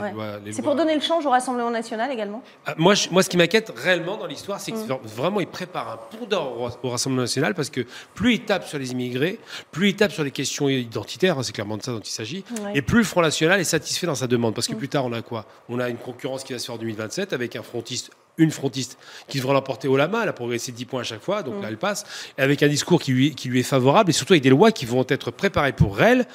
C'est 0.50 0.62
pour 0.62 0.74
donner 0.74 0.94
le 0.94 1.00
change 1.00 1.26
au 1.26 1.30
Rassemblement 1.30 1.70
National 1.70 2.10
également? 2.10 2.42
Ah, 2.66 2.74
moi, 2.76 2.94
moi, 3.10 3.22
ce 3.22 3.28
qui 3.28 3.36
m'inquiète 3.36 3.72
réellement 3.76 4.16
dans 4.16 4.26
l'histoire, 4.26 4.60
c'est 4.60 4.72
que 4.72 4.76
mm. 4.76 4.98
vraiment, 5.04 5.40
ils 5.40 5.46
préparent 5.46 5.92
un 5.92 6.16
pont 6.16 6.26
d'or 6.26 6.78
au, 6.82 6.88
Rassemblement 6.88 7.22
National, 7.22 7.54
parce 7.54 7.70
que 7.70 7.86
plus 8.14 8.34
ils 8.34 8.44
tapent 8.44 8.66
sur 8.66 8.78
les 8.78 8.92
immigrés, 8.92 9.38
plus 9.70 9.90
ils 9.90 9.96
tapent 9.96 10.12
sur 10.12 10.24
les 10.24 10.30
questions 10.30 10.68
identitaires, 10.68 11.38
hein, 11.38 11.42
c'est 11.42 11.52
clairement 11.52 11.76
de 11.76 11.82
ça 11.82 11.92
dont 11.92 12.00
il 12.00 12.10
s'agit, 12.10 12.44
et 12.74 12.82
plus 12.82 12.98
le 12.98 13.04
Front 13.04 13.22
National 13.22 13.60
est 13.60 13.64
satisfait 13.64 14.06
dans 14.06 14.14
sa 14.14 14.26
demande, 14.26 14.54
parce 14.54 14.66
que 14.68 14.74
mm. 14.74 14.78
plus 14.78 14.88
tard, 14.88 15.04
on 15.06 15.12
a 15.12 15.22
quoi 15.28 15.46
on 15.68 15.78
a 15.78 15.88
une 15.88 15.98
concurrence 15.98 16.44
qui 16.44 16.52
va 16.52 16.58
se 16.58 16.66
faire 16.66 16.74
en 16.74 16.78
2027 16.78 17.32
avec 17.32 17.56
un 17.56 17.62
frontiste 17.62 18.10
une 18.38 18.50
frontiste 18.52 18.98
qui 19.26 19.38
devrait 19.38 19.54
l'emporter 19.54 19.88
au 19.88 19.96
la 19.96 20.08
main, 20.08 20.22
elle 20.22 20.28
a 20.28 20.32
progressé 20.32 20.72
de 20.72 20.76
10 20.76 20.84
points 20.84 21.00
à 21.00 21.04
chaque 21.04 21.22
fois, 21.22 21.42
donc 21.42 21.56
mm. 21.56 21.62
là 21.62 21.68
elle 21.68 21.76
passe, 21.76 22.04
avec 22.38 22.62
un 22.62 22.68
discours 22.68 23.02
qui 23.02 23.12
lui, 23.12 23.34
qui 23.34 23.48
lui 23.48 23.60
est 23.60 23.64
favorable, 23.64 24.10
et 24.10 24.12
surtout 24.12 24.32
avec 24.32 24.42
des 24.42 24.50
lois 24.50 24.70
qui 24.70 24.86
vont 24.86 25.04
être 25.08 25.30
préparées 25.30 25.72
pour 25.72 26.00
elle 26.00 26.26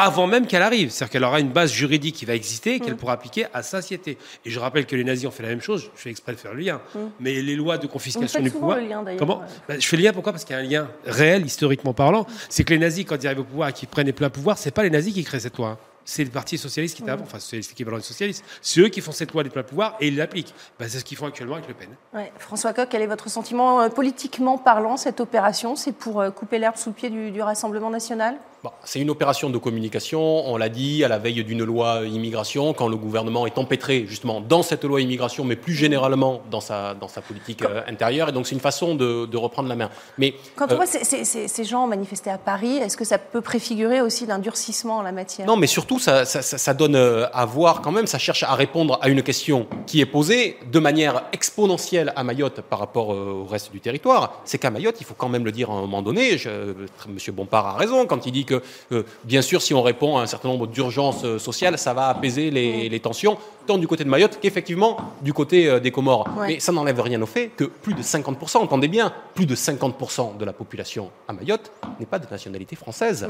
avant 0.00 0.28
même 0.28 0.46
qu'elle 0.46 0.62
arrive. 0.62 0.90
C'est-à-dire 0.90 1.12
qu'elle 1.12 1.24
aura 1.24 1.40
une 1.40 1.50
base 1.50 1.72
juridique 1.72 2.14
qui 2.14 2.24
va 2.24 2.34
exister 2.34 2.74
et 2.74 2.80
qu'elle 2.80 2.94
mm. 2.94 2.98
pourra 2.98 3.12
appliquer 3.14 3.46
à 3.52 3.62
satiété. 3.62 4.16
Et 4.44 4.50
je 4.50 4.58
rappelle 4.58 4.86
que 4.86 4.94
les 4.94 5.04
nazis 5.04 5.26
ont 5.26 5.32
fait 5.32 5.42
la 5.42 5.48
même 5.48 5.60
chose, 5.60 5.90
je 5.94 6.00
fais 6.00 6.10
exprès 6.10 6.32
de 6.32 6.38
faire 6.38 6.54
le 6.54 6.60
lien. 6.60 6.80
Mm. 6.94 6.98
Mais 7.20 7.42
les 7.42 7.56
lois 7.56 7.78
de 7.78 7.86
confiscation 7.86 8.40
du 8.40 8.50
pouvoir. 8.50 8.78
Comment 9.18 9.42
bah, 9.68 9.78
Je 9.78 9.86
fais 9.86 9.96
le 9.96 10.04
lien 10.04 10.12
pourquoi? 10.12 10.32
Parce 10.32 10.44
qu'il 10.44 10.54
y 10.54 10.58
a 10.58 10.62
un 10.62 10.66
lien 10.66 10.88
réel, 11.04 11.44
historiquement 11.44 11.94
parlant. 11.94 12.26
C'est 12.48 12.64
que 12.64 12.72
les 12.72 12.78
nazis, 12.78 13.04
quand 13.04 13.16
ils 13.22 13.26
arrivent 13.26 13.40
au 13.40 13.44
pouvoir 13.44 13.68
et 13.68 13.72
qu'ils 13.72 13.88
prennent 13.88 14.06
les 14.06 14.12
pleins 14.12 14.30
pouvoirs, 14.30 14.56
c'est 14.56 14.70
pas 14.70 14.84
les 14.84 14.90
nazis 14.90 15.12
qui 15.12 15.24
créent 15.24 15.40
cette 15.40 15.56
loi. 15.56 15.78
C'est 16.10 16.24
le 16.24 16.30
Parti 16.30 16.56
socialiste 16.56 16.96
qui 16.96 17.02
est 17.02 17.10
avant, 17.10 17.24
enfin 17.24 17.38
socialiste 17.38 17.72
équivalent 17.72 17.98
de 17.98 18.02
socialiste. 18.02 18.42
C'est 18.62 18.80
eux 18.80 18.88
qui 18.88 19.02
font 19.02 19.12
cette 19.12 19.30
loi 19.34 19.42
des 19.42 19.50
pleins 19.50 19.62
pouvoirs 19.62 19.94
et 20.00 20.08
ils 20.08 20.16
l'appliquent. 20.16 20.54
Ben, 20.78 20.88
c'est 20.88 21.00
ce 21.00 21.04
qu'ils 21.04 21.18
font 21.18 21.26
actuellement 21.26 21.56
avec 21.56 21.68
Le 21.68 21.74
Pen. 21.74 21.90
François 22.38 22.72
Coq, 22.72 22.88
quel 22.90 23.02
est 23.02 23.06
votre 23.06 23.28
sentiment 23.28 23.82
euh, 23.82 23.90
politiquement 23.90 24.56
parlant 24.56 24.96
Cette 24.96 25.20
opération, 25.20 25.76
c'est 25.76 25.92
pour 25.92 26.22
euh, 26.22 26.30
couper 26.30 26.58
l'herbe 26.58 26.76
sous 26.76 26.88
le 26.88 26.94
pied 26.94 27.10
du 27.10 27.42
Rassemblement 27.42 27.90
national? 27.90 28.38
C'est 28.84 29.00
une 29.00 29.10
opération 29.10 29.50
de 29.50 29.58
communication, 29.58 30.20
on 30.48 30.56
l'a 30.56 30.68
dit, 30.68 31.04
à 31.04 31.08
la 31.08 31.18
veille 31.18 31.44
d'une 31.44 31.62
loi 31.62 32.02
immigration, 32.04 32.72
quand 32.72 32.88
le 32.88 32.96
gouvernement 32.96 33.46
est 33.46 33.58
empêtré 33.58 34.04
justement 34.06 34.40
dans 34.40 34.62
cette 34.62 34.84
loi 34.84 35.00
immigration, 35.00 35.44
mais 35.44 35.56
plus 35.56 35.74
généralement 35.74 36.42
dans 36.50 36.60
sa, 36.60 36.94
dans 36.94 37.08
sa 37.08 37.20
politique 37.20 37.62
euh, 37.62 37.82
intérieure. 37.86 38.30
Et 38.30 38.32
donc 38.32 38.46
c'est 38.46 38.54
une 38.54 38.60
façon 38.60 38.94
de, 38.94 39.26
de, 39.26 39.36
reprendre 39.36 39.68
la 39.68 39.76
main. 39.76 39.90
Mais, 40.16 40.34
quand 40.56 40.66
on 40.68 40.72
euh, 40.72 40.76
voit 40.76 40.86
ces, 40.86 41.04
ces, 41.04 41.48
ces, 41.48 41.64
gens 41.64 41.86
manifester 41.86 42.30
à 42.30 42.38
Paris, 42.38 42.78
est-ce 42.78 42.96
que 42.96 43.04
ça 43.04 43.18
peut 43.18 43.40
préfigurer 43.40 44.00
aussi 44.00 44.26
l'endurcissement 44.26 44.98
en 44.98 45.02
la 45.02 45.12
matière? 45.12 45.46
Non, 45.46 45.56
mais 45.56 45.66
surtout, 45.66 45.98
ça, 45.98 46.24
ça, 46.24 46.42
ça, 46.42 46.74
donne 46.74 46.96
euh, 46.96 47.26
à 47.32 47.44
voir 47.44 47.80
quand 47.80 47.92
même, 47.92 48.06
ça 48.06 48.18
cherche 48.18 48.42
à 48.42 48.54
répondre 48.54 48.98
à 49.02 49.08
une 49.08 49.22
question 49.22 49.66
qui 49.86 50.00
est 50.00 50.06
posée 50.06 50.56
de 50.70 50.78
manière 50.78 51.24
exponentielle 51.32 52.12
à 52.16 52.24
Mayotte 52.24 52.60
par 52.62 52.78
rapport 52.78 53.10
au 53.10 53.44
reste 53.44 53.70
du 53.70 53.80
territoire. 53.80 54.40
C'est 54.44 54.58
qu'à 54.58 54.70
Mayotte, 54.70 54.96
il 55.00 55.04
faut 55.04 55.14
quand 55.14 55.28
même 55.28 55.44
le 55.44 55.52
dire 55.52 55.70
à 55.70 55.74
un 55.74 55.80
moment 55.82 56.02
donné, 56.02 56.38
je, 56.38 56.74
Monsieur 57.08 57.32
Bompard 57.32 57.66
a 57.66 57.72
raison 57.74 58.06
quand 58.06 58.26
il 58.26 58.32
dit 58.32 58.44
que, 58.48 59.04
bien 59.24 59.42
sûr, 59.42 59.62
si 59.62 59.74
on 59.74 59.82
répond 59.82 60.16
à 60.16 60.22
un 60.22 60.26
certain 60.26 60.48
nombre 60.48 60.66
d'urgences 60.66 61.38
sociales, 61.38 61.78
ça 61.78 61.92
va 61.92 62.08
apaiser 62.08 62.50
les, 62.50 62.88
les 62.88 63.00
tensions, 63.00 63.38
tant 63.66 63.78
du 63.78 63.86
côté 63.86 64.04
de 64.04 64.08
Mayotte 64.08 64.38
qu'effectivement 64.40 64.96
du 65.22 65.32
côté 65.32 65.80
des 65.80 65.90
Comores. 65.90 66.28
Mais 66.46 66.60
ça 66.60 66.72
n'enlève 66.72 67.00
rien 67.00 67.20
au 67.20 67.26
fait 67.26 67.50
que 67.56 67.64
plus 67.64 67.94
de 67.94 68.02
50%, 68.02 68.58
entendez 68.58 68.88
bien, 68.88 69.12
plus 69.34 69.46
de 69.46 69.54
50% 69.54 70.36
de 70.36 70.44
la 70.44 70.52
population 70.52 71.10
à 71.26 71.32
Mayotte 71.32 71.70
n'est 72.00 72.06
pas 72.06 72.18
de 72.18 72.26
nationalité 72.30 72.76
française. 72.76 73.28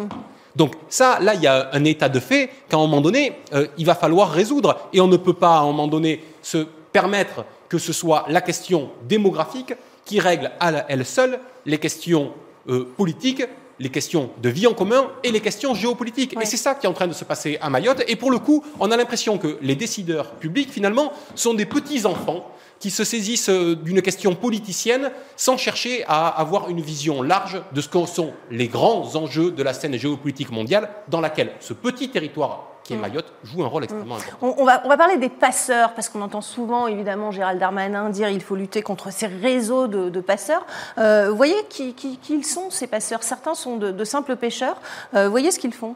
Donc 0.57 0.75
ça, 0.89 1.19
là, 1.21 1.35
il 1.35 1.43
y 1.43 1.47
a 1.47 1.71
un 1.73 1.85
état 1.85 2.09
de 2.09 2.21
fait 2.21 2.51
qu'à 2.69 2.77
un 2.77 2.81
moment 2.81 3.01
donné, 3.01 3.33
euh, 3.53 3.67
il 3.77 3.87
va 3.87 3.95
falloir 3.95 4.31
résoudre. 4.31 4.89
Et 4.93 5.01
on 5.01 5.07
ne 5.07 5.17
peut 5.17 5.35
pas, 5.35 5.59
à 5.59 5.61
un 5.61 5.67
moment 5.67 5.89
donné, 5.89 6.23
se 6.43 6.67
permettre 6.93 7.45
que 7.69 7.79
ce 7.79 7.93
soit 7.93 8.25
la 8.29 8.41
question 8.41 8.91
démographique 9.09 9.75
qui 10.05 10.21
règle 10.21 10.51
à 10.59 10.85
elle 10.89 11.05
seule 11.05 11.39
les 11.67 11.79
questions 11.79 12.33
euh, 12.69 12.89
politiques 12.97 13.45
les 13.79 13.91
questions 13.91 14.31
de 14.43 14.49
vie 14.49 14.67
en 14.67 14.75
commun 14.75 15.11
et 15.23 15.31
les 15.31 15.41
questions 15.41 15.75
géopolitiques. 15.75 16.35
Et 16.41 16.47
c'est 16.47 16.57
ça 16.57 16.75
qui 16.75 16.87
est 16.87 16.89
en 16.89 16.93
train 16.93 17.07
de 17.07 17.13
se 17.13 17.25
passer 17.25 17.59
à 17.61 17.71
Mayotte. 17.71 18.03
Et 18.09 18.17
pour 18.17 18.31
le 18.31 18.39
coup, 18.39 18.65
on 18.81 18.91
a 18.91 18.97
l'impression 18.97 19.39
que 19.39 19.59
les 19.63 19.77
décideurs 19.77 20.33
publics, 20.33 20.71
finalement, 20.71 21.13
sont 21.35 21.55
des 21.55 21.67
petits-enfants 21.67 22.51
qui 22.79 22.91
se 22.91 23.05
saisissent 23.05 23.49
euh, 23.49 23.75
d'une 23.75 24.03
question 24.03 24.35
politicienne 24.35 25.11
sans 25.37 25.57
chercher 25.57 26.05
à 26.07 26.29
avoir 26.29 26.69
une 26.69 26.81
vision 26.81 27.23
large 27.23 27.61
de 27.73 27.81
ce 27.81 27.89
que 27.89 28.07
sont 28.07 28.33
les 28.51 28.69
grands 28.69 29.17
enjeux 29.17 29.51
de 29.51 29.63
la 29.63 29.73
scène 29.73 29.97
géopolitique 29.97 30.51
mondiale 30.51 30.89
dans 31.09 31.21
laquelle 31.21 31.53
ce 31.61 31.73
petit 31.73 32.11
territoire 32.11 32.69
qui 32.89 32.95
est 32.95 32.97
mm. 32.97 33.01
Mayotte 33.01 33.33
joue 33.45 33.63
un 33.63 33.67
rôle 33.67 33.85
extrêmement 33.85 34.17
mm. 34.17 34.19
important. 34.19 34.55
On, 34.59 34.65
va, 34.65 34.83
on 34.85 34.89
va 34.89 34.97
parler 34.97 35.19
des 35.19 35.29
passeurs, 35.29 35.93
parce 35.95 36.09
qu'on 36.09 36.23
entend 36.23 36.41
souvent, 36.41 36.87
évidemment, 36.87 37.31
Gérald 37.31 37.61
Darmanin 37.61 38.09
dire 38.09 38.29
qu'il 38.29 38.41
faut 38.41 38.57
lutter 38.57 38.83
contre 38.83 39.13
ces 39.13 39.27
réseaux 39.27 39.87
de, 39.87 40.21
passeurs. 40.21 40.67
Euh, 40.97 41.29
vous 41.31 41.37
voyez 41.37 41.57
qui, 41.69 41.95
qui, 41.95 42.19
ils 42.31 42.45
sont, 42.45 42.71
ces 42.71 42.87
passeurs? 42.87 43.23
Certains 43.23 43.55
sont 43.55 43.77
de, 43.77 44.05
simples 44.05 44.37
pêcheurs. 44.37 44.81
Euh, 45.15 45.27
vous 45.27 45.31
voyez 45.31 45.51
ce 45.51 45.59
qu'ils 45.59 45.75
font? 45.75 45.95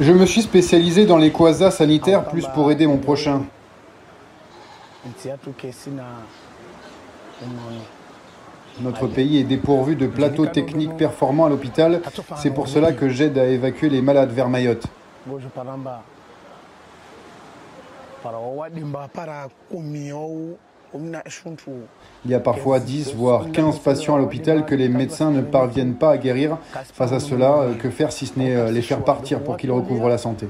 Je 0.00 0.12
me 0.12 0.26
suis 0.26 0.42
spécialisé 0.42 1.06
dans 1.06 1.18
les 1.18 1.32
quasas 1.32 1.70
sanitaires 1.70 2.24
plus 2.24 2.46
pour 2.54 2.70
aider 2.70 2.86
mon 2.86 2.98
prochain. 2.98 3.42
Notre 8.80 9.08
pays 9.08 9.38
est 9.38 9.44
dépourvu 9.44 9.96
de 9.96 10.06
plateaux 10.06 10.46
techniques 10.46 10.96
performants 10.96 11.46
à 11.46 11.48
l'hôpital. 11.48 12.00
C'est 12.36 12.54
pour 12.54 12.68
cela 12.68 12.92
que 12.92 13.08
j'aide 13.08 13.36
à 13.38 13.46
évacuer 13.46 13.88
les 13.88 14.02
malades 14.02 14.30
vers 14.30 14.48
Mayotte. 14.48 14.86
Il 20.94 22.30
y 22.30 22.34
a 22.34 22.40
parfois 22.40 22.80
10 22.80 23.14
voire 23.14 23.50
15 23.52 23.78
patients 23.80 24.16
à 24.16 24.18
l'hôpital 24.18 24.64
que 24.66 24.74
les 24.74 24.88
médecins 24.88 25.30
ne 25.30 25.42
parviennent 25.42 25.94
pas 25.94 26.12
à 26.12 26.18
guérir. 26.18 26.58
Face 26.92 27.12
à 27.12 27.20
cela, 27.20 27.58
euh, 27.58 27.74
que 27.74 27.90
faire 27.90 28.12
si 28.12 28.26
ce 28.26 28.38
n'est 28.38 28.56
euh, 28.56 28.70
les 28.70 28.82
faire 28.82 29.04
partir 29.04 29.42
pour 29.42 29.56
qu'ils 29.56 29.70
recouvrent 29.70 30.08
la 30.08 30.18
santé? 30.18 30.48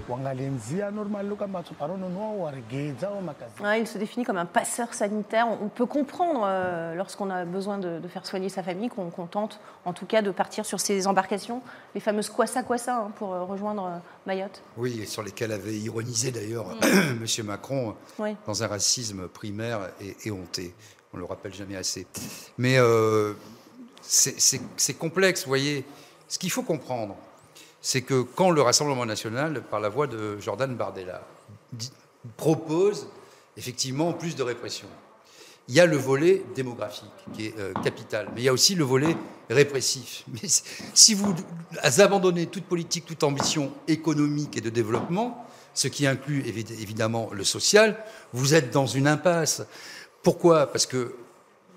Il 3.77 3.87
se 3.87 3.99
définit 3.99 4.25
comme 4.25 4.37
un 4.37 4.47
passeur 4.47 4.95
sanitaire. 4.95 5.47
On 5.63 5.69
peut 5.69 5.87
comprendre 5.87 6.43
euh, 6.45 6.95
lorsqu'on 6.95 7.31
a 7.31 7.45
besoin 7.45 7.79
de, 7.79 8.01
faire 8.09 8.25
soigner 8.25 8.49
sa 8.49 8.63
famille 8.63 8.89
qu'on 8.89 9.27
tente 9.27 9.61
en 9.85 9.93
tout 9.93 10.07
cas 10.07 10.23
de 10.23 10.31
partir 10.31 10.65
sur 10.65 10.81
ces 10.81 11.07
embarcations, 11.07 11.63
les 11.95 12.01
fameuses 12.01 12.31
Kwassa 12.31 12.63
Kwassa 12.63 12.97
hein, 12.97 13.11
pour 13.17 13.31
rejoindre 13.31 14.01
Mayotte. 14.27 14.63
Oui, 14.77 15.01
et 15.03 15.07
sur 15.07 15.23
lesquelles 15.23 15.53
avait 15.53 15.77
ironisé 15.77 16.31
d'ailleurs 16.31 16.67
M. 16.83 17.27
Macron 17.45 17.95
dans 18.47 18.63
un 18.63 18.67
racisme 18.67 19.29
primaire 19.29 19.81
et, 20.01 20.28
On 20.31 21.17
le 21.17 21.25
rappelle 21.25 21.55
jamais 21.55 21.77
assez. 21.77 22.07
Mais 22.59 22.79
euh, 22.79 23.35
c'est 24.03 24.99
complexe, 24.99 25.43
vous 25.43 25.49
voyez. 25.49 25.85
Ce 26.29 26.39
qu'il 26.39 26.51
faut 26.51 26.63
comprendre, 26.63 27.17
c'est 27.81 28.03
que 28.03 28.23
quand 28.23 28.51
le 28.51 28.61
Rassemblement 28.61 29.07
national, 29.07 29.63
par 29.63 29.81
la 29.81 29.89
voix 29.89 30.07
de 30.07 30.39
Jordan 30.41 30.75
Bardella, 30.75 31.27
propose 32.37 33.09
effectivement 33.57 34.13
plus 34.13 34.37
de 34.37 34.43
répression, 34.43 34.89
il 35.69 35.75
y 35.75 35.81
a 35.81 35.87
le 35.87 35.97
volet 35.97 36.43
démographique 36.55 37.11
qui 37.35 37.47
est 37.47 37.55
euh, 37.59 37.73
capital, 37.85 38.29
mais 38.35 38.41
il 38.41 38.45
y 38.45 38.49
a 38.49 38.53
aussi 38.53 38.75
le 38.75 38.85
volet 38.85 39.17
répressif. 39.51 40.25
Mais 40.33 40.49
si 40.95 41.15
vous 41.15 41.35
abandonnez 41.83 42.47
toute 42.47 42.65
politique, 42.65 43.05
toute 43.05 43.23
ambition 43.23 43.73
économique 43.87 44.57
et 44.57 44.61
de 44.63 44.71
développement, 44.71 45.47
ce 45.75 45.89
qui 45.89 46.07
inclut 46.07 46.43
évidemment 46.47 47.29
le 47.33 47.45
social, 47.45 48.03
vous 48.33 48.55
êtes 48.55 48.71
dans 48.71 48.87
une 48.87 49.07
impasse. 49.07 49.63
Pourquoi? 50.29 50.71
Parce 50.71 50.85
que 50.85 51.15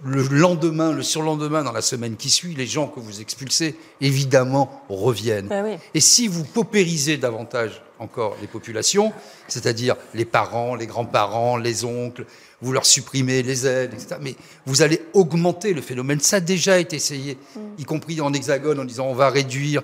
le 0.03 0.23
lendemain, 0.23 0.91
le 0.91 1.03
surlendemain, 1.03 1.63
dans 1.63 1.71
la 1.71 1.81
semaine 1.81 2.17
qui 2.17 2.29
suit, 2.29 2.53
les 2.53 2.65
gens 2.65 2.87
que 2.87 2.99
vous 2.99 3.21
expulsez, 3.21 3.77
évidemment, 4.01 4.83
reviennent. 4.89 5.47
Bah 5.47 5.63
Et 5.93 6.01
si 6.01 6.27
vous 6.27 6.43
paupérisez 6.43 7.15
davantage 7.15 7.81
encore 7.97 8.35
les 8.41 8.47
populations, 8.47 9.13
c'est-à-dire 9.47 9.95
les 10.13 10.25
parents, 10.25 10.75
les 10.75 10.85
grands-parents, 10.85 11.55
les 11.55 11.85
oncles, 11.85 12.25
vous 12.61 12.73
leur 12.73 12.85
supprimez 12.85 13.41
les 13.41 13.65
aides, 13.65 13.93
etc., 13.93 14.17
mais 14.19 14.35
vous 14.65 14.81
allez 14.81 15.01
augmenter 15.13 15.73
le 15.73 15.81
phénomène. 15.81 16.19
Ça 16.19 16.35
a 16.35 16.39
déjà 16.41 16.77
été 16.77 16.97
essayé, 16.97 17.37
mm. 17.55 17.59
y 17.77 17.85
compris 17.85 18.19
en 18.19 18.33
hexagone, 18.33 18.81
en 18.81 18.85
disant 18.85 19.05
on 19.05 19.15
va 19.15 19.29
réduire 19.29 19.81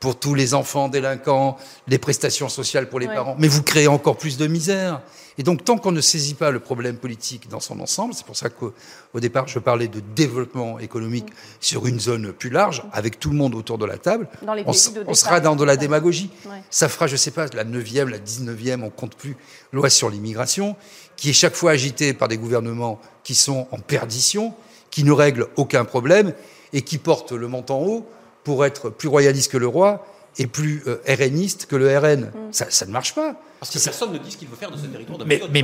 pour 0.00 0.18
tous 0.18 0.34
les 0.34 0.54
enfants 0.54 0.88
délinquants, 0.88 1.58
les 1.86 1.98
prestations 1.98 2.48
sociales 2.48 2.88
pour 2.88 2.98
les 2.98 3.06
parents, 3.06 3.36
mais 3.38 3.48
vous 3.48 3.62
créez 3.62 3.86
encore 3.86 4.16
plus 4.16 4.38
de 4.38 4.46
misère. 4.46 5.02
Et 5.36 5.42
donc, 5.42 5.64
tant 5.64 5.78
qu'on 5.78 5.92
ne 5.92 6.00
saisit 6.00 6.34
pas 6.34 6.50
le 6.50 6.58
problème 6.58 6.96
politique 6.96 7.48
dans 7.48 7.60
son 7.60 7.80
ensemble, 7.80 8.14
c'est 8.14 8.26
pour 8.26 8.36
ça 8.36 8.48
qu'au 8.48 8.72
départ, 9.20 9.46
je 9.46 9.58
parlais 9.58 9.88
de 9.88 10.00
développement 10.14 10.78
économique 10.78 11.26
sur 11.60 11.86
une 11.86 12.00
zone 12.00 12.32
plus 12.32 12.50
large, 12.50 12.82
avec 12.92 13.20
tout 13.20 13.30
le 13.30 13.36
monde 13.36 13.54
autour 13.54 13.78
de 13.78 13.86
la 13.86 13.98
table, 13.98 14.28
on, 14.66 14.72
sera 14.72 15.40
dans 15.40 15.54
de 15.54 15.64
la 15.64 15.76
démagogie. 15.76 16.30
Ça 16.70 16.88
fera, 16.88 17.06
je 17.06 17.12
ne 17.12 17.18
sais 17.18 17.30
pas, 17.30 17.46
la 17.54 17.64
9e, 17.64 18.08
la 18.08 18.18
19e, 18.18 18.82
on 18.82 18.90
compte 18.90 19.14
plus, 19.14 19.36
loi 19.72 19.90
sur 19.90 20.10
l'immigration, 20.10 20.76
qui 21.16 21.30
est 21.30 21.34
chaque 21.34 21.54
fois 21.54 21.72
agitée 21.72 22.14
par 22.14 22.28
des 22.28 22.38
gouvernements 22.38 23.00
qui 23.22 23.34
sont 23.34 23.68
en 23.70 23.78
perdition, 23.78 24.54
qui 24.90 25.04
ne 25.04 25.12
règlent 25.12 25.46
aucun 25.56 25.84
problème 25.84 26.32
et 26.72 26.82
qui 26.82 26.98
portent 26.98 27.32
le 27.32 27.48
montant 27.48 27.80
haut 27.80 28.06
pour 28.44 28.64
être 28.64 28.90
plus 28.90 29.08
royaliste 29.08 29.52
que 29.52 29.58
le 29.58 29.66
roi 29.66 30.06
et 30.38 30.46
plus 30.46 30.82
euh, 30.86 31.00
RNiste 31.08 31.66
que 31.66 31.76
le 31.76 31.96
RN. 31.96 32.20
Mm. 32.20 32.30
Ça, 32.52 32.66
ça, 32.70 32.86
ne 32.86 32.92
marche 32.92 33.14
pas. 33.14 33.34
Parce 33.58 33.72
que 33.72 33.84
personne 33.84 34.12
ne 34.12 34.18
dit 34.18 34.30
ce 34.30 34.36
qu'il 34.36 34.48
veut 34.48 34.56
faire 34.56 34.70
de 34.70 34.76
ce 34.76 34.86
territoire 34.86 35.18
de 35.18 35.24
Mais, 35.24 35.40
mais, 35.52 35.62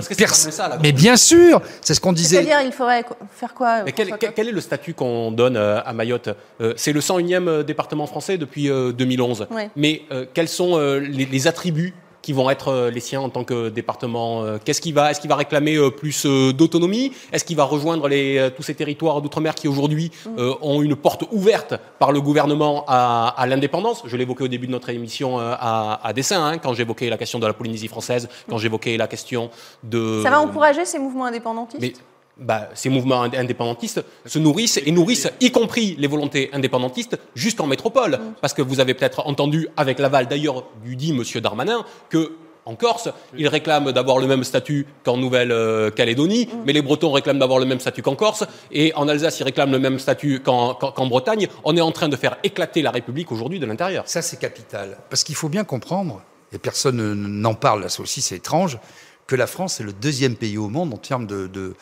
mais 0.83 0.93
bien 0.93 1.17
sûr, 1.17 1.63
c'est 1.81 1.95
ce 1.95 2.01
qu'on 2.01 2.13
disait. 2.13 2.43
C'est-à-dire, 2.43 2.61
il 2.67 2.73
faudrait 2.73 3.05
faire 3.33 3.55
quoi 3.55 3.85
mais 3.85 3.93
quel, 3.93 4.13
quel, 4.19 4.49
est 4.49 4.53
le 4.53 4.61
statut 4.61 4.93
qu'on 4.93 5.31
donne 5.31 5.57
euh, 5.57 5.81
à 5.83 5.93
Mayotte? 5.93 6.29
Euh, 6.61 6.75
C'est 6.77 6.93
le 6.93 7.01
101e 7.01 7.63
département 7.63 8.07
français 8.07 8.37
depuis 8.37 8.69
2011. 8.69 9.49
Mais 9.77 10.03
quels 10.35 10.49
sont 10.49 10.79
les, 10.79 11.27
les 11.27 11.47
attributs 11.47 11.95
qui 12.27 12.33
vont 12.33 12.51
être 12.51 12.73
euh, 12.73 12.91
les 12.91 12.99
siens 12.99 13.21
en 13.21 13.29
tant 13.29 13.45
que 13.45 13.69
département 13.69 14.43
euh, 14.43 14.59
Qu'est-ce 14.65 14.81
qu'il 14.81 14.93
va, 14.95 15.13
est-ce 15.13 15.21
qu'il 15.21 15.31
va 15.31 15.37
réclamer 15.37 15.77
euh, 15.77 15.91
plus 15.91 16.27
d'autonomie? 16.27 17.13
Est-ce 17.33 17.45
qu'il 17.45 17.57
va 17.57 17.63
rejoindre 17.63 18.09
les, 18.09 18.51
tous 18.57 18.65
ces 18.65 18.75
territoires 18.75 19.23
d'outre-mer 19.23 19.55
qui 19.55 19.69
aujourd'hui 19.69 20.11
mm. 20.25 20.55
ont 20.61 20.83
une 20.83 20.97
porte 20.97 21.23
ouverte 21.31 21.75
par 22.01 22.11
le 22.11 22.21
gouvernement 22.21 22.85
à, 22.89 23.33
à 23.37 23.47
l'indépendance? 23.47 24.03
Je 24.07 24.17
l'évoquais 24.17 24.43
au 24.43 24.49
début 24.49 24.67
de 24.67 24.73
notre 24.73 24.91
émission 24.91 25.39
à, 25.39 26.01
à 26.03 26.13
dessin, 26.13 26.45
hein, 26.45 26.59
quand 26.59 26.75
j'évoquais 26.75 27.09
la 27.09 27.17
question 27.17 27.39
de 27.39 27.47
la 27.47 27.53
Polynésie 27.53 27.87
française, 27.87 28.29
quand 28.49 28.59
j'évoquais 28.59 28.97
la 28.97 29.07
question 29.07 29.51
de... 29.85 30.21
Ça 30.25 30.31
va 30.31 30.41
encourager 30.41 30.85
ces 30.85 30.99
mouvements 30.99 31.27
indépendantistes? 31.27 32.03
Bah, 32.39 32.69
ces 32.75 32.89
mouvements 32.89 33.23
indépendantistes 33.23 34.05
se 34.27 34.39
nourrissent 34.39 34.81
et 34.85 34.91
nourrissent, 34.91 35.29
y 35.41 35.51
compris 35.51 35.97
les 35.99 36.07
volontés 36.07 36.51
indépendantistes, 36.53 37.19
jusqu'en 37.35 37.67
métropole. 37.67 38.13
Mm. 38.13 38.35
Parce 38.41 38.53
que 38.53 38.63
vous 38.63 38.81
avez 38.81 38.95
peut-être 38.95 39.27
entendu, 39.27 39.69
avec 39.77 39.99
l'aval 39.99 40.29
d'ailleurs 40.29 40.65
du 40.85 40.97
dit 40.97 41.13
Monsieur 41.13 41.41
Darmanin, 41.41 41.85
que 42.11 42.33
en 42.67 42.75
Corse, 42.75 43.09
ils 43.39 43.47
réclament 43.47 43.93
d'avoir 43.93 44.19
le 44.19 44.27
même 44.27 44.43
statut 44.43 44.89
qu'en 45.05 45.17
Nouvelle-Calédonie, 45.17 46.47
mm. 46.47 46.63
mais 46.67 46.73
les 46.73 46.83
Bretons 46.83 47.13
réclament 47.13 47.39
d'avoir 47.39 47.61
le 47.61 47.65
même 47.65 47.81
statut 47.81 48.03
qu'en 48.03 48.17
Corse, 48.17 48.45
et 48.73 48.93
en 48.97 49.09
Alsace, 49.09 49.39
ils 49.41 49.45
réclament 49.45 49.73
le 49.73 49.79
même 49.79 49.99
statut 49.99 50.41
qu'en 50.41 51.07
Bretagne. 51.07 51.49
On 51.65 51.77
est 51.77 51.81
en 51.81 51.93
train 51.93 52.09
de 52.09 52.17
faire 52.17 52.37
éclater 52.43 52.83
la 52.83 52.91
République 52.91 53.31
aujourd'hui 53.31 53.61
de 53.61 53.67
l'intérieur. 53.67 54.03
Ça, 54.07 54.21
c'est 54.21 54.39
capital. 54.39 54.99
Parce 55.09 55.23
qu'il 55.23 55.37
faut 55.37 55.49
bien 55.49 55.65
comprendre, 55.65 56.23
et 56.53 56.59
personne 56.59 57.15
n'en 57.15 57.55
parle, 57.55 57.89
ça 57.89 58.03
aussi 58.03 58.21
c'est 58.21 58.37
étrange, 58.37 58.79
que 59.27 59.37
la 59.37 59.47
France 59.47 59.81
est 59.81 59.85
le 59.85 59.93
deuxième 59.93 60.37
pays 60.37 60.57
au 60.57 60.69
monde 60.69 60.95
en 60.95 60.99
termes 60.99 61.27
de, 61.27 61.47
de, 61.49 61.75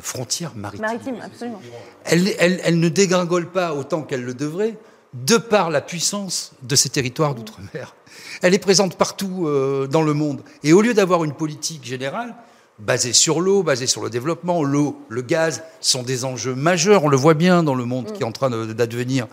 frontières 0.00 0.54
maritimes. 0.56 0.86
Maritimes, 0.86 1.20
absolument. 1.22 1.60
Elle, 2.04 2.34
elle, 2.38 2.60
elle, 2.64 2.80
ne 2.80 2.88
dégringole 2.88 3.50
pas 3.50 3.74
autant 3.74 4.02
qu'elle 4.02 4.24
le 4.24 4.34
devrait, 4.34 4.78
de 5.12 5.36
par 5.36 5.70
la 5.70 5.82
puissance 5.82 6.52
de 6.62 6.74
ces 6.74 6.88
territoires 6.88 7.34
d'outre-mer. 7.34 7.94
Elle 8.40 8.54
est 8.54 8.58
présente 8.58 8.96
partout 8.96 9.46
euh, 9.46 9.86
dans 9.86 10.02
le 10.02 10.14
monde. 10.14 10.40
Et 10.62 10.72
au 10.72 10.80
lieu 10.80 10.94
d'avoir 10.94 11.24
une 11.24 11.34
politique 11.34 11.84
générale, 11.84 12.34
basée 12.78 13.12
sur 13.12 13.40
l'eau, 13.40 13.62
basée 13.62 13.86
sur 13.86 14.02
le 14.02 14.08
développement, 14.08 14.64
l'eau, 14.64 15.04
le 15.08 15.20
gaz 15.20 15.62
sont 15.80 16.02
des 16.02 16.24
enjeux 16.24 16.54
majeurs, 16.54 17.04
on 17.04 17.08
le 17.08 17.16
voit 17.16 17.34
bien 17.34 17.62
dans 17.62 17.74
le 17.74 17.84
monde 17.84 18.12
qui 18.12 18.22
est 18.22 18.26
en 18.26 18.32
train 18.32 18.50
d'advenir, 18.66 19.26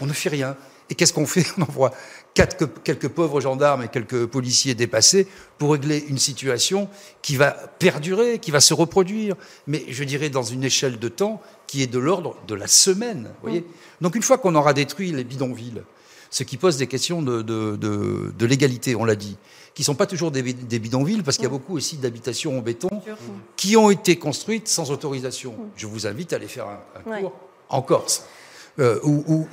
on 0.00 0.06
ne 0.06 0.12
fait 0.12 0.28
rien. 0.28 0.56
Et 0.92 0.94
qu'est-ce 0.94 1.14
qu'on 1.14 1.24
fait 1.24 1.46
On 1.56 1.62
envoie 1.62 1.90
quatre, 2.34 2.66
quelques 2.84 3.08
pauvres 3.08 3.40
gendarmes 3.40 3.82
et 3.82 3.88
quelques 3.88 4.26
policiers 4.26 4.74
dépassés 4.74 5.26
pour 5.56 5.72
régler 5.72 6.04
une 6.06 6.18
situation 6.18 6.90
qui 7.22 7.36
va 7.36 7.50
perdurer, 7.50 8.38
qui 8.38 8.50
va 8.50 8.60
se 8.60 8.74
reproduire, 8.74 9.34
mais 9.66 9.86
je 9.88 10.04
dirais 10.04 10.28
dans 10.28 10.42
une 10.42 10.64
échelle 10.64 10.98
de 10.98 11.08
temps 11.08 11.40
qui 11.66 11.82
est 11.82 11.86
de 11.86 11.98
l'ordre 11.98 12.36
de 12.46 12.54
la 12.54 12.66
semaine. 12.66 13.30
Voyez 13.40 13.60
mm. 13.60 14.02
Donc 14.02 14.16
une 14.16 14.22
fois 14.22 14.36
qu'on 14.36 14.54
aura 14.54 14.74
détruit 14.74 15.12
les 15.12 15.24
bidonvilles, 15.24 15.82
ce 16.28 16.42
qui 16.42 16.58
pose 16.58 16.76
des 16.76 16.86
questions 16.86 17.22
de, 17.22 17.40
de, 17.40 18.46
légalité, 18.46 18.94
on 18.94 19.06
l'a 19.06 19.16
dit, 19.16 19.38
qui 19.72 19.80
ne 19.80 19.86
sont 19.86 19.94
pas 19.94 20.06
toujours 20.06 20.30
des, 20.30 20.42
bidonvilles, 20.42 21.22
parce 21.22 21.38
qu'il 21.38 21.44
y 21.44 21.46
a 21.46 21.48
mm. 21.48 21.52
beaucoup 21.52 21.74
aussi 21.74 21.96
d'habitations 21.96 22.58
en 22.58 22.60
béton 22.60 22.90
qui 23.56 23.78
ont 23.78 23.88
été 23.88 24.16
construites 24.16 24.68
sans 24.68 24.90
autorisation. 24.90 25.52
Mm. 25.52 25.70
Je 25.74 25.86
vous 25.86 26.06
invite 26.06 26.34
à 26.34 26.36
aller 26.36 26.48
faire 26.48 26.66
un, 26.66 27.18
tour 27.18 27.32
en 27.70 27.80
Corse. 27.80 28.26
Euh, 28.78 28.98
ou, 29.02 29.46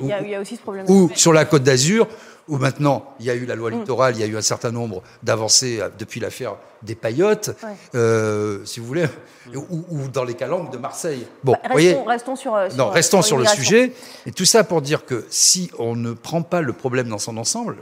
il, 0.00 0.06
y 0.06 0.34
a, 0.34 0.40
aussi 0.40 0.56
ce 0.56 0.60
problème. 0.60 0.84
Ou 0.88 1.10
sur 1.14 1.32
la 1.32 1.44
Côte 1.44 1.62
d'Azur, 1.62 2.08
où 2.48 2.58
maintenant 2.58 3.14
il 3.20 3.26
y 3.26 3.30
a 3.30 3.34
eu 3.34 3.46
la 3.46 3.54
loi 3.54 3.70
mm. 3.70 3.78
littorale, 3.78 4.14
il 4.16 4.20
y 4.20 4.24
a 4.24 4.26
eu 4.26 4.36
un 4.36 4.42
certain 4.42 4.72
nombre 4.72 5.02
d'avancées 5.22 5.80
euh, 5.80 5.88
depuis 5.98 6.18
l'affaire 6.18 6.56
des 6.82 6.96
paillotes, 6.96 7.50
euh, 7.94 8.64
si 8.64 8.80
vous 8.80 8.86
voulez, 8.86 9.06
ou, 9.54 10.08
dans 10.12 10.24
les 10.24 10.34
calanques 10.34 10.72
de 10.72 10.78
Marseille. 10.78 11.26
Bon, 11.44 11.52
bah, 11.52 11.74
restons, 11.74 12.04
restons, 12.04 12.36
sur, 12.36 12.58
non, 12.76 12.90
restons 12.90 13.22
sur, 13.22 13.38
le 13.38 13.46
sujet. 13.46 13.92
Et 14.26 14.32
tout 14.32 14.44
ça 14.44 14.64
pour 14.64 14.82
dire 14.82 15.04
que 15.04 15.24
si 15.30 15.70
on 15.78 15.94
ne 15.94 16.12
prend 16.12 16.42
pas 16.42 16.60
le 16.60 16.72
problème 16.72 17.08
dans 17.08 17.18
son 17.18 17.36
ensemble 17.36 17.76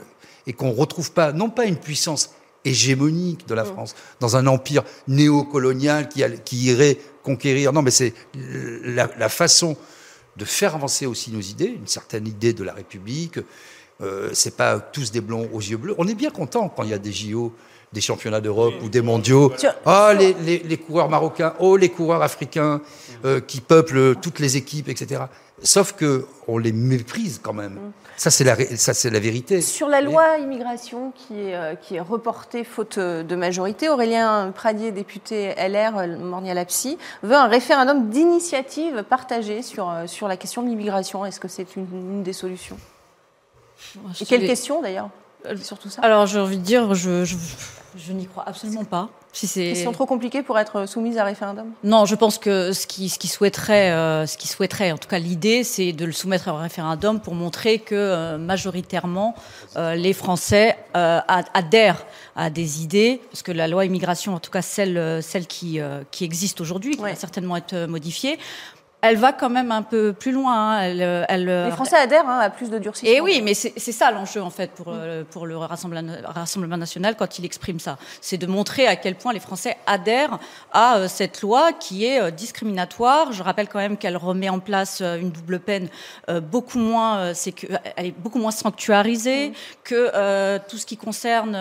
et 0.47 0.53
qu'on 0.53 0.69
ne 0.69 0.77
retrouve 0.77 1.13
pas, 1.13 1.33
non 1.33 1.49
pas 1.49 1.65
une 1.65 1.77
puissance 1.77 2.35
hégémonique 2.65 3.47
de 3.47 3.55
la 3.55 3.65
mm. 3.65 3.73
France, 3.73 3.95
dans 4.21 4.37
un 4.37 4.47
empire 4.47 4.83
néocolonial 5.07 6.09
qui, 6.09 6.23
qui 6.45 6.57
irait 6.65 6.99
conquérir. 7.23 7.73
Non, 7.73 7.81
mais 7.81 7.91
c'est 7.91 8.13
la, 8.35 9.09
la, 9.19 9.29
façon 9.29 9.77
de 10.39 10.45
faire 10.45 10.75
avancer 10.75 11.05
aussi 11.05 11.31
nos 11.33 11.41
idées, 11.41 11.67
une 11.67 11.87
certaine 11.87 12.27
idée 12.27 12.53
de 12.53 12.63
la 12.63 12.73
République. 12.73 13.39
Euh, 14.01 14.31
c'est 14.33 14.57
pas 14.57 14.79
tous 14.79 15.11
des 15.11 15.21
blonds 15.21 15.51
aux 15.53 15.61
yeux 15.61 15.77
bleus. 15.77 15.95
On 15.99 16.07
est 16.07 16.15
bien 16.15 16.31
content 16.31 16.69
quand 16.69 16.85
il 16.85 16.91
y 16.91 16.95
a 16.95 16.99
des 16.99 17.11
JO, 17.13 17.53
des 17.93 18.01
championnats 18.01 18.41
d'Europe 18.41 18.75
ou 18.83 18.89
des 18.89 19.03
mondiaux. 19.03 19.53
Oh, 19.87 20.11
les, 20.17 20.35
les, 20.35 20.59
les, 20.61 20.77
coureurs 20.77 21.09
marocains, 21.09 21.55
oh, 21.59 21.77
les 21.77 21.89
coureurs 21.89 22.23
africains 22.23 22.81
euh, 23.25 23.41
qui 23.41 23.61
peuplent 23.61 24.15
toutes 24.17 24.39
les 24.39 24.57
équipes, 24.57 24.89
etc. 24.89 25.23
Sauf 25.63 25.93
que 25.93 26.27
on 26.47 26.59
les 26.59 26.73
méprise 26.73 27.41
quand 27.43 27.53
même. 27.53 27.75
Mm. 27.75 27.93
Ça, 28.17 28.31
c'est 28.31 28.43
la, 28.43 28.57
ça, 28.77 28.95
c'est 28.95 29.11
la 29.11 29.21
vérité. 29.21 29.61
Sur 29.61 29.89
la 29.89 30.01
loi 30.01 30.39
immigration 30.39 31.13
qui 31.15 31.35
est, 31.41 31.55
euh, 31.55 31.75
qui 31.77 31.95
est 31.95 32.01
reportée 32.01 32.65
faute 32.65 32.99
de 32.99 33.37
majorité, 33.37 33.89
Aurélien 33.89 34.53
Pradier, 34.53 34.91
député 34.91 35.55
LR, 35.57 35.99
euh, 35.99 36.19
Mornia-Lapsy, 36.19 36.99
veut 37.23 37.37
un 37.37 37.47
référendum 37.47 38.09
d'initiative 38.11 39.05
partagée 39.05 39.63
sur, 39.63 39.89
euh, 39.89 40.09
sur 40.09 40.27
la 40.27 40.37
question 40.37 40.63
de 40.63 40.69
l'immigration. 40.69 41.25
Est-ce 41.25 41.39
que 41.39 41.47
c'est 41.47 41.77
une, 41.77 42.25
des 42.25 42.33
solutions? 42.33 42.77
Et 44.21 44.25
quelle 44.25 44.47
question 44.47 44.83
d'ailleurs 44.83 45.11
sur 45.63 45.79
tout 45.79 45.89
ça? 45.89 46.03
Alors, 46.03 46.27
j'ai 46.27 46.41
envie 46.41 46.59
de 46.59 46.65
dire, 46.65 46.95
je, 46.95 47.25
je, 47.25 47.37
je 47.97 48.13
n'y 48.13 48.27
crois 48.27 48.43
absolument 48.49 48.85
pas. 48.85 49.11
Si 49.33 49.47
c'est 49.47 49.69
question 49.69 49.93
trop 49.93 50.07
compliquée 50.07 50.43
pour 50.43 50.59
être 50.59 50.87
soumise 50.87 51.19
à 51.19 51.25
référendum 51.25 51.67
Non, 51.85 52.07
je 52.07 52.15
pense 52.15 52.39
que 52.39 52.73
ce 52.73 52.87
qui, 52.87 53.09
ce 53.09 53.19
qui 53.19 53.29
souhaiterait, 53.29 53.91
euh, 53.91 54.27
ce 54.27 54.39
qui 54.39 54.49
souhaiterait, 54.49 54.91
en 54.93 54.99
tout 54.99 55.09
cas 55.09 55.19
l'idée, 55.19 55.65
c'est 55.65 55.93
de 55.93 56.05
le 56.05 56.13
soumettre 56.13 56.49
à 56.49 56.59
référendum 56.59 57.21
pour 57.21 57.35
montrer 57.35 57.79
que 57.79 57.95
euh, 57.95 58.39
majoritairement 58.39 59.35
euh, 59.77 59.95
les 59.95 60.13
Français 60.13 60.77
adhèrent 60.95 62.07
à 62.35 62.51
des 62.51 62.83
idées, 62.83 63.21
parce 63.31 63.43
que 63.43 63.53
la 63.53 63.69
loi 63.69 63.85
immigration, 63.85 64.35
en 64.35 64.41
tout 64.41 64.51
cas 64.51 64.63
celle, 64.63 65.23
celle 65.23 65.47
qui, 65.47 65.81
qui 66.11 66.25
existe 66.25 66.61
aujourd'hui, 66.61 66.97
qui 66.97 67.03
va 67.03 67.15
certainement 67.15 67.57
être 67.57 67.87
modifiée, 67.87 68.39
elle 69.01 69.17
va 69.17 69.33
quand 69.33 69.51
même 69.51 69.71
un 69.71 69.83
peu 69.83 70.13
plus 70.13 70.33
loin. 70.33 70.79
Hein. 70.79 70.81
Elle, 70.81 71.27
elle, 71.29 71.47
les 71.47 71.71
Français 71.71 71.97
adhèrent 71.97 72.29
hein, 72.29 72.41
à 72.41 72.51
plus 72.51 72.69
de 72.69 72.79
durcissement. 72.79 73.15
Et 73.15 73.21
oui, 73.21 73.41
mais 73.45 73.55
c'est 73.55 73.93
ça 73.93 74.11
l'enjeu 74.11 74.43
en 74.43 74.51
fait 74.51 74.73
pour, 74.73 74.87
euh, 74.89 75.23
pour 75.31 75.47
le 75.47 75.57
Rassemblement 75.57 76.77
national 76.77 77.15
quand 77.17 77.39
il 77.39 77.45
exprime 77.45 77.79
ça. 77.79 77.97
C'est 78.21 78.39
de 78.39 78.47
montrer 78.47 78.87
à 78.87 78.97
quel 78.97 79.15
point 79.15 79.33
les 79.33 79.41
Français 79.41 79.77
adhèrent 79.87 80.39
à 80.73 80.97
euh, 80.97 81.09
cette 81.09 81.43
loi 81.43 81.73
qui 81.73 82.07
est 82.07 82.21
euh, 82.21 82.31
discriminatoire. 82.31 83.33
Je 83.33 83.43
rappelle 83.43 83.69
quand 83.69 83.79
même 83.79 83.97
qu'elle 83.97 84.17
remet 84.17 84.49
en 84.49 84.59
place 84.59 85.01
une 85.01 85.31
double 85.31 85.61
peine 85.61 85.89
beaucoup 86.51 86.79
moins, 86.79 87.33
c'est 87.35 87.53
que, 87.53 87.67
elle 87.97 88.07
est 88.07 88.19
beaucoup 88.19 88.39
moins 88.39 88.51
sanctuarisée 88.51 89.53
que 89.85 90.59
tout 90.69 90.77
ce 90.77 90.87
qui 90.87 90.97
concerne 90.97 91.57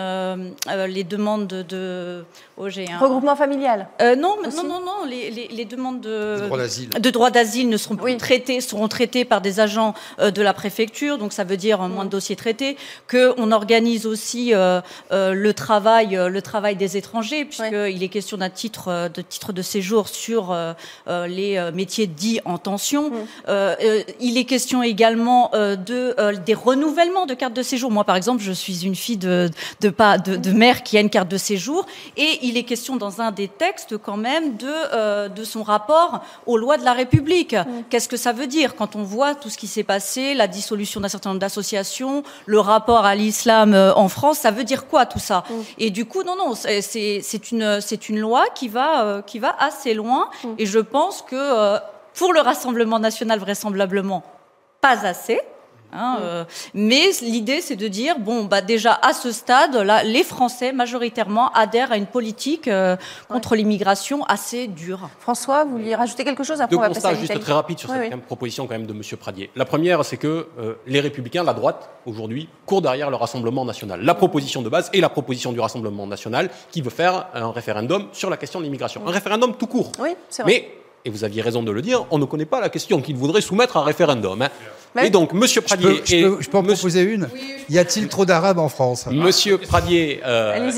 les 0.88 1.04
demandes 1.04 1.46
de, 1.46 2.24
oh, 2.56 2.66
un... 2.66 2.98
regroupement 2.98 3.36
familial. 3.36 3.88
non, 4.00 4.36
non, 4.42 4.64
non, 4.64 4.80
non, 4.80 5.04
les, 5.06 5.30
les, 5.30 5.48
les 5.48 5.64
demandes 5.64 6.00
de, 6.00 6.40
de 6.40 6.46
droit 6.46 6.58
d'asile 6.58 6.90
ne 7.30 7.76
seront 7.76 7.96
plus 7.96 8.16
traités, 8.16 8.60
seront 8.60 8.88
traités 8.88 9.24
par 9.24 9.40
des 9.40 9.60
agents 9.60 9.94
euh, 10.18 10.30
de 10.30 10.42
la 10.42 10.52
préfecture, 10.52 11.18
donc 11.18 11.32
ça 11.32 11.44
veut 11.44 11.56
dire 11.56 11.80
moins 11.80 12.04
de 12.04 12.10
dossiers 12.10 12.36
traités, 12.36 12.76
qu'on 13.10 13.52
organise 13.52 14.06
aussi 14.06 14.54
euh, 14.54 14.80
euh, 15.12 15.34
le 15.34 15.54
travail, 15.54 16.18
le 16.28 16.42
travail 16.42 16.76
des 16.76 16.96
étrangers, 16.96 17.44
puisqu'il 17.44 18.02
est 18.02 18.08
question 18.08 18.36
d'un 18.38 18.50
titre 18.50 19.10
de 19.12 19.22
titre 19.22 19.52
de 19.52 19.62
séjour 19.62 20.08
sur 20.08 20.56
les 21.06 21.70
métiers 21.74 22.06
dits 22.06 22.40
en 22.44 22.58
tension. 22.58 23.12
il 23.48 24.38
est 24.38 24.44
question 24.44 24.82
également 24.82 25.50
de 25.52 26.14
des 26.44 26.54
renouvellements 26.54 27.26
de 27.26 27.34
cartes 27.34 27.54
de 27.54 27.62
séjour. 27.62 27.90
Moi, 27.90 28.04
par 28.04 28.16
exemple, 28.16 28.42
je 28.42 28.52
suis 28.52 28.84
une 28.84 28.94
fille 28.94 29.16
de 29.16 29.50
de, 29.80 29.88
pas, 29.90 30.18
de, 30.18 30.36
de 30.36 30.52
mère 30.52 30.82
qui 30.82 30.96
a 30.96 31.00
une 31.00 31.10
carte 31.10 31.28
de 31.28 31.38
séjour, 31.38 31.86
et 32.16 32.38
il 32.42 32.56
est 32.56 32.64
question 32.64 32.96
dans 32.96 33.20
un 33.20 33.30
des 33.30 33.48
textes 33.48 33.96
quand 33.96 34.16
même 34.16 34.56
de 34.56 35.28
de 35.28 35.44
son 35.44 35.62
rapport 35.62 36.22
aux 36.46 36.56
lois 36.56 36.76
de 36.76 36.84
la 36.84 36.92
République 36.92 37.17
public. 37.18 37.56
Qu'est-ce 37.90 38.08
que 38.08 38.16
ça 38.16 38.32
veut 38.32 38.46
dire 38.46 38.76
quand 38.76 38.94
on 38.94 39.02
voit 39.02 39.34
tout 39.34 39.50
ce 39.50 39.58
qui 39.58 39.66
s'est 39.66 39.82
passé, 39.82 40.34
la 40.34 40.46
dissolution 40.46 41.00
d'un 41.00 41.08
certain 41.08 41.30
nombre 41.30 41.40
d'associations, 41.40 42.22
le 42.46 42.60
rapport 42.60 43.04
à 43.04 43.14
l'islam 43.16 43.74
euh, 43.74 43.92
en 43.94 44.08
France, 44.08 44.38
ça 44.38 44.52
veut 44.52 44.62
dire 44.62 44.86
quoi 44.86 45.04
tout 45.04 45.18
ça 45.18 45.42
Et 45.78 45.90
du 45.90 46.04
coup, 46.04 46.22
non, 46.22 46.36
non, 46.36 46.54
c'est 46.54 48.08
une, 48.08 48.20
loi 48.20 48.44
qui 48.54 48.68
va, 48.68 49.04
euh, 49.04 49.22
qui 49.22 49.38
va 49.40 49.56
assez 49.58 49.94
loin. 49.94 50.30
Et 50.58 50.66
je 50.66 50.78
pense 50.78 51.22
que 51.22 51.34
euh, 51.36 51.78
pour 52.14 52.32
le 52.32 52.40
Rassemblement 52.40 53.00
national, 53.00 53.40
vraisemblablement, 53.40 54.22
pas 54.80 55.04
assez. 55.04 55.40
Hein, 55.92 56.18
euh, 56.20 56.44
mais 56.74 57.10
l'idée, 57.22 57.60
c'est 57.60 57.76
de 57.76 57.88
dire 57.88 58.18
bon, 58.18 58.44
bah 58.44 58.60
déjà 58.60 58.98
à 59.02 59.12
ce 59.12 59.32
stade, 59.32 59.74
là, 59.74 60.02
les 60.02 60.22
Français 60.22 60.72
majoritairement 60.72 61.50
adhèrent 61.52 61.92
à 61.92 61.96
une 61.96 62.06
politique 62.06 62.68
euh, 62.68 62.96
contre 63.28 63.56
l'immigration 63.56 64.24
assez 64.24 64.66
dure. 64.66 65.08
François, 65.18 65.64
vous 65.64 65.72
vouliez 65.72 65.94
rajouter 65.94 66.24
quelque 66.24 66.44
chose 66.44 66.60
après 66.60 66.76
Deux 66.76 66.82
constats 66.82 67.14
juste 67.14 67.40
très 67.40 67.52
rapide 67.52 67.78
sur 67.78 67.90
cette 67.90 68.22
proposition 68.26 68.66
quand 68.66 68.74
même 68.74 68.86
de 68.86 68.92
Monsieur 68.92 69.16
Pradier. 69.16 69.50
La 69.56 69.64
première, 69.64 70.04
c'est 70.04 70.18
que 70.18 70.48
euh, 70.58 70.74
les 70.86 71.00
Républicains, 71.00 71.42
la 71.42 71.54
droite 71.54 71.88
aujourd'hui, 72.04 72.48
courent 72.66 72.82
derrière 72.82 73.10
le 73.10 73.16
Rassemblement 73.16 73.64
national. 73.64 74.02
La 74.02 74.14
proposition 74.14 74.62
de 74.62 74.68
base 74.68 74.90
et 74.92 75.00
la 75.00 75.08
proposition 75.08 75.52
du 75.52 75.60
Rassemblement 75.60 76.06
national 76.06 76.50
qui 76.70 76.82
veut 76.82 76.90
faire 76.90 77.28
un 77.34 77.50
référendum 77.50 78.08
sur 78.12 78.28
la 78.30 78.36
question 78.36 78.60
de 78.60 78.64
l'immigration, 78.64 79.02
un 79.06 79.10
référendum 79.10 79.56
tout 79.56 79.66
court. 79.66 79.92
Oui, 79.98 80.10
c'est 80.28 80.42
vrai. 80.42 80.52
Mais 80.52 80.77
et 81.04 81.10
vous 81.10 81.24
aviez 81.24 81.42
raison 81.42 81.62
de 81.62 81.70
le 81.70 81.82
dire, 81.82 82.06
on 82.10 82.18
ne 82.18 82.24
connaît 82.24 82.44
pas 82.44 82.60
la 82.60 82.68
question 82.68 83.00
qu'il 83.00 83.16
voudrait 83.16 83.40
soumettre 83.40 83.76
à 83.76 83.84
référendum. 83.84 84.42
Hein. 84.42 84.48
Et 85.02 85.10
donc, 85.10 85.32
Monsieur 85.32 85.60
Pradier. 85.60 86.02
Je 86.04 86.24
peux, 86.24 86.36
je 86.40 86.48
peux, 86.48 86.58
en 86.58 86.62
proposer 86.62 87.02
une? 87.02 87.28
Y 87.68 87.78
a-t-il 87.78 88.08
trop 88.08 88.24
d'Arabes 88.24 88.58
en 88.58 88.68
France? 88.68 89.06
Monsieur 89.10 89.58
Pradier 89.58 90.20
euh, 90.24 90.70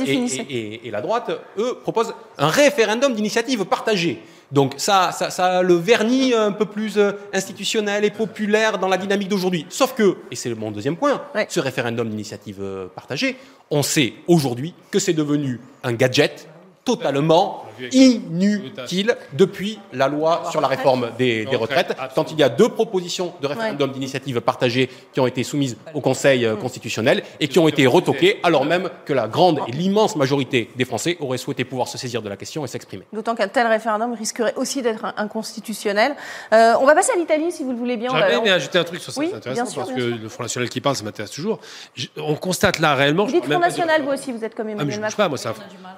et, 0.49 0.91
la 0.91 1.01
droite, 1.01 1.31
eux, 1.59 1.79
proposent 1.83 2.15
un 2.39 2.49
référendum 2.49 3.15
d'initiative 3.15 3.65
partagée. 3.65 4.21
Donc 4.53 4.75
ça, 4.79 5.13
ça, 5.13 5.31
ça, 5.31 5.59
a 5.59 5.63
le 5.63 5.75
vernis 5.75 6.35
un 6.35 6.51
peu 6.51 6.65
plus 6.65 6.99
euh, 6.99 7.13
institutionnel 7.33 8.05
et 8.05 8.11
populaire 8.11 8.79
dans 8.79 8.89
la 8.89 8.97
dynamique 8.97 9.29
d'aujourd'hui. 9.29 9.65
Sauf 9.69 9.95
que, 9.95 10.17
et 10.31 10.35
c'est 10.35 10.53
mon 10.57 10.73
deuxième 10.73 10.97
point, 10.97 11.23
ce 11.49 11.61
référendum 11.61 12.09
d'initiative 12.09 12.59
euh, 12.61 12.87
partagée, 12.93 13.37
on 13.71 13.85
sait 13.85 14.15
aujourd'hui 14.27 14.75
que 14.91 14.99
c'est 14.99 15.13
devenu 15.13 15.61
un 15.85 15.93
gadget 15.93 16.49
totalement 16.85 17.65
inutile 17.93 19.17
depuis 19.33 19.79
la 19.93 20.09
loi 20.09 20.45
sur 20.51 20.61
la 20.61 20.69
réforme 20.69 21.11
des, 21.19 21.47
retraites, 21.53 21.97
quand 22.15 22.33
il 22.33 22.39
y 22.39 22.43
a 22.43 22.49
deux 22.49 22.69
propositions 22.69 23.33
de 23.41 23.47
référendum 23.47 23.93
d'initiative 23.93 24.41
partagée 24.41 24.89
qui 25.13 25.21
ont 25.21 25.27
été 25.27 25.43
soumises 25.43 25.77
au 25.95 26.01
Conseil 26.01 26.45
euh, 26.45 26.57
constitutionnel 26.57 27.23
et 27.39 27.49
qui 27.49 27.59
ont 27.59 27.69
été 27.69 27.87
retoquées, 27.87 28.41
alors 28.43 28.65
même 28.65 28.89
que 29.05 29.13
la 29.13 29.29
grande 29.29 29.61
et 29.69 29.73
l'immense 29.73 30.17
majorité 30.17 30.71
des 30.77 30.85
Français 30.85 31.17
auraient 31.21 31.39
souhaité 31.39 31.65
pouvoir 31.65 31.89
se 31.89 31.99
saisir 31.99 32.23
de 32.23 32.29
la 32.29 32.37
question 32.37 32.65
et 32.65 32.69
s'exprimer. 32.69 33.05
D'autant 33.13 33.35
qu'un 33.35 33.49
tel 33.49 33.67
référendum 33.67 34.15
risquerait 34.15 34.55
aussi 34.57 34.83
d'être 34.83 35.13
inconstitutionnel. 35.17 36.15
Euh, 36.53 36.75
on 36.81 36.87
va 36.87 36.95
passer 36.95 37.13
à 37.13 37.17
l'Italie, 37.17 37.53
si 37.53 37.65
vous 37.65 37.73
le 37.73 37.77
voulez 37.77 37.97
bien. 37.97 38.11
J'aimerais 38.11 38.41
bien 38.41 38.55
ajouter 38.55 38.79
un 38.79 38.85
truc 38.85 39.01
sur 39.01 39.13
ça, 39.13 39.21
c'est 39.23 39.35
intéressant, 39.35 39.75
parce 39.75 39.93
que 39.93 40.01
le 40.01 40.29
Front 40.29 40.45
National 40.45 40.69
qui 40.69 40.81
parle, 40.81 40.97
ça 40.97 41.05
m'intéresse 41.05 41.31
toujours. 41.31 41.61
on 42.17 42.35
constate 42.35 42.79
là 42.79 42.95
réellement... 42.95 43.27
Vous 43.27 43.33
dites 43.33 43.45
Front 43.45 43.59
National, 43.59 44.03
vous 44.03 44.13
aussi, 44.13 44.33
vous 44.33 44.45
êtes 44.45 44.55
comme 44.55 44.69
ah, 44.69 44.73
Emmanuel 44.73 45.01
Macron. 45.01 45.17
Pas, 45.17 45.29
moi, 45.29 45.39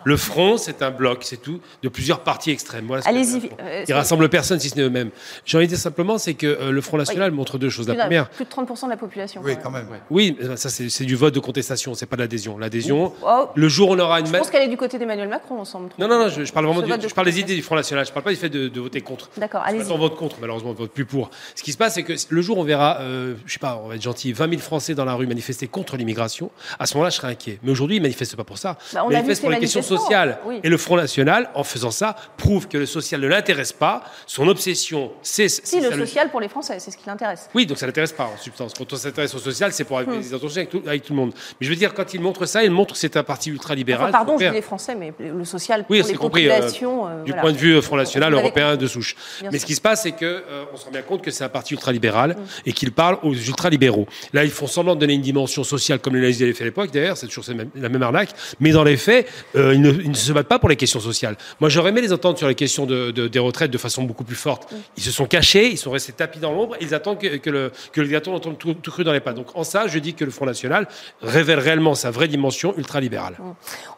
le 0.04 0.16
Front, 0.16 0.56
c'est 0.56 0.82
un 0.82 0.90
bloc, 0.90 1.20
c'est 1.22 1.40
tout. 1.40 1.60
De 1.82 1.88
plusieurs 1.88 2.20
partis 2.20 2.50
extrêmes. 2.50 2.86
Voilà 2.86 3.02
Allez-y. 3.06 3.50
Euh, 3.60 3.84
Ils 3.86 3.94
rassemblent 3.94 4.28
personne 4.28 4.60
si 4.60 4.68
ce 4.68 4.76
n'est 4.76 4.82
eux-mêmes. 4.82 5.10
J'ai 5.44 5.56
envie 5.58 5.66
de 5.66 5.72
dire 5.72 5.78
simplement, 5.78 6.18
c'est 6.18 6.34
que 6.34 6.46
euh, 6.46 6.70
le 6.70 6.80
Front 6.80 6.96
National 6.96 7.30
montre 7.30 7.58
deux 7.58 7.70
choses. 7.70 7.88
La 7.88 7.94
première. 7.94 8.28
Plus 8.30 8.44
de 8.44 8.50
30% 8.50 8.84
de 8.84 8.90
la 8.90 8.96
population. 8.96 9.40
Oui, 9.44 9.54
quand 9.62 9.70
même. 9.70 9.86
Oui, 10.10 10.36
ça 10.56 10.70
c'est 10.70 11.04
du 11.04 11.16
vote 11.16 11.34
de 11.34 11.40
contestation, 11.40 11.94
c'est 11.94 12.06
pas 12.06 12.16
de 12.16 12.22
l'adhésion. 12.22 12.58
L'adhésion, 12.58 13.12
oh. 13.22 13.48
le 13.54 13.68
jour 13.68 13.90
où 13.90 13.94
on 13.94 13.98
aura 13.98 14.20
une. 14.20 14.26
Je 14.26 14.32
pense 14.32 14.50
qu'elle 14.50 14.62
est 14.62 14.68
du 14.68 14.76
côté 14.76 14.98
d'Emmanuel 14.98 15.28
Macron, 15.28 15.58
ensemble. 15.58 15.90
Non, 15.98 16.08
non, 16.08 16.18
non, 16.18 16.28
je, 16.28 16.52
parle 16.52 16.66
vraiment 16.66 16.82
du, 16.82 17.08
je 17.08 17.14
parle 17.14 17.26
des 17.26 17.40
idées 17.40 17.54
du 17.54 17.62
Front 17.62 17.76
National. 17.76 18.06
Je 18.06 18.12
parle 18.12 18.24
pas 18.24 18.30
du 18.30 18.36
fait 18.36 18.48
de, 18.48 18.80
voter 18.80 19.00
contre. 19.00 19.30
D'accord, 19.36 19.62
allez-y. 19.64 19.90
On 19.90 19.98
vote 19.98 20.16
contre, 20.16 20.36
malheureusement, 20.40 20.70
on 20.70 20.74
vote 20.74 20.92
plus 20.92 21.04
pour. 21.04 21.30
Ce 21.54 21.62
qui 21.62 21.72
se 21.72 21.78
passe, 21.78 21.94
c'est 21.94 22.02
que 22.02 22.14
le 22.28 22.42
jour 22.42 22.58
où 22.58 22.60
on 22.60 22.64
verra, 22.64 22.98
euh, 23.00 23.34
je 23.46 23.52
sais 23.52 23.58
pas, 23.58 23.80
on 23.82 23.88
va 23.88 23.96
être 23.96 24.02
gentil, 24.02 24.32
20 24.32 24.48
000 24.48 24.60
Français 24.60 24.94
dans 24.94 25.04
la 25.04 25.14
rue 25.14 25.26
manifester 25.26 25.66
contre 25.66 25.96
l'immigration, 25.96 26.50
à 26.78 26.86
ce 26.86 26.94
moment-là, 26.94 27.10
je 27.10 27.16
serais 27.16 27.28
inquiet. 27.28 27.58
Mais 27.62 27.70
aujourd'hui, 27.70 27.96
ils 27.96 28.02
manifestent 28.02 28.36
pas 28.36 28.44
pour 28.44 28.58
ça. 28.58 28.78
Bah, 28.92 29.04
ils 29.08 29.12
manifestent 29.12 29.42
pour 29.42 29.50
les 29.50 29.58
questions 29.58 29.82
sociales. 29.82 30.38
Et 30.62 30.68
le 30.68 30.76
Front 30.76 30.96
National, 30.96 31.50
en 31.62 31.64
faisant 31.64 31.92
ça, 31.92 32.16
prouve 32.36 32.66
que 32.66 32.76
le 32.76 32.86
social 32.86 33.20
ne 33.20 33.28
l'intéresse 33.28 33.72
pas. 33.72 34.02
Son 34.26 34.48
obsession, 34.48 35.12
c'est. 35.22 35.48
Si, 35.48 35.80
le 35.80 35.92
social 35.92 36.30
pour 36.30 36.40
les 36.40 36.48
Français, 36.48 36.78
c'est 36.80 36.90
ce 36.90 36.96
qui 36.96 37.06
l'intéresse. 37.06 37.48
Oui, 37.54 37.66
donc 37.66 37.78
ça 37.78 37.86
l'intéresse 37.86 38.12
pas 38.12 38.24
en 38.24 38.36
substance. 38.36 38.72
Quand 38.76 38.92
on 38.92 38.96
s'intéresse 38.96 39.34
au 39.34 39.38
social, 39.38 39.72
c'est 39.72 39.84
pour 39.84 39.98
avoir 39.98 40.16
des 40.18 40.34
intentions 40.34 40.58
avec 40.58 40.70
tout, 40.70 40.82
avec 40.84 41.04
tout, 41.04 41.12
le 41.12 41.18
monde. 41.18 41.32
Mais 41.60 41.66
je 41.66 41.70
veux 41.70 41.76
dire, 41.76 41.94
quand 41.94 42.14
il 42.14 42.20
montre 42.20 42.46
ça, 42.46 42.64
il 42.64 42.70
montre 42.70 42.94
que 42.94 42.98
c'est 42.98 43.16
un 43.16 43.22
parti 43.22 43.50
ultralibéral. 43.50 44.08
Enfin, 44.08 44.12
pardon, 44.12 44.36
je 44.38 44.46
dis 44.46 44.52
les 44.52 44.62
Français, 44.62 44.96
mais 44.96 45.12
le 45.20 45.44
social 45.44 45.84
pour 45.84 45.92
oui, 45.92 46.02
les 46.02 46.14
compris, 46.14 46.48
euh, 46.48 46.54
populations. 46.54 47.06
Euh, 47.06 47.22
du 47.22 47.32
point 47.32 47.52
de 47.52 47.56
vue 47.56 47.80
Front 47.80 47.96
National 47.96 48.34
européen 48.34 48.76
de 48.76 48.86
souche. 48.86 49.14
mais 49.50 49.58
ce 49.58 49.66
qui 49.66 49.76
se 49.76 49.80
passe, 49.80 50.02
c'est 50.02 50.12
qu'on 50.12 50.24
euh, 50.24 50.64
on 50.72 50.76
se 50.76 50.84
rend 50.84 50.90
bien 50.90 51.02
compte 51.02 51.22
que 51.22 51.30
c'est 51.30 51.44
un 51.44 51.48
parti 51.48 51.74
ultralibéral 51.74 52.30
mm. 52.30 52.36
et 52.66 52.72
qu'il 52.72 52.90
parle 52.90 53.18
aux 53.22 53.34
ultralibéraux. 53.34 54.06
Là, 54.32 54.44
ils 54.44 54.50
font 54.50 54.66
semblant 54.66 54.96
de 54.96 55.00
donner 55.00 55.14
une 55.14 55.22
dimension 55.22 55.62
sociale 55.62 56.00
comme 56.00 56.16
les 56.16 56.22
nazis 56.22 56.40
l'avaient 56.40 56.54
fait 56.54 56.64
à 56.64 56.66
l'époque, 56.66 56.90
d'ailleurs, 56.90 57.16
c'est 57.16 57.28
toujours 57.28 57.44
la 57.76 57.88
même 57.88 58.02
arnaque. 58.02 58.30
Mais 58.58 58.72
dans 58.72 58.84
les 58.84 58.96
faits, 58.96 59.28
ils 59.54 59.80
ne, 59.80 59.90
ils, 59.90 60.10
ne, 60.10 60.14
se 60.14 60.32
battent 60.32 60.48
pas 60.48 60.58
pour 60.58 60.68
les 60.68 60.76
questions 60.76 61.00
sociales. 61.00 61.36
Moi, 61.60 61.68
j'aurais 61.68 61.90
aimé 61.90 62.00
les 62.00 62.12
entendre 62.12 62.38
sur 62.38 62.48
les 62.48 62.54
questions 62.54 62.86
de, 62.86 63.10
des 63.10 63.38
retraites 63.38 63.70
de 63.70 63.78
façon 63.78 64.02
beaucoup 64.02 64.24
plus 64.24 64.36
forte. 64.36 64.72
Ils 64.96 65.02
se 65.02 65.10
sont 65.10 65.26
cachés, 65.26 65.70
ils 65.70 65.78
sont 65.78 65.90
restés 65.90 66.12
tapis 66.12 66.38
dans 66.38 66.52
l'ombre, 66.52 66.76
ils 66.80 66.94
attendent 66.94 67.18
que, 67.18 67.36
que, 67.36 67.50
le, 67.50 67.72
que 67.92 68.00
le 68.00 68.06
dictateur 68.06 68.40
tombe 68.40 68.58
tout, 68.58 68.74
tout, 68.74 68.90
cru 68.90 69.04
dans 69.04 69.12
les 69.12 69.20
pas. 69.20 69.32
Donc, 69.32 69.48
en 69.54 69.64
ça, 69.64 69.86
je 69.86 69.98
dis 69.98 70.14
que 70.14 70.24
le 70.24 70.30
Front 70.30 70.46
National 70.46 70.86
révèle 71.22 71.58
réellement 71.58 71.94
sa 71.94 72.10
vraie 72.10 72.28
dimension 72.28 72.74
ultralibérale. 72.76 73.36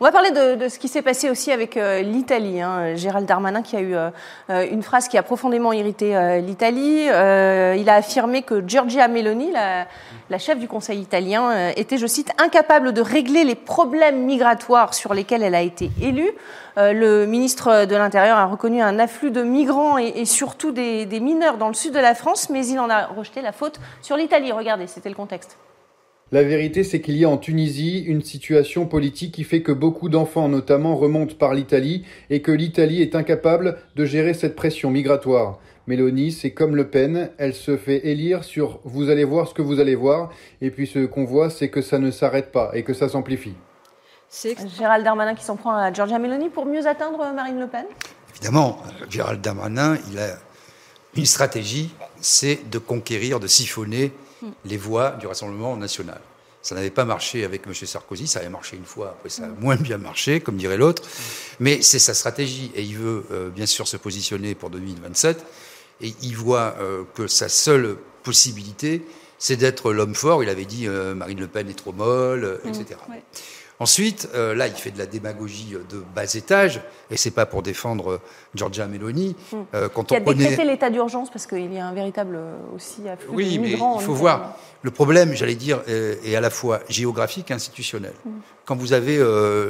On 0.01 0.05
va 0.05 0.13
parler 0.13 0.31
de, 0.31 0.65
de 0.65 0.69
ce 0.69 0.79
qui 0.79 0.89
s'est 0.89 1.03
passé 1.03 1.31
aussi 1.31 1.51
avec 1.51 1.77
euh, 1.77 2.03
l'Italie. 2.03 2.61
Hein. 2.61 2.95
Gérald 2.97 3.27
Darmanin 3.27 3.63
qui 3.63 3.77
a 3.77 3.81
eu 3.81 3.95
euh, 3.95 4.11
euh, 4.51 4.67
une 4.71 4.83
phrase 4.83 5.09
qui 5.09 5.19
a 5.19 5.23
profondément 5.23 5.73
irrité 5.73 6.05
l'Italie. 6.41 7.05
il 7.05 7.89
a 7.89 7.95
affirmé 7.95 8.43
que 8.43 8.67
Giorgia 8.67 9.09
Meloni, 9.09 9.51
la, 9.53 9.87
la 10.31 10.39
chef 10.39 10.59
du 10.59 10.69
Conseil 10.69 11.01
italien, 11.01 11.71
était, 11.77 11.99
je 11.99 12.07
cite, 12.07 12.31
incapable 12.39 12.93
de 12.93 13.01
régler 13.01 13.45
les 13.45 13.55
problèmes 13.55 14.25
migratoires 14.25 14.95
sur 14.95 15.15
lesquels 15.15 15.43
elle 15.43 15.55
a 15.55 15.63
été 15.63 15.91
élue. 16.01 16.31
le 16.77 17.27
ministre 17.27 17.87
de 17.87 17.95
l'Intérieur 17.95 18.39
a 18.39 18.47
reconnu 18.47 18.81
un 18.81 18.99
afflux 18.99 19.31
de 19.31 19.43
migrants 19.43 19.99
et, 19.99 20.25
surtout 20.25 20.73
des, 20.73 21.07
des 21.07 21.21
mineurs 21.21 21.59
dans 21.59 21.69
le 21.69 21.75
sud 21.75 21.93
de 21.93 21.99
la 21.99 22.15
France, 22.15 22.49
mais 22.51 22.67
il 22.67 22.79
en 22.79 22.91
a 22.91 23.07
rejeté 23.07 23.43
la 23.43 23.53
faute 23.53 23.81
sur 24.03 24.17
l'Italie. 24.17 24.53
Regardez, 24.53 24.87
c'était 24.87 25.09
le 25.11 25.15
contexte. 25.15 25.59
La 26.33 26.43
vérité, 26.43 26.83
c'est 26.83 27.01
qu'il 27.01 27.17
y 27.17 27.25
a 27.25 27.29
en 27.29 27.37
Tunisie 27.37 28.01
une 28.01 28.23
situation 28.23 28.87
politique 28.87 29.33
qui 29.33 29.45
fait 29.45 29.63
que 29.63 29.71
beaucoup 29.71 30.09
d'enfants, 30.09 30.49
notamment, 30.49 30.97
remontent 30.97 31.37
par 31.37 31.55
l'Italie 31.55 32.05
et 32.29 32.41
que 32.41 32.51
l'Italie 32.51 33.03
est 33.03 33.15
incapable 33.15 33.79
de 33.95 34.05
gérer 34.05 34.35
cette 34.35 34.57
pression 34.57 34.91
migratoire. 34.91 35.61
Mélanie, 35.87 36.33
c'est 36.33 36.53
comme 36.53 36.77
Le 36.77 36.89
Pen, 36.89 37.31
elle 37.37 37.55
se 37.55 37.77
fait 37.77 38.07
élire 38.07 38.43
sur 38.43 38.81
vous 38.85 39.11
allez 39.11 39.25
voir 39.25 39.49
ce 39.49 39.55
que 39.55 39.63
vous 39.63 39.81
allez 39.81 39.95
voir, 39.95 40.31
et 40.63 40.71
puis 40.71 40.87
ce 40.87 41.05
qu'on 41.05 41.25
voit, 41.25 41.51
c'est 41.51 41.69
que 41.69 41.83
ça 41.83 41.99
ne 41.99 42.11
s'arrête 42.11 42.53
pas 42.53 42.71
et 42.75 42.85
que 42.85 42.95
ça 42.95 43.09
s'amplifie. 43.09 43.55
C'est 44.29 44.57
Gérald 44.77 45.05
Darmanin 45.05 45.35
qui 45.35 45.45
s'en 45.45 45.57
prend 45.57 45.77
à 45.77 45.93
Giorgia 45.93 46.19
Meloni 46.19 46.49
pour 46.49 46.67
mieux 46.67 46.87
atteindre 46.87 47.19
Marine 47.35 47.61
Le 47.61 47.69
Pen? 47.69 47.85
Évidemment, 48.31 48.79
Gérald 49.09 49.41
Darmanin, 49.41 49.97
il 50.11 50.19
a 50.19 50.37
une 51.17 51.27
stratégie, 51.27 51.95
c'est 52.21 52.69
de 52.71 52.79
conquérir, 52.79 53.39
de 53.39 53.47
siphonner 53.47 54.13
les 54.65 54.77
voix 54.77 55.13
du 55.13 55.27
Rassemblement 55.27 55.77
national. 55.77 56.21
Ça 56.63 56.75
n'avait 56.75 56.91
pas 56.91 57.05
marché 57.05 57.45
avec 57.45 57.67
M. 57.67 57.75
Sarkozy, 57.75 58.27
ça 58.27 58.41
avait 58.41 58.49
marché 58.49 58.79
une 58.79 58.87
fois, 58.87 59.11
après 59.11 59.29
ça 59.29 59.45
a 59.45 59.49
moins 59.49 59.77
bien 59.77 59.99
marché, 59.99 60.41
comme 60.41 60.57
dirait 60.57 60.79
l'autre. 60.79 61.03
Mais 61.61 61.83
c'est 61.83 61.99
sa 61.99 62.15
stratégie 62.15 62.73
et 62.75 62.83
il 62.83 62.97
veut 62.97 63.27
euh, 63.31 63.51
bien 63.51 63.67
sûr 63.67 63.87
se 63.87 63.99
positionner 63.99 64.55
pour 64.55 64.71
2027. 64.71 65.45
Et 66.01 66.15
il 66.23 66.37
voit 66.37 66.75
euh, 66.81 67.05
que 67.15 67.27
sa 67.27 67.49
seule 67.49 67.97
possibilité, 68.23 69.05
c'est 69.39 69.57
d'être 69.57 69.93
l'homme 69.93 70.15
fort. 70.15 70.43
Il 70.43 70.49
avait 70.49 70.65
dit 70.65 70.87
euh, 70.87 71.15
Marine 71.15 71.41
Le 71.41 71.49
Pen 71.49 71.69
est 71.69 71.75
trop 71.75 71.93
molle, 71.93 72.61
etc. 72.65 72.97
Ensuite, 73.81 74.29
euh, 74.35 74.55
là, 74.55 74.69
il 74.69 74.75
fait 74.75 74.93
de 74.93 74.99
la 74.99 75.07
démagogie 75.07 75.77
de 75.91 76.03
bas 76.15 76.33
étage, 76.33 76.81
et 77.11 77.17
c'est 77.17 77.33
pas 77.33 77.45
pour 77.45 77.63
défendre 77.63 78.13
euh, 78.13 78.21
Giorgia 78.55 78.87
Meloni. 78.87 79.35
Hmm. 79.53 79.57
Euh, 79.75 79.89
quand 79.89 80.05
qui 80.05 80.15
a 80.15 80.21
décrété 80.21 80.65
l'état 80.65 80.91
d'urgence 80.91 81.29
parce 81.29 81.47
qu'il 81.47 81.73
y 81.73 81.79
a 81.79 81.87
un 81.87 81.93
véritable 81.93 82.39
aussi 82.75 83.09
afflux 83.09 83.31
oui, 83.33 83.57
de 83.57 83.63
migrants. 83.63 83.97
Oui, 83.97 84.03
il 84.03 84.07
faut 84.07 84.15
voir. 84.15 84.57
Le 84.83 84.91
problème, 84.93 85.35
j'allais 85.35 85.57
dire, 85.57 85.83
est 85.87 86.37
à 86.37 86.41
la 86.41 86.51
fois 86.51 86.81
géographique 86.89 87.51
et 87.51 87.55
institutionnel. 87.55 88.13
Hmm. 88.25 88.39
Quand 88.65 88.77
vous 88.77 88.93
avez 88.93 89.19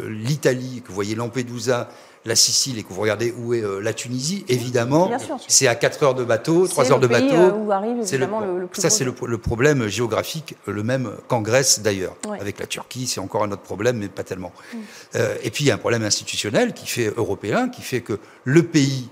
l'Italie, 0.08 0.82
que 0.82 0.88
vous 0.88 0.94
voyez 0.94 1.14
Lampedusa, 1.14 1.88
la 2.24 2.36
Sicile 2.36 2.78
et 2.78 2.82
que 2.82 2.92
vous 2.92 3.00
regardez 3.00 3.34
où 3.36 3.52
est 3.52 3.62
euh, 3.62 3.80
la 3.80 3.92
Tunisie, 3.92 4.44
évidemment, 4.48 5.10
c'est 5.46 5.66
à 5.66 5.74
4 5.74 6.02
heures 6.02 6.14
de 6.14 6.24
bateau, 6.24 6.66
3 6.66 6.92
heures 6.92 7.00
de 7.00 7.06
bateau. 7.06 7.34
Euh, 7.34 8.02
c'est 8.02 8.16
le, 8.16 8.26
ça, 8.72 8.88
c'est 8.88 9.04
le, 9.04 9.38
problème 9.38 9.88
géographique, 9.88 10.56
le 10.66 10.82
même 10.82 11.10
qu'en 11.28 11.42
Grèce 11.42 11.80
d'ailleurs. 11.80 12.16
Avec 12.40 12.58
la 12.58 12.66
Turquie, 12.66 13.06
c'est 13.06 13.20
encore 13.20 13.44
un 13.44 13.52
autre 13.52 13.62
problème, 13.62 13.98
mais 13.98 14.08
pas 14.08 14.24
tellement. 14.24 14.52
Mm. 14.72 14.78
Euh, 15.16 15.36
et 15.42 15.50
puis 15.50 15.64
il 15.64 15.66
y 15.68 15.70
a 15.70 15.74
un 15.74 15.78
problème 15.78 16.02
institutionnel 16.02 16.72
qui 16.72 16.86
fait 16.86 17.12
européen, 17.16 17.68
qui 17.68 17.82
fait 17.82 18.00
que 18.00 18.18
le 18.44 18.62
pays, 18.62 19.08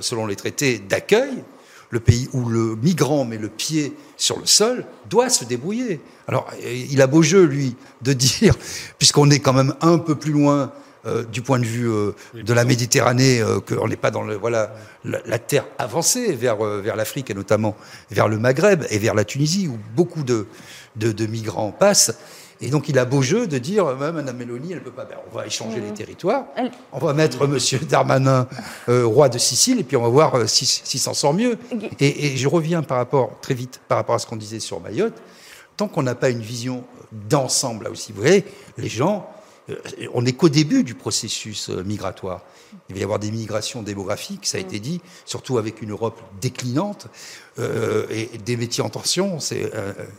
selon 0.00 0.26
les 0.26 0.36
traités 0.36 0.78
d'accueil, 0.78 1.42
le 1.90 2.00
pays 2.00 2.28
où 2.32 2.48
le 2.48 2.76
migrant 2.76 3.24
met 3.24 3.38
le 3.38 3.48
pied 3.48 3.94
sur 4.16 4.38
le 4.38 4.46
sol 4.46 4.84
doit 5.08 5.28
se 5.28 5.44
débrouiller. 5.44 6.00
Alors, 6.26 6.48
il 6.64 7.00
a 7.00 7.06
beau 7.06 7.22
jeu, 7.22 7.44
lui, 7.44 7.76
de 8.02 8.12
dire, 8.12 8.54
puisqu'on 8.98 9.30
est 9.30 9.38
quand 9.38 9.52
même 9.52 9.74
un 9.80 9.98
peu 9.98 10.14
plus 10.14 10.32
loin 10.32 10.72
euh, 11.06 11.24
du 11.24 11.40
point 11.40 11.58
de 11.58 11.64
vue 11.64 11.88
euh, 11.88 12.12
de 12.34 12.52
la 12.52 12.64
Méditerranée, 12.64 13.40
euh, 13.40 13.60
qu'on 13.60 13.86
n'est 13.86 13.96
pas 13.96 14.10
dans 14.10 14.22
le, 14.22 14.34
voilà, 14.34 14.74
la, 15.04 15.38
terre 15.38 15.64
avancée 15.78 16.32
vers, 16.32 16.56
vers 16.56 16.96
l'Afrique 16.96 17.30
et 17.30 17.34
notamment 17.34 17.76
vers 18.10 18.26
le 18.26 18.38
Maghreb 18.38 18.84
et 18.90 18.98
vers 18.98 19.14
la 19.14 19.24
Tunisie 19.24 19.68
où 19.68 19.78
beaucoup 19.94 20.24
de, 20.24 20.46
de, 20.96 21.26
migrants 21.26 21.70
passent. 21.70 22.18
Et 22.60 22.70
donc 22.70 22.88
il 22.88 22.98
a 22.98 23.04
beau 23.04 23.22
jeu 23.22 23.46
de 23.46 23.58
dire, 23.58 23.84
Madame 23.96 24.36
Mélanie, 24.36 24.72
elle 24.72 24.82
peut 24.82 24.90
pas. 24.90 25.04
Ben, 25.04 25.16
on 25.30 25.36
va 25.36 25.46
échanger 25.46 25.80
les 25.80 25.92
territoires, 25.92 26.46
on 26.90 26.98
va 26.98 27.12
mettre 27.12 27.46
Monsieur 27.46 27.78
Darmanin 27.78 28.48
roi 28.88 29.28
de 29.28 29.38
Sicile, 29.38 29.78
et 29.78 29.84
puis 29.84 29.96
on 29.96 30.02
va 30.02 30.08
voir 30.08 30.48
s'il 30.48 30.66
si, 30.66 30.98
s'en 30.98 31.14
sort 31.14 31.34
mieux. 31.34 31.58
Et, 32.00 32.26
et, 32.26 32.36
je 32.36 32.48
reviens 32.48 32.82
par 32.82 32.96
rapport 32.96 33.38
très 33.42 33.54
vite 33.54 33.80
par 33.88 33.98
rapport 33.98 34.14
à 34.14 34.18
ce 34.18 34.26
qu'on 34.26 34.36
disait 34.36 34.60
sur 34.60 34.80
Mayotte. 34.80 35.14
Tant 35.76 35.86
qu'on 35.86 36.02
n'a 36.02 36.14
pas 36.14 36.30
une 36.30 36.40
vision 36.40 36.82
d'ensemble 37.12 37.84
là 37.84 37.90
aussi, 37.90 38.12
vous 38.12 38.22
voyez, 38.22 38.44
les 38.78 38.88
gens 38.88 39.28
on 40.14 40.22
n'est 40.22 40.32
qu'au 40.32 40.48
début 40.48 40.84
du 40.84 40.94
processus 40.94 41.70
euh, 41.70 41.82
migratoire. 41.82 42.42
Il 42.88 42.94
va 42.94 43.00
y 43.00 43.04
avoir 43.04 43.18
des 43.18 43.30
migrations 43.30 43.82
démographiques, 43.82 44.46
ça 44.46 44.58
a 44.58 44.60
été 44.60 44.78
dit, 44.78 45.00
surtout 45.24 45.58
avec 45.58 45.82
une 45.82 45.90
Europe 45.90 46.20
déclinante 46.40 47.08
euh, 47.58 48.06
et 48.10 48.38
des 48.38 48.56
métiers 48.56 48.82
en 48.82 48.90
tension. 48.90 49.40
C'est 49.40 49.72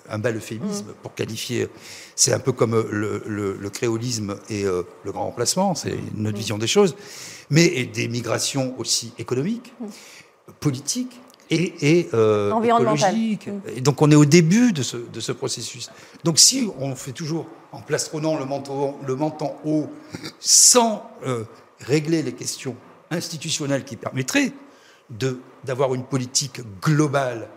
un, 0.10 0.20
bel 0.20 0.38
euphémisme 0.38 0.88
pour 1.02 1.14
qualifier. 1.14 1.68
C'est 2.16 2.34
un 2.34 2.40
peu 2.40 2.52
comme 2.52 2.76
le, 2.90 3.70
créolisme 3.70 4.38
et 4.50 4.64
le 4.64 5.12
grand 5.12 5.26
remplacement, 5.26 5.76
c'est 5.76 5.98
notre 6.16 6.38
vision 6.38 6.58
des 6.58 6.68
choses. 6.68 6.96
Mais 7.50 7.86
des 7.86 8.08
migrations 8.08 8.74
aussi 8.80 9.14
économiques, 9.18 9.74
politiques, 10.60 11.20
et, 11.50 12.00
et 12.00 12.10
euh, 12.14 12.62
écologique. 12.62 13.50
Et 13.76 13.82
donc 13.82 14.02
on 14.02 14.12
est 14.12 14.16
au 14.16 14.26
début 14.26 14.74
de 14.74 14.84
ce, 14.84 14.98
de 14.98 15.20
ce, 15.20 15.32
processus. 15.32 15.90
Donc 16.24 16.40
si 16.40 16.70
on 16.80 16.96
fait 16.96 17.12
toujours 17.12 17.46
en 17.72 17.82
plastronnant 17.82 18.38
le 18.38 18.46
menton, 18.46 18.96
le 19.06 19.16
menton 19.16 19.54
haut, 19.66 19.88
sans 20.40 21.10
euh, 21.26 21.44
régler 21.80 22.24
les 22.24 22.34
questions 22.34 22.76
institutionnelles 23.12 23.84
qui 23.84 23.96
permettraient 23.96 24.52
d'avoir 25.64 25.94
une 25.94 26.04
politique 26.04 26.62
globale. 26.82 27.48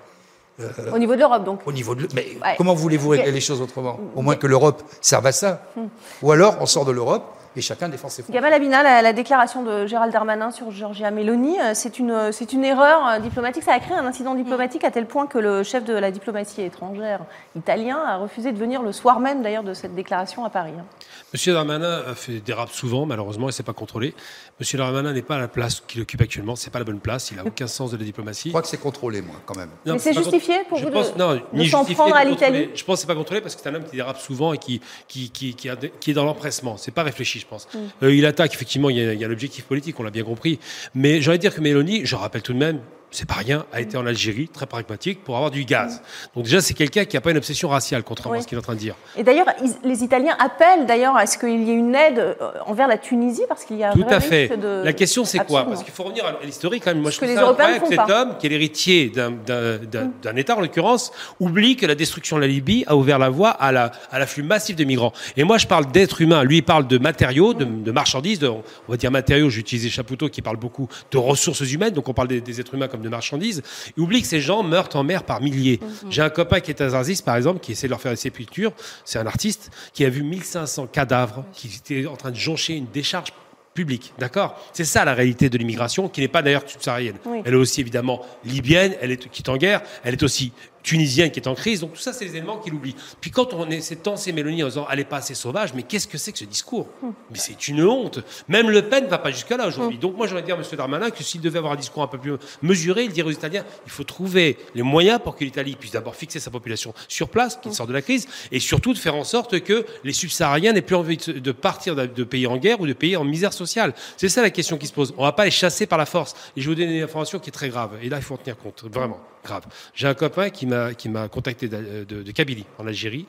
Euh, 0.60 0.92
au 0.92 0.98
niveau 0.98 1.14
de 1.14 1.20
l'Europe, 1.20 1.44
donc. 1.44 1.60
Au 1.66 1.72
niveau 1.72 1.94
de, 1.94 2.06
mais 2.14 2.36
comment 2.56 2.74
voulez-vous 2.74 3.10
régler 3.10 3.32
les 3.32 3.40
choses 3.40 3.60
autrement? 3.60 3.98
Au 4.14 4.22
moins 4.22 4.36
que 4.36 4.46
l'Europe 4.46 4.82
serve 5.00 5.26
à 5.26 5.32
ça. 5.32 5.62
Hmm. 5.76 5.86
Ou 6.22 6.32
alors 6.32 6.58
on 6.60 6.66
sort 6.66 6.84
de 6.84 6.92
l'Europe 6.92 7.24
et 7.56 7.60
chacun 7.60 7.88
défend 7.88 8.08
ses 8.08 8.22
frontières. 8.22 8.42
Gamal 8.42 8.54
Abina, 8.54 9.02
la, 9.02 9.12
déclaration 9.12 9.62
de 9.62 9.86
Gérald 9.86 10.12
Darmanin 10.12 10.50
sur 10.50 10.70
Giorgia 10.70 11.10
Meloni, 11.10 11.58
euh, 11.60 11.72
c'est 11.74 11.98
une, 11.98 12.32
c'est 12.32 12.52
une 12.52 12.64
erreur 12.64 13.06
euh, 13.06 13.18
diplomatique. 13.18 13.64
Ça 13.64 13.72
a 13.72 13.80
créé 13.80 13.96
un 13.96 14.06
incident 14.06 14.34
diplomatique 14.34 14.84
à 14.84 14.90
tel 14.90 15.06
point 15.06 15.26
que 15.26 15.38
le 15.38 15.62
chef 15.62 15.84
de 15.84 15.94
la 15.94 16.10
diplomatie 16.10 16.62
étrangère 16.62 17.20
italien 17.56 17.98
a 18.06 18.16
refusé 18.18 18.52
de 18.52 18.58
venir 18.58 18.82
le 18.82 18.92
soir 18.92 19.20
même 19.20 19.42
d'ailleurs 19.42 19.64
de 19.64 19.74
cette 19.74 19.94
déclaration 19.94 20.44
à 20.44 20.50
Paris. 20.50 20.72
Hein. 20.78 20.84
Monsieur 21.32 21.52
Darmanin 21.52 22.02
a 22.06 22.14
fait 22.14 22.40
dérape 22.40 22.70
souvent, 22.70 23.06
malheureusement, 23.06 23.48
et 23.48 23.52
c'est 23.52 23.62
pas 23.62 23.72
contrôlé. 23.72 24.14
Monsieur 24.58 24.78
Darmanin 24.78 25.12
n'est 25.12 25.22
pas 25.22 25.36
à 25.36 25.40
la 25.40 25.48
place 25.48 25.80
qu'il 25.80 26.00
occupe 26.02 26.20
actuellement. 26.20 26.56
C'est 26.56 26.70
pas 26.70 26.78
la 26.78 26.84
bonne 26.84 27.00
place. 27.00 27.30
Il 27.30 27.38
a 27.38 27.44
aucun 27.46 27.66
sens 27.66 27.90
de 27.90 27.96
la 27.96 28.04
diplomatie. 28.04 28.48
Je 28.48 28.50
crois 28.50 28.62
que 28.62 28.68
c'est 28.68 28.78
contrôlé, 28.78 29.22
moi, 29.22 29.36
quand 29.46 29.56
même. 29.56 29.70
Mais 29.86 29.98
c'est 29.98 30.12
justifié 30.12 30.58
pour 30.68 30.78
vous 30.78 30.90
de, 30.90 31.64
s'en 31.64 31.84
prendre 31.84 32.14
à 32.14 32.24
l'Italie 32.24 32.70
Je 32.74 32.84
pense 32.84 32.96
que 32.96 33.00
c'est 33.00 33.06
pas 33.06 33.14
contrôlé 33.14 33.40
parce 33.40 33.54
que 33.54 33.60
c'est 33.62 33.68
un 33.68 33.74
homme 33.74 33.84
qui 33.84 33.96
dérape 33.96 34.18
souvent 34.18 34.52
et 34.52 34.58
qui, 34.58 34.80
qui, 35.08 35.30
qui, 35.30 35.54
qui, 35.54 36.10
est 36.10 36.14
dans 36.14 36.24
l'empressement. 36.24 36.76
C'est 36.76 36.90
pas 36.90 37.02
réfléchi 37.02 37.39
je 37.40 37.46
pense. 37.46 37.68
Mm. 37.74 38.08
il 38.08 38.26
attaque, 38.26 38.54
effectivement, 38.54 38.90
il 38.90 38.96
y 38.96 39.24
a, 39.24 39.28
l'objectif 39.28 39.64
politique, 39.64 39.98
on 39.98 40.02
l'a 40.02 40.10
bien 40.10 40.24
compris. 40.24 40.58
Mais 40.94 41.20
j'aurais 41.20 41.38
dire 41.38 41.54
que 41.54 41.60
Mélanie, 41.60 42.02
je 42.04 42.16
rappelle 42.16 42.42
tout 42.42 42.52
de 42.52 42.58
même, 42.58 42.80
c'est 43.10 43.26
pas 43.26 43.34
rien, 43.34 43.64
a 43.72 43.80
été 43.80 43.96
en 43.96 44.06
Algérie, 44.06 44.48
très 44.48 44.66
pragmatique, 44.66 45.24
pour 45.24 45.36
avoir 45.36 45.50
du 45.50 45.64
gaz. 45.64 46.02
Donc 46.34 46.44
déjà, 46.44 46.60
c'est 46.60 46.74
quelqu'un 46.74 47.04
qui 47.04 47.16
n'a 47.16 47.20
pas 47.20 47.30
une 47.30 47.38
obsession 47.38 47.68
raciale, 47.68 48.02
contrairement 48.02 48.38
à 48.38 48.42
ce 48.42 48.46
qu'il 48.46 48.56
est 48.56 48.60
en 48.60 48.62
train 48.62 48.74
de 48.74 48.78
dire. 48.78 48.94
Et 49.16 49.22
d'ailleurs, 49.22 49.46
les 49.84 50.04
Italiens 50.04 50.36
appellent 50.38 50.86
d'ailleurs 50.86 51.16
à 51.16 51.26
ce 51.26 51.36
qu'il 51.38 51.62
y 51.62 51.70
ait 51.70 51.74
une 51.74 51.94
aide 51.94 52.18
euh, 52.18 52.34
envers 52.66 52.86
la 52.88 52.98
Tunisie, 52.98 53.42
parce 53.48 53.64
qu'il 53.64 53.78
y 53.78 53.84
a 53.84 53.92
Tout 53.92 54.04
à 54.08 54.20
fait. 54.20 54.50
La 54.84 54.92
question, 54.92 55.24
c'est 55.24 55.40
quoi? 55.40 55.64
Parce 55.64 55.82
qu'il 55.82 55.92
faut 55.92 56.04
revenir 56.04 56.24
à 56.24 56.44
l'historique 56.44 56.84
quand 56.84 56.92
même. 56.92 57.02
Moi, 57.02 57.10
je 57.10 57.16
trouve 57.16 57.34
ça 57.34 57.48
incroyable 57.48 57.88
que 57.88 57.96
cet 57.96 58.10
homme, 58.10 58.36
qui 58.38 58.46
est 58.46 58.50
l'héritier 58.50 59.10
d'un 59.10 60.36
État, 60.36 60.56
en 60.56 60.60
l'occurrence, 60.60 61.12
oublie 61.40 61.76
que 61.76 61.86
la 61.86 61.94
destruction 61.94 62.36
de 62.36 62.42
la 62.42 62.46
Libye 62.46 62.84
a 62.86 62.96
ouvert 62.96 63.18
la 63.18 63.28
voie 63.28 63.50
à 63.50 63.72
l'afflux 63.72 64.42
la, 64.42 64.48
massif 64.48 64.76
de 64.76 64.84
migrants. 64.84 65.12
Et 65.36 65.44
moi, 65.44 65.58
je 65.58 65.66
parle 65.66 65.90
d'êtres 65.90 66.20
humains. 66.20 66.44
Lui, 66.44 66.58
il 66.58 66.62
parle 66.62 66.86
de 66.86 66.98
matériaux, 66.98 67.54
de, 67.54 67.90
marchandises, 67.90 68.38
de, 68.38 68.48
on 68.48 68.62
va 68.88 68.96
dire 68.96 69.10
matériaux, 69.10 69.50
j'ai 69.50 69.60
utilisé 69.60 69.90
Chapoutot 69.90 70.28
qui 70.28 70.42
parle 70.42 70.56
beaucoup 70.56 70.88
de 71.10 71.18
ressources 71.18 71.60
humaines, 71.72 71.92
donc 71.92 72.08
on 72.08 72.14
parle 72.14 72.28
des, 72.28 72.40
des 72.40 72.60
êtres 72.60 72.74
humains 72.74 72.88
comme 72.88 72.99
de 73.02 73.08
marchandises. 73.08 73.62
Il 73.96 74.02
oublie 74.02 74.22
que 74.22 74.28
ces 74.28 74.40
gens 74.40 74.62
meurent 74.62 74.88
en 74.94 75.04
mer 75.04 75.24
par 75.24 75.40
milliers. 75.40 75.80
Mhm. 75.82 76.10
J'ai 76.10 76.22
un 76.22 76.30
copain 76.30 76.60
qui 76.60 76.70
est 76.70 76.80
à 76.80 76.90
Zarzis, 76.90 77.22
par 77.24 77.36
exemple, 77.36 77.60
qui 77.60 77.72
essaie 77.72 77.86
de 77.86 77.90
leur 77.90 78.00
faire 78.00 78.12
des 78.12 78.16
sépultures. 78.16 78.72
C'est 79.04 79.18
un 79.18 79.26
artiste 79.26 79.70
qui 79.92 80.04
a 80.04 80.08
vu 80.08 80.22
1500 80.22 80.86
cadavres 80.86 81.44
qui 81.52 81.68
étaient 81.68 82.06
en 82.06 82.16
train 82.16 82.30
de 82.30 82.36
joncher 82.36 82.74
une 82.74 82.86
décharge 82.86 83.32
publique. 83.74 84.12
D'accord? 84.18 84.60
C'est 84.72 84.84
ça 84.84 85.04
la 85.04 85.14
réalité 85.14 85.48
de 85.48 85.56
l'immigration, 85.56 86.08
qui 86.08 86.20
n'est 86.20 86.28
pas 86.28 86.42
d'ailleurs 86.42 86.64
subsaharienne. 86.66 87.16
Elle 87.44 87.54
est 87.54 87.56
aussi 87.56 87.80
évidemment 87.80 88.20
libyenne, 88.44 88.94
elle 89.00 89.12
est 89.12 89.28
qui 89.30 89.42
est 89.42 89.48
en 89.48 89.56
guerre, 89.56 89.82
elle 90.02 90.14
est 90.14 90.22
aussi 90.22 90.52
tunisienne 90.82 91.30
qui 91.30 91.40
est 91.40 91.48
en 91.48 91.54
crise. 91.54 91.80
Donc 91.80 91.94
tout 91.94 92.00
ça, 92.00 92.12
c'est 92.12 92.24
des 92.24 92.36
éléments 92.36 92.58
qu'il 92.58 92.74
oublie. 92.74 92.94
Puis 93.20 93.30
quand 93.30 93.52
on 93.54 93.68
essaie 93.70 93.96
de 93.96 94.00
tenser 94.00 94.32
Mélanie 94.32 94.62
en 94.62 94.68
disant 94.68 94.86
elle 94.90 94.98
n'est 94.98 95.04
pas 95.04 95.18
assez 95.18 95.34
sauvage, 95.34 95.74
mais 95.74 95.82
qu'est-ce 95.82 96.08
que 96.08 96.18
c'est 96.18 96.32
que 96.32 96.38
ce 96.38 96.44
discours? 96.44 96.88
Hum. 97.02 97.12
Mais 97.30 97.38
c'est 97.38 97.68
une 97.68 97.84
honte. 97.84 98.20
Même 98.48 98.70
Le 98.70 98.82
Pen 98.82 99.04
ne 99.04 99.10
va 99.10 99.18
pas 99.18 99.30
jusqu'à 99.30 99.56
là 99.56 99.66
aujourd'hui. 99.66 99.96
Hum. 99.96 100.00
Donc 100.00 100.16
moi, 100.16 100.26
j'aurais 100.26 100.42
dire 100.42 100.56
à 100.56 100.58
M. 100.58 100.64
Darmanin 100.76 101.10
que 101.10 101.22
s'il 101.22 101.40
devait 101.40 101.58
avoir 101.58 101.74
un 101.74 101.76
discours 101.76 102.02
un 102.02 102.08
peu 102.08 102.18
plus 102.18 102.34
mesuré, 102.62 103.04
il 103.04 103.12
dirait 103.12 103.28
aux 103.28 103.32
Italiens 103.32 103.64
il 103.86 103.92
faut 103.92 104.04
trouver 104.04 104.58
les 104.74 104.82
moyens 104.82 105.20
pour 105.22 105.36
que 105.36 105.44
l'Italie 105.44 105.76
puisse 105.76 105.92
d'abord 105.92 106.14
fixer 106.14 106.40
sa 106.40 106.50
population 106.50 106.94
sur 107.08 107.28
place, 107.28 107.56
qu'il 107.56 107.70
hum. 107.70 107.74
sorte 107.74 107.88
de 107.88 107.94
la 107.94 108.02
crise, 108.02 108.26
et 108.52 108.60
surtout 108.60 108.92
de 108.92 108.98
faire 108.98 109.14
en 109.14 109.24
sorte 109.24 109.60
que 109.60 109.84
les 110.04 110.12
subsahariens 110.12 110.72
n'aient 110.72 110.82
plus 110.82 110.96
envie 110.96 111.16
de 111.16 111.52
partir 111.52 111.94
de 111.94 112.24
pays 112.24 112.46
en 112.46 112.56
guerre 112.56 112.80
ou 112.80 112.86
de 112.86 112.92
pays 112.92 113.16
en 113.16 113.24
misère 113.24 113.52
sociale. 113.52 113.94
C'est 114.16 114.28
ça 114.28 114.42
la 114.42 114.50
question 114.50 114.78
qui 114.78 114.86
se 114.86 114.92
pose. 114.92 115.14
On 115.16 115.22
ne 115.22 115.26
va 115.26 115.32
pas 115.32 115.44
les 115.44 115.50
chasser 115.50 115.86
par 115.86 115.98
la 115.98 116.06
force. 116.06 116.34
Et 116.56 116.60
je 116.60 116.68
vous 116.68 116.74
donner 116.74 116.98
une 116.98 117.04
information 117.04 117.38
qui 117.38 117.50
est 117.50 117.52
très 117.52 117.68
grave. 117.68 117.98
Et 118.02 118.08
là, 118.08 118.16
il 118.18 118.22
faut 118.22 118.34
en 118.34 118.38
tenir 118.38 118.56
compte. 118.56 118.84
Vraiment 118.92 119.20
grave. 119.44 119.64
J'ai 119.94 120.06
un 120.06 120.14
copain 120.14 120.50
qui 120.50 120.66
m'a 120.66 120.94
qui 120.94 121.08
m'a 121.08 121.28
contacté 121.28 121.68
de, 121.68 122.04
de, 122.04 122.32
Kabylie 122.32 122.66
en 122.78 122.86
Algérie. 122.86 123.26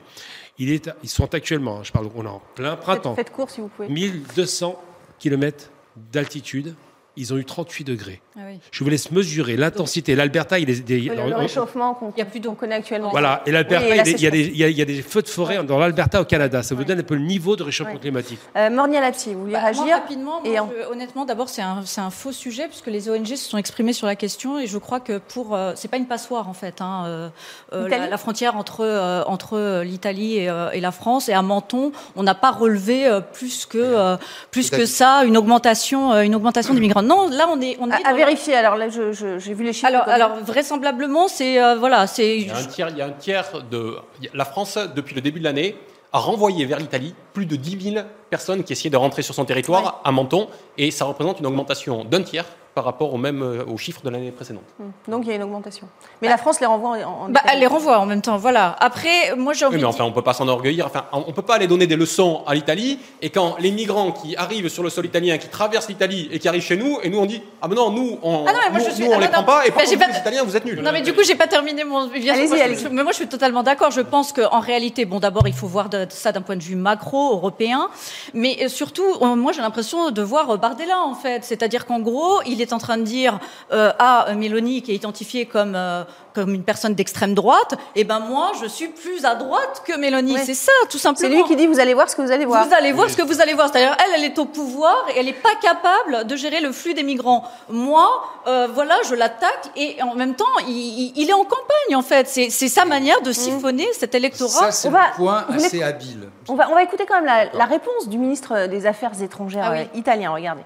Il 0.58 0.70
est, 0.70 0.90
ils 1.02 1.08
sont 1.08 1.34
actuellement, 1.34 1.82
je 1.82 1.92
parle, 1.92 2.08
on 2.14 2.24
est 2.24 2.28
en 2.28 2.42
plein 2.54 2.76
printemps. 2.76 3.14
Faites, 3.14 3.32
court 3.32 3.50
si 3.50 3.60
vous 3.60 3.68
pouvez. 3.68 3.88
1200 3.88 4.82
km 5.18 5.70
d'altitude 5.96 6.74
ils 7.16 7.32
ont 7.32 7.36
eu 7.36 7.44
38 7.44 7.84
degrés. 7.84 8.20
Ah 8.36 8.40
je 8.70 8.84
vous 8.84 8.88
laisse 8.88 9.10
mesurer 9.10 9.56
l'intensité. 9.56 10.14
L'Alberta, 10.14 10.58
il 10.58 10.70
est. 10.70 10.88
le, 10.88 11.36
réchauffement 11.36 11.94
qu'on 11.94 12.08
a 12.08 12.24
plus 12.24 12.40
qu'on 12.40 12.54
connaît 12.54 12.76
actuellement. 12.76 13.10
Voilà. 13.10 13.42
Et 13.46 13.52
l'Alberta, 13.52 14.06
il, 14.06 14.20
y 14.20 14.82
a 14.82 14.84
des, 14.84 15.02
feux 15.02 15.22
de 15.22 15.28
forêt 15.28 15.62
dans 15.64 15.78
l'Alberta 15.78 16.20
au 16.20 16.24
Canada. 16.24 16.62
Ça 16.62 16.74
vous 16.74 16.84
donne 16.84 17.00
un 17.00 17.04
peu 17.04 17.14
le 17.14 17.22
niveau 17.22 17.56
de 17.56 17.62
réchauffement 17.62 17.98
climatique. 17.98 18.38
Euh, 18.56 18.70
Mornia 18.70 19.00
Lapsi, 19.00 19.34
vous 19.34 19.40
voulez 19.40 19.52
bah, 19.52 19.60
réagir 19.60 19.84
Rapidement, 19.92 20.42
honnêtement, 20.90 21.24
d'abord, 21.24 21.48
c'est 21.48 21.62
un, 21.62 21.82
un, 21.98 22.10
faux 22.10 22.32
sujet 22.32 22.68
puisque 22.68 22.86
les 22.86 23.10
ONG 23.10 23.26
se 23.26 23.50
sont 23.50 23.58
exprimées 23.58 23.92
sur 23.92 24.06
la 24.06 24.16
question 24.16 24.58
et 24.58 24.66
je 24.66 24.78
crois 24.78 25.00
que 25.00 25.18
pour. 25.18 25.54
Euh, 25.54 25.72
c'est 25.76 25.88
pas 25.88 25.96
une 25.96 26.06
passoire 26.06 26.48
en 26.48 26.54
fait. 26.54 26.80
Hein, 26.80 27.04
euh, 27.06 27.28
euh, 27.72 27.88
la, 27.88 28.16
frontière 28.16 28.56
entre, 28.56 29.24
entre 29.26 29.82
l'Italie 29.82 30.36
et, 30.36 30.50
et, 30.72 30.80
la 30.80 30.90
France 30.90 31.28
et 31.28 31.32
à 31.32 31.42
Menton, 31.42 31.92
on 32.16 32.22
n'a 32.22 32.34
pas 32.34 32.50
relevé 32.50 33.08
plus 33.32 33.66
que, 33.66 34.16
plus 34.50 34.70
que 34.70 34.86
ça 34.86 35.24
une 35.24 35.36
augmentation, 35.36 36.14
une 36.20 36.34
augmentation 36.34 36.74
des 36.74 36.80
migrants 36.80 37.01
non, 37.02 37.28
là 37.28 37.48
on 37.50 37.60
est. 37.60 37.76
On 37.80 37.90
est 37.90 38.04
à, 38.04 38.14
vérifier. 38.14 38.54
Alors 38.54 38.76
là, 38.76 38.88
j'ai 38.88 39.54
vu 39.54 39.64
les 39.64 39.72
chiffres. 39.72 39.86
Alors, 39.86 40.08
alors 40.08 40.36
vraisemblablement, 40.42 41.28
c'est 41.28 41.62
euh, 41.62 41.76
voilà, 41.76 42.06
c'est. 42.06 42.38
Il 42.38 42.46
y 42.46 42.50
a 42.50 42.56
un 42.56 42.64
tiers. 42.64 42.88
Il 42.90 42.96
y 42.98 43.02
a 43.02 43.06
un 43.06 43.12
tiers 43.12 43.62
de 43.70 43.96
la 44.34 44.44
France 44.44 44.78
depuis 44.94 45.14
le 45.14 45.20
début 45.20 45.40
de 45.40 45.44
l'année 45.44 45.76
a 46.12 46.18
renvoyé 46.18 46.66
vers 46.66 46.78
l'Italie 46.78 47.14
plus 47.32 47.46
de 47.46 47.56
10 47.56 47.92
000 47.94 48.06
personnes 48.36 48.64
qui 48.64 48.72
essayaient 48.72 48.96
de 48.98 49.02
rentrer 49.06 49.22
sur 49.22 49.34
son 49.34 49.44
territoire 49.44 50.00
à 50.04 50.10
Menton, 50.10 50.48
et 50.78 50.90
ça 50.90 51.04
représente 51.04 51.40
une 51.40 51.46
augmentation 51.50 51.94
d'un 52.04 52.22
tiers 52.22 52.46
par 52.74 52.84
rapport 52.84 53.12
au 53.12 53.18
même 53.18 53.42
euh, 53.42 53.64
aux 53.66 53.76
chiffres 53.76 54.00
de 54.02 54.10
l'année 54.10 54.30
précédente. 54.30 54.64
Hum. 54.80 54.92
Donc 55.08 55.24
il 55.24 55.28
y 55.28 55.32
a 55.32 55.36
une 55.36 55.42
augmentation. 55.42 55.86
Mais 56.20 56.28
la 56.28 56.38
France 56.38 56.60
les 56.60 56.66
renvoie 56.66 56.96
en, 57.04 57.28
bah, 57.28 57.42
Elle 57.50 57.60
les 57.60 57.66
renvoie 57.66 57.98
en 57.98 58.06
même 58.06 58.22
temps, 58.22 58.38
voilà. 58.38 58.76
Après, 58.80 59.34
moi 59.36 59.52
j'ai 59.52 59.66
envie. 59.66 59.76
Oui, 59.76 59.82
mais 59.82 59.88
enfin, 59.88 60.04
on 60.04 60.12
peut 60.12 60.22
pas 60.22 60.32
s'enorgueillir. 60.32 60.86
Enfin, 60.86 61.04
on 61.12 61.32
peut 61.32 61.42
pas 61.42 61.56
aller 61.56 61.66
donner 61.66 61.86
des 61.86 61.96
leçons 61.96 62.42
à 62.46 62.54
l'Italie. 62.54 62.98
Et 63.20 63.30
quand 63.30 63.56
les 63.58 63.70
migrants 63.70 64.12
qui 64.12 64.36
arrivent 64.36 64.68
sur 64.68 64.82
le 64.82 64.90
sol 64.90 65.04
italien, 65.04 65.36
qui 65.38 65.48
traversent 65.48 65.88
l'Italie 65.88 66.28
et 66.32 66.38
qui 66.38 66.48
arrivent 66.48 66.62
chez 66.62 66.76
nous, 66.76 66.98
et 67.02 67.10
nous 67.10 67.18
on 67.18 67.26
dit 67.26 67.42
ah 67.60 67.68
mais 67.68 67.74
non, 67.74 67.90
nous 67.90 68.18
on, 68.22 68.46
ah 68.46 68.52
nous, 68.72 68.80
on 69.06 69.16
ah 69.16 69.20
les 69.20 69.28
prend 69.28 69.44
pas. 69.44 69.66
Et 69.66 69.70
pour 69.70 69.82
les 69.82 69.92
Italiens, 69.92 70.44
vous 70.44 70.56
êtes 70.56 70.64
nuls. 70.64 70.80
Non, 70.80 70.92
mais 70.92 71.02
du 71.02 71.12
coup, 71.12 71.22
j'ai 71.24 71.34
pas 71.34 71.46
terminé 71.46 71.84
mon. 71.84 72.10
Allez-y, 72.10 72.88
Mais 72.90 73.02
moi, 73.02 73.12
je 73.12 73.16
suis 73.16 73.28
totalement 73.28 73.62
d'accord. 73.62 73.90
Je 73.90 74.00
pense 74.00 74.32
qu'en 74.32 74.60
réalité, 74.60 75.04
bon, 75.04 75.20
d'abord, 75.20 75.46
il 75.46 75.54
faut 75.54 75.66
voir 75.66 75.88
ça 76.08 76.32
d'un 76.32 76.42
point 76.42 76.56
de 76.56 76.62
vue 76.62 76.76
macro 76.76 77.32
européen, 77.32 77.88
mais 78.34 78.58
euh, 78.62 78.68
surtout, 78.68 79.18
moi, 79.36 79.52
j'ai 79.52 79.62
l'impression 79.62 80.10
de 80.10 80.22
voir 80.22 80.58
Bardella 80.58 81.00
en 81.00 81.14
fait. 81.14 81.44
C'est-à-dire 81.44 81.86
qu'en 81.86 82.00
gros, 82.00 82.40
il 82.46 82.60
est 82.60 82.72
en 82.72 82.78
train 82.78 82.98
de 82.98 83.02
dire 83.02 83.38
euh, 83.72 83.92
à 83.98 84.34
Mélanie, 84.34 84.82
qui 84.82 84.92
est 84.92 84.96
identifiée 84.96 85.46
comme, 85.46 85.74
euh, 85.74 86.04
comme 86.34 86.54
une 86.54 86.64
personne 86.64 86.94
d'extrême 86.94 87.34
droite, 87.34 87.74
eh 87.94 88.04
ben 88.04 88.20
moi, 88.20 88.52
je 88.60 88.66
suis 88.66 88.88
plus 88.88 89.24
à 89.24 89.34
droite 89.34 89.82
que 89.86 89.96
Mélanie. 89.96 90.36
C'est 90.44 90.54
ça, 90.54 90.72
tout 90.90 90.98
simplement. 90.98 91.30
C'est 91.30 91.36
lui 91.36 91.44
qui 91.44 91.56
dit, 91.56 91.66
vous 91.66 91.80
allez 91.80 91.94
voir 91.94 92.08
ce 92.08 92.16
que 92.16 92.22
vous 92.22 92.32
allez 92.32 92.44
voir. 92.44 92.66
Vous 92.66 92.74
allez 92.74 92.92
voir 92.92 93.10
ce 93.10 93.16
que 93.16 93.22
vous 93.22 93.40
allez 93.40 93.54
voir. 93.54 93.68
C'est-à-dire, 93.70 93.96
elle, 93.98 94.20
elle 94.20 94.24
est 94.24 94.38
au 94.38 94.44
pouvoir 94.44 94.96
et 95.14 95.18
elle 95.18 95.26
n'est 95.26 95.32
pas 95.32 95.54
capable 95.60 96.26
de 96.26 96.36
gérer 96.36 96.60
le 96.60 96.72
flux 96.72 96.94
des 96.94 97.02
migrants. 97.02 97.44
Moi, 97.68 98.08
euh, 98.46 98.68
voilà, 98.72 98.96
je 99.08 99.14
l'attaque 99.14 99.70
et 99.76 100.02
en 100.02 100.14
même 100.14 100.34
temps, 100.34 100.44
il, 100.68 101.28
est 101.28 101.32
en 101.32 101.44
campagne, 101.44 101.96
en 101.96 102.02
fait. 102.02 102.26
C'est 102.28 102.68
sa 102.68 102.84
manière 102.84 103.20
de 103.22 103.32
siphonner 103.32 103.88
cet 103.92 104.14
électorat. 104.14 104.70
Ça, 104.70 104.72
c'est 104.72 104.88
un 104.88 105.10
point 105.16 105.44
assez 105.48 105.82
habile. 105.82 106.28
On 106.48 106.54
va, 106.54 106.70
on 106.70 106.74
va 106.74 106.82
écouter 106.82 107.04
quand 107.06 107.20
même 107.20 107.48
la, 107.52 107.64
réponse 107.64 108.08
du 108.12 108.18
ministre 108.18 108.68
des 108.68 108.86
Affaires 108.86 109.20
étrangères 109.22 109.64
ah 109.64 109.96
italien. 109.96 110.30
Regardez. 110.30 110.62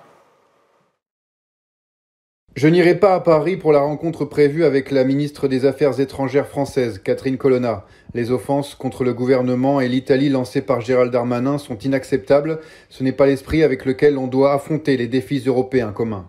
Je 2.56 2.66
n'irai 2.68 2.98
pas 2.98 3.14
à 3.14 3.20
Paris 3.20 3.56
pour 3.56 3.72
la 3.72 3.80
rencontre 3.80 4.24
prévue 4.24 4.64
avec 4.64 4.90
la 4.90 5.04
ministre 5.04 5.46
des 5.46 5.64
Affaires 5.64 6.00
étrangères 6.00 6.48
française, 6.48 6.98
Catherine 6.98 7.36
Colonna. 7.36 7.84
Les 8.14 8.30
offenses 8.30 8.74
contre 8.74 9.04
le 9.04 9.12
gouvernement 9.12 9.80
et 9.80 9.88
l'Italie 9.88 10.28
lancées 10.28 10.62
par 10.62 10.80
Gérald 10.80 11.12
Darmanin 11.12 11.58
sont 11.58 11.78
inacceptables. 11.78 12.60
Ce 12.88 13.04
n'est 13.04 13.12
pas 13.12 13.26
l'esprit 13.26 13.62
avec 13.62 13.84
lequel 13.84 14.18
on 14.18 14.26
doit 14.26 14.54
affronter 14.54 14.96
les 14.96 15.06
défis 15.06 15.42
européens 15.46 15.92
communs. 15.92 16.28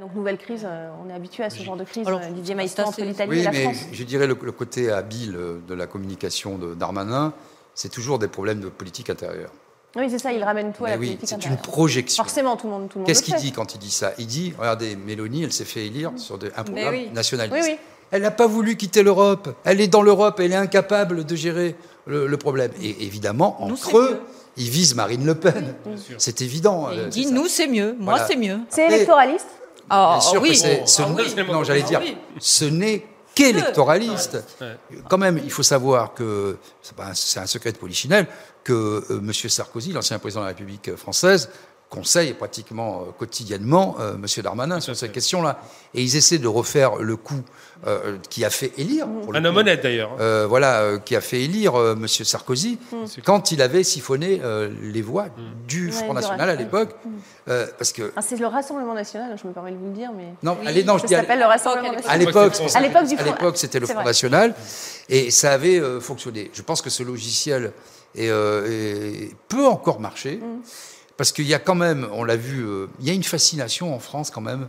donc 0.00 0.14
nouvelle 0.14 0.38
crise, 0.38 0.66
euh, 0.66 0.88
on 1.04 1.10
est 1.10 1.14
habitué 1.14 1.44
à 1.44 1.50
ce 1.50 1.62
genre 1.62 1.76
de 1.76 1.84
crise, 1.84 2.08
Alors, 2.08 2.20
Didier 2.20 2.54
Maïsta, 2.54 2.86
entre 2.86 3.02
l'Italie 3.02 3.40
et 3.40 3.44
la 3.44 3.52
mais 3.52 3.72
Je 3.92 4.04
dirais 4.04 4.26
le, 4.26 4.36
le, 4.42 4.52
côté 4.52 4.90
habile 4.90 5.38
de 5.68 5.74
la 5.74 5.86
communication 5.86 6.58
de 6.58 6.74
Darmanin, 6.74 7.34
c'est 7.74 7.92
toujours 7.92 8.18
des 8.18 8.28
problèmes 8.28 8.60
de 8.60 8.68
politique 8.68 9.10
intérieure. 9.10 9.52
Oui, 9.96 10.08
c'est 10.10 10.18
ça, 10.18 10.32
il 10.32 10.44
ramène 10.44 10.72
tout 10.72 10.84
à 10.84 10.90
la 10.90 10.96
politique 10.96 11.20
C'est 11.24 11.46
une 11.46 11.56
projection. 11.56 12.22
Forcément, 12.22 12.56
tout 12.56 12.66
le 12.66 12.72
monde. 12.72 12.88
Tout 12.88 12.98
le 12.98 13.00
monde 13.00 13.06
Qu'est-ce 13.06 13.22
qu'il 13.22 13.34
dit 13.36 13.52
quand 13.52 13.74
il 13.74 13.78
dit 13.78 13.90
ça? 13.90 14.12
Il 14.18 14.26
dit 14.26 14.52
regardez, 14.58 14.94
Mélanie, 14.94 15.44
elle 15.44 15.52
s'est 15.52 15.64
fait 15.64 15.86
élire 15.86 16.12
sur 16.16 16.38
un 16.56 16.64
programme 16.64 17.12
nationaliste. 17.12 17.78
Elle 18.12 18.22
n'a 18.22 18.30
pas 18.30 18.46
voulu 18.46 18.76
quitter 18.76 19.02
l'Europe. 19.02 19.56
Elle 19.64 19.80
est 19.80 19.88
dans 19.88 20.02
l'Europe, 20.02 20.38
elle 20.38 20.52
est 20.52 20.56
incapable 20.56 21.24
de 21.24 21.34
gérer 21.34 21.74
le, 22.06 22.36
problème. 22.36 22.70
Et 22.80 23.04
évidemment, 23.04 23.62
en 23.62 23.74
creux, 23.74 24.20
il 24.56 24.68
vise 24.70 24.94
Marine 24.94 25.24
Le 25.24 25.34
Pen. 25.34 25.74
C'est 26.18 26.42
évident. 26.42 26.88
il 26.92 27.08
dit 27.08 27.26
nous, 27.26 27.46
c'est 27.46 27.66
mieux. 27.66 27.96
Moi, 27.98 28.18
c'est 28.26 28.36
mieux. 28.36 28.58
C'est 28.68 28.86
électoraliste 28.86 29.48
Ah 29.90 30.20
oui. 30.40 30.56
ce 30.56 31.02
oh, 31.02 31.52
non, 31.52 31.64
j'allais 31.64 31.82
dire, 31.82 32.02
ce 32.38 32.64
n'est 32.66 33.04
qu'électoraliste. 33.36 34.38
Quand 35.08 35.18
même, 35.18 35.38
il 35.44 35.50
faut 35.50 35.62
savoir 35.62 36.14
que 36.14 36.56
c'est 37.14 37.38
un 37.38 37.46
secret 37.46 37.70
de 37.70 37.78
polichinelle 37.78 38.26
que 38.64 38.72
euh, 39.10 39.18
M. 39.18 39.32
Sarkozy, 39.32 39.92
l'ancien 39.92 40.18
président 40.18 40.40
de 40.40 40.46
la 40.46 40.52
République 40.52 40.96
française, 40.96 41.50
conseille 41.88 42.32
pratiquement 42.32 43.02
euh, 43.02 43.12
quotidiennement 43.16 43.96
euh, 44.00 44.14
M. 44.14 44.26
Darmanin 44.42 44.80
sur 44.80 44.96
cette 44.96 45.12
question-là. 45.12 45.60
Et 45.94 46.02
ils 46.02 46.16
essaient 46.16 46.38
de 46.38 46.48
refaire 46.48 46.96
le 46.96 47.16
coup 47.16 47.42
euh, 47.86 48.16
qui 48.28 48.44
a 48.44 48.50
fait 48.50 48.72
élire. 48.76 49.06
Un 49.32 49.44
homme 49.44 49.56
honnête 49.56 49.82
d'ailleurs. 49.82 50.10
Hein. 50.18 50.46
voilà, 50.46 50.98
qui 51.04 51.14
a 51.14 51.20
fait 51.20 51.42
élire 51.42 51.76
M. 51.76 52.06
Sarkozy 52.08 52.78
mm. 52.90 53.20
quand 53.24 53.52
il 53.52 53.62
avait 53.62 53.82
siphonné 53.82 54.40
les 54.82 55.02
voix 55.02 55.26
mm. 55.26 55.66
du 55.66 55.92
Front 55.92 56.14
National 56.14 56.50
à 56.50 56.54
l'époque. 56.54 56.96
Mm. 57.04 57.52
parce 57.78 57.92
que. 57.92 58.12
Ah, 58.16 58.22
c'est 58.22 58.36
le 58.36 58.46
Rassemblement 58.46 58.94
National, 58.94 59.36
je 59.40 59.46
me 59.46 59.52
permets 59.52 59.72
de 59.72 59.76
vous 59.76 59.86
le 59.86 59.92
dire, 59.92 60.10
mais. 60.16 60.34
Non, 60.42 60.58
allez, 60.66 60.84
non, 60.84 60.98
je 60.98 61.06
dis. 61.06 61.14
Ça 61.14 61.20
s'appelle 61.20 61.38
le 61.38 61.46
Rassemblement 61.46 61.92
National. 61.92 62.14
À 62.14 62.18
l'époque, 62.18 62.54
à 62.74 62.80
l'époque, 63.24 63.56
c'était 63.56 63.80
le 63.80 63.86
Front 63.86 64.04
National, 64.04 64.54
et 65.08 65.30
ça 65.30 65.52
avait 65.52 65.80
fonctionné. 66.00 66.50
Je 66.52 66.62
pense 66.62 66.82
que 66.82 66.90
ce 66.90 67.02
logiciel 67.02 67.72
et, 68.14 68.28
peut 69.48 69.66
encore 69.66 70.00
marcher. 70.00 70.40
Parce 71.16 71.32
qu'il 71.32 71.46
y 71.46 71.54
a 71.54 71.58
quand 71.58 71.74
même, 71.74 72.06
on 72.12 72.24
l'a 72.24 72.36
vu, 72.36 72.64
euh, 72.64 72.88
il 73.00 73.06
y 73.06 73.10
a 73.10 73.14
une 73.14 73.24
fascination 73.24 73.94
en 73.94 73.98
France 73.98 74.30
quand 74.30 74.40
même 74.40 74.68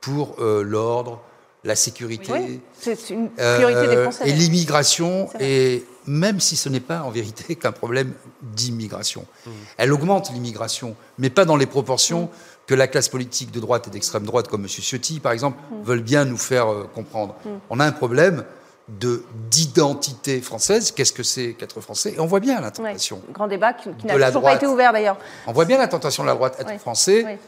pour 0.00 0.36
euh, 0.38 0.62
l'ordre, 0.62 1.20
la 1.64 1.76
sécurité. 1.76 2.60
c'est 2.78 3.10
une 3.10 3.30
priorité 3.30 3.88
des 3.88 4.02
Français. 4.02 4.28
Et 4.28 4.32
l'immigration, 4.32 5.30
et 5.40 5.84
même 6.06 6.38
si 6.38 6.56
ce 6.56 6.68
n'est 6.68 6.80
pas 6.80 7.02
en 7.02 7.10
vérité 7.10 7.56
qu'un 7.60 7.72
problème 7.72 8.12
d'immigration. 8.42 9.26
Mmh. 9.46 9.50
Elle 9.78 9.92
augmente 9.92 10.30
l'immigration, 10.32 10.94
mais 11.18 11.30
pas 11.30 11.44
dans 11.44 11.56
les 11.56 11.66
proportions. 11.66 12.24
Mmh 12.24 12.54
que 12.66 12.74
la 12.74 12.86
classe 12.86 13.08
politique 13.08 13.50
de 13.50 13.60
droite 13.60 13.88
et 13.88 13.90
d'extrême 13.90 14.24
droite, 14.24 14.48
comme 14.48 14.62
M. 14.62 14.68
Ciotti, 14.68 15.20
par 15.20 15.32
exemple, 15.32 15.58
mm. 15.70 15.84
veulent 15.84 16.02
bien 16.02 16.24
nous 16.24 16.36
faire 16.36 16.72
euh, 16.72 16.88
comprendre. 16.94 17.36
On 17.70 17.80
a 17.80 17.84
un 17.84 17.92
problème 17.92 18.44
de 18.88 19.22
d'identité 19.50 20.40
française. 20.40 20.92
Qu'est-ce 20.92 21.12
que 21.12 21.22
c'est 21.22 21.54
qu'être 21.54 21.80
français? 21.80 22.14
Et 22.16 22.20
on 22.20 22.26
voit 22.26 22.40
bien 22.40 22.60
la 22.60 22.70
tentation. 22.70 23.22
grand 23.32 23.48
débat 23.48 23.72
qui, 23.72 23.88
n'a 24.04 24.26
toujours 24.26 24.42
pas 24.42 24.54
été 24.54 24.66
ouvert 24.66 24.92
d'ailleurs. 24.92 25.16
On 25.46 25.52
voit 25.52 25.64
bien 25.64 25.78
la 25.78 25.88
tentation 25.88 26.22
de 26.22 26.28
la 26.28 26.34
droite 26.34 26.56
être 26.58 26.78
français. 26.78 27.38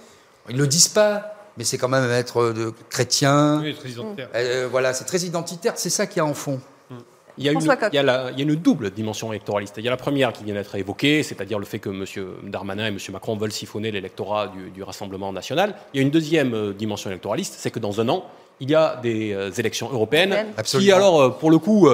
Ils 0.48 0.56
ne 0.56 0.60
le 0.62 0.66
disent 0.66 0.88
pas, 0.88 1.34
mais 1.56 1.64
c'est 1.64 1.78
quand 1.78 1.88
même 1.88 2.10
être 2.10 2.52
de 2.52 2.72
chrétien. 2.88 3.60
Oui, 3.60 3.74
très 3.74 3.90
identitaire. 3.90 4.28
Euh, 4.34 4.68
voilà, 4.70 4.92
c'est 4.92 5.04
très 5.04 5.18
identitaire. 5.18 5.72
C'est 5.76 5.90
ça 5.90 6.06
qui 6.06 6.20
a 6.20 6.24
en 6.24 6.34
fond. 6.34 6.60
Il 7.38 7.44
y, 7.44 7.48
a 7.50 7.52
une, 7.52 7.60
il, 8.38 8.50
une, 8.50 8.54
double 8.54 8.90
dimension 8.90 9.30
électoraliste. 9.30 9.74
Il 9.76 9.84
y 9.84 9.88
a 9.88 9.90
la 9.90 9.98
première 9.98 10.32
qui 10.32 10.42
vient 10.42 10.54
d'être 10.54 10.74
évoquée, 10.74 11.22
c'est-à-dire 11.22 11.58
le 11.58 11.66
fait 11.66 11.78
que 11.78 11.90
M. 11.90 12.04
Darmanin 12.44 12.86
et 12.86 12.88
M. 12.88 12.98
Macron 13.12 13.36
veulent 13.36 13.52
siphonner 13.52 13.90
l'électorat 13.90 14.50
du, 14.74 14.82
Rassemblement 14.82 15.32
national. 15.34 15.74
Il 15.92 15.98
y 15.98 16.00
a 16.00 16.02
une 16.02 16.10
deuxième 16.10 16.54
euh, 16.54 16.72
dimension 16.72 17.10
électoraliste, 17.10 17.56
c'est 17.58 17.70
que 17.70 17.78
dans 17.78 18.00
un 18.00 18.08
an, 18.08 18.24
il 18.60 18.70
y 18.70 18.74
a 18.74 18.98
des 19.02 19.32
euh, 19.32 19.50
élections 19.50 19.90
européennes 19.92 20.46
qui, 20.64 20.90
alors, 20.92 21.20
euh, 21.20 21.28
pour 21.30 21.50
le 21.50 21.58
coup, 21.58 21.88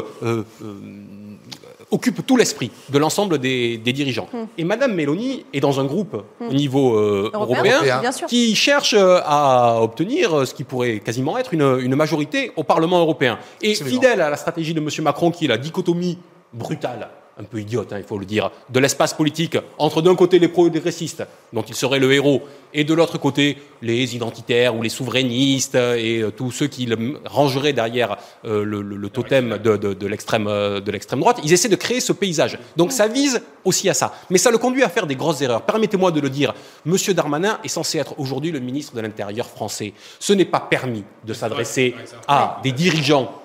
occupe 1.93 2.27
tout 2.27 2.37
l'esprit 2.37 2.71
de 2.89 2.99
l'ensemble 2.99 3.39
des, 3.39 3.79
dirigeants. 3.79 4.29
Hmm. 4.33 4.45
Et 4.59 4.65
Madame 4.65 4.95
Mélanie 4.95 5.45
est 5.53 5.61
dans 5.61 5.79
un 5.79 5.85
groupe 5.85 6.25
hmm. 6.41 6.49
au 6.49 6.53
niveau 6.53 6.97
euh, 6.97 7.31
européen, 7.33 7.81
qui 8.27 8.57
cherche 8.57 8.95
euh, 8.95 9.21
à 9.25 9.81
obtenir 9.81 10.37
euh, 10.37 10.45
ce 10.47 10.55
qui 10.55 10.65
pourrait 10.65 10.99
quasiment 10.99 11.39
être 11.39 11.55
une, 11.55 11.79
une 11.81 11.95
majorité 11.95 12.53
au 12.57 12.65
Parlement 12.65 12.99
européen. 12.99 13.39
Et 13.61 13.75
fidèle 13.75 14.21
à 14.21 14.31
la 14.31 14.37
stratégie 14.37 14.75
de 14.75 14.81
M. 14.81 14.89
Macron, 15.03 15.31
qui 15.31 15.45
est 15.45 15.49
la 15.49 15.59
dichotomie 15.59 16.19
brutale 16.53 17.09
un 17.39 17.45
peu 17.45 17.61
idiote, 17.61 17.93
hein, 17.93 17.99
il 17.99 18.05
faut 18.05 18.19
le 18.19 18.27
dire, 18.27 18.51
de 18.69 18.79
l'espace 18.79 19.15
politique 19.15 19.57
entre 19.79 20.03
d'un 20.03 20.15
côté 20.15 20.39
les 20.39 20.49
progressistes, 20.49 21.25
dont 21.53 21.63
il 21.63 21.75
serait 21.75 21.99
le 21.99 22.13
héros, 22.13 22.43
et 22.75 22.85
de 22.85 22.95
l'autre 22.95 23.19
côté 23.19 23.59
les 23.81 24.15
identitaires 24.15 24.77
ou 24.77 24.83
les 24.83 24.89
souverainistes 24.89 25.75
et 25.75 26.21
euh, 26.21 26.31
tous 26.31 26.51
ceux 26.51 26.67
qui 26.67 26.87
le 26.87 27.21
rangeraient 27.25 27.73
derrière 27.73 28.17
euh, 28.45 28.65
le, 28.65 29.09
totem 29.09 29.59
de, 29.59 29.71
euh, 29.71 29.95
de 29.95 30.07
l'extrême 30.07 31.21
droite, 31.21 31.41
ils 31.45 31.53
essaient 31.53 31.69
de 31.69 31.77
créer 31.77 32.01
ce 32.01 32.13
paysage. 32.13 32.59
Donc 32.77 32.93
ça 32.93 33.09
vise 33.09 33.43
aussi 33.65 33.89
à 33.89 33.95
ça, 33.95 34.15
mais 34.31 34.39
ça 34.39 34.51
le 34.51 34.59
conduit 34.59 34.83
à 34.83 34.89
faire 34.89 35.07
des 35.07 35.17
grosses 35.17 35.41
erreurs. 35.41 35.63
Permettez-moi 35.63 36.11
de 36.11 36.21
le 36.21 36.31
dire, 36.31 36.55
Monsieur 36.85 37.15
Darmanin 37.15 37.59
est 37.65 37.69
censé 37.69 37.99
être 37.99 38.19
aujourd'hui 38.19 38.51
le 38.51 38.61
ministre 38.61 38.95
de 38.95 39.01
l'Intérieur 39.01 39.47
français. 39.47 39.93
Ce 40.19 40.33
n'est 40.33 40.45
pas 40.45 40.61
permis 40.61 41.05
de 41.25 41.35
s'adresser 41.35 41.95
à 42.29 42.61
des 42.63 42.73
dirigeants 42.73 43.42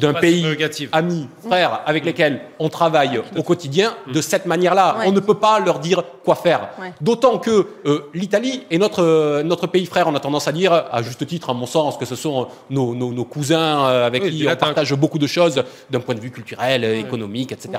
d'un 0.00 0.14
pays 0.14 0.44
ami, 0.92 1.28
frère, 1.46 1.82
avec 1.86 2.04
lesquels 2.04 2.40
on 2.58 2.68
travaille 2.68 3.20
au 3.36 3.42
quotidien 3.42 3.94
de 4.12 4.20
cette 4.20 4.46
manière-là. 4.46 4.98
On 5.06 5.12
ne 5.12 5.20
peut 5.20 5.34
pas 5.34 5.60
leur 5.60 5.78
dire 5.78 6.02
quoi 6.24 6.34
faire. 6.34 6.70
D'autant 7.00 7.38
que 7.38 7.66
euh, 7.86 8.10
l'Italie 8.14 8.64
est 8.70 8.78
notre, 8.78 9.02
euh, 9.02 9.42
notre 9.42 9.66
pays 9.66 9.86
frère. 9.86 10.08
On 10.08 10.14
a 10.14 10.20
tendance 10.20 10.48
à 10.48 10.52
dire, 10.52 10.72
à 10.72 11.02
juste 11.02 11.26
titre, 11.26 11.50
à 11.50 11.54
mon 11.54 11.66
sens, 11.66 11.96
que 11.96 12.04
ce 12.04 12.16
sont 12.16 12.48
nos, 12.70 12.94
nos, 12.94 13.24
cousins 13.24 13.86
euh, 13.86 14.06
avec 14.06 14.28
qui 14.28 14.46
on 14.48 14.56
partage 14.56 14.92
beaucoup 14.94 15.18
de 15.18 15.26
choses 15.26 15.62
d'un 15.90 16.00
point 16.00 16.14
de 16.14 16.20
vue 16.20 16.30
culturel, 16.30 16.84
économique, 16.84 17.52
etc. 17.52 17.70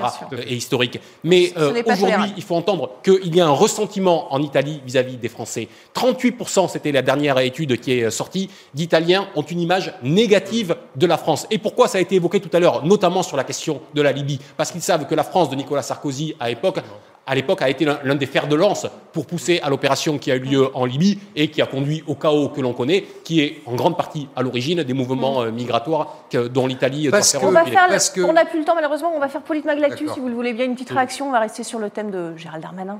et 0.46 0.54
historique. 0.54 1.00
Mais 1.24 1.52
aujourd'hui, 1.86 2.32
il 2.36 2.42
faut 2.42 2.56
entendre 2.56 2.90
qu'il 3.02 3.34
y 3.34 3.40
a 3.40 3.46
un 3.46 3.50
ressentiment 3.50 4.32
en 4.32 4.42
Italie 4.42 4.80
vis-à-vis 4.86 5.16
-vis 5.16 5.20
des 5.20 5.28
Français. 5.28 5.68
38%, 5.94 6.68
c'était 6.68 6.92
la 6.92 7.02
dernière 7.02 7.38
étude 7.38 7.80
qui 7.80 7.92
est 7.92 8.10
sortie, 8.10 8.48
d'Italiens 8.74 9.28
ont 9.36 9.42
une 9.42 9.60
image 9.60 9.92
négative 10.02 10.76
de 10.96 11.06
la 11.06 11.18
France. 11.18 11.46
Et 11.50 11.58
pourquoi 11.58 11.88
ça 11.98 12.00
a 12.00 12.02
été 12.04 12.14
évoqué 12.14 12.38
tout 12.38 12.56
à 12.56 12.60
l'heure, 12.60 12.84
notamment 12.84 13.24
sur 13.24 13.36
la 13.36 13.42
question 13.42 13.80
de 13.92 14.02
la 14.02 14.12
Libye, 14.12 14.38
parce 14.56 14.70
qu'ils 14.70 14.82
savent 14.82 15.06
que 15.08 15.16
la 15.16 15.24
France 15.24 15.50
de 15.50 15.56
Nicolas 15.56 15.82
Sarkozy 15.82 16.36
à 16.38 16.48
l'époque 16.48 16.78
à 17.26 17.34
l'époque 17.34 17.60
a 17.60 17.68
été 17.68 17.84
l'un 17.84 18.14
des 18.14 18.24
fers 18.24 18.48
de 18.48 18.54
lance 18.54 18.86
pour 19.12 19.26
pousser 19.26 19.60
à 19.62 19.68
l'opération 19.68 20.16
qui 20.16 20.30
a 20.30 20.36
eu 20.36 20.38
lieu 20.38 20.74
en 20.74 20.86
Libye 20.86 21.18
et 21.36 21.50
qui 21.50 21.60
a 21.60 21.66
conduit 21.66 22.02
au 22.06 22.14
chaos 22.14 22.48
que 22.48 22.62
l'on 22.62 22.72
connaît, 22.72 23.04
qui 23.22 23.42
est 23.42 23.60
en 23.66 23.74
grande 23.74 23.98
partie 23.98 24.28
à 24.34 24.40
l'origine 24.40 24.82
des 24.82 24.94
mouvements 24.94 25.42
euh, 25.42 25.50
migratoires 25.50 26.16
dont 26.32 26.66
l'Italie 26.66 27.08
doit 27.10 27.20
faire 27.20 27.44
on 27.44 27.50
va 27.50 27.64
faire 27.66 27.90
On 28.26 28.32
n'a 28.32 28.46
plus 28.46 28.60
le 28.60 28.64
temps 28.64 28.76
malheureusement, 28.76 29.12
on 29.14 29.20
va 29.20 29.28
faire 29.28 29.42
Politmag 29.42 29.94
si 29.98 30.20
vous 30.20 30.28
le 30.28 30.34
voulez 30.34 30.54
bien, 30.54 30.64
une 30.64 30.74
petite 30.74 30.90
réaction. 30.90 31.28
On 31.28 31.32
va 31.32 31.40
rester 31.40 31.64
sur 31.64 31.80
le 31.80 31.90
thème 31.90 32.10
de 32.10 32.34
Gérald 32.36 32.62
Darmanin. 32.62 32.98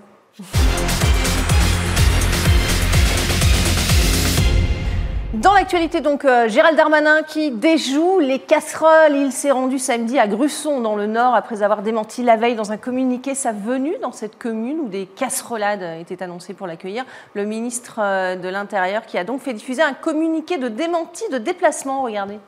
Dans 5.43 5.53
l'actualité, 5.53 6.01
donc, 6.01 6.25
euh, 6.25 6.49
Gérald 6.49 6.77
Darmanin 6.77 7.23
qui 7.23 7.53
déjoue 7.53 8.19
les 8.19 8.41
casseroles. 8.41 9.15
Il 9.15 9.31
s'est 9.31 9.53
rendu 9.53 9.79
samedi 9.79 10.19
à 10.19 10.27
Grusson, 10.27 10.81
dans 10.81 10.97
le 10.97 11.07
Nord, 11.07 11.37
après 11.37 11.63
avoir 11.63 11.83
démenti 11.83 12.25
la 12.25 12.37
veille 12.37 12.57
dans 12.57 12.73
un 12.73 12.77
communiqué 12.77 13.37
sa 13.37 13.53
venue 13.53 13.95
dans 14.03 14.11
cette 14.11 14.37
commune 14.37 14.81
où 14.81 14.89
des 14.89 15.07
casserolades 15.07 16.01
étaient 16.01 16.25
annoncées 16.25 16.55
pour 16.55 16.67
l'accueillir. 16.67 17.05
Le 17.35 17.45
ministre 17.45 18.01
euh, 18.03 18.35
de 18.35 18.49
l'Intérieur 18.49 19.07
qui 19.07 19.17
a 19.17 19.23
donc 19.23 19.41
fait 19.41 19.53
diffuser 19.53 19.81
un 19.81 19.93
communiqué 19.93 20.59
de 20.59 20.67
démenti 20.67 21.23
de 21.31 21.39
déplacement. 21.39 22.03
Regardez. 22.03 22.41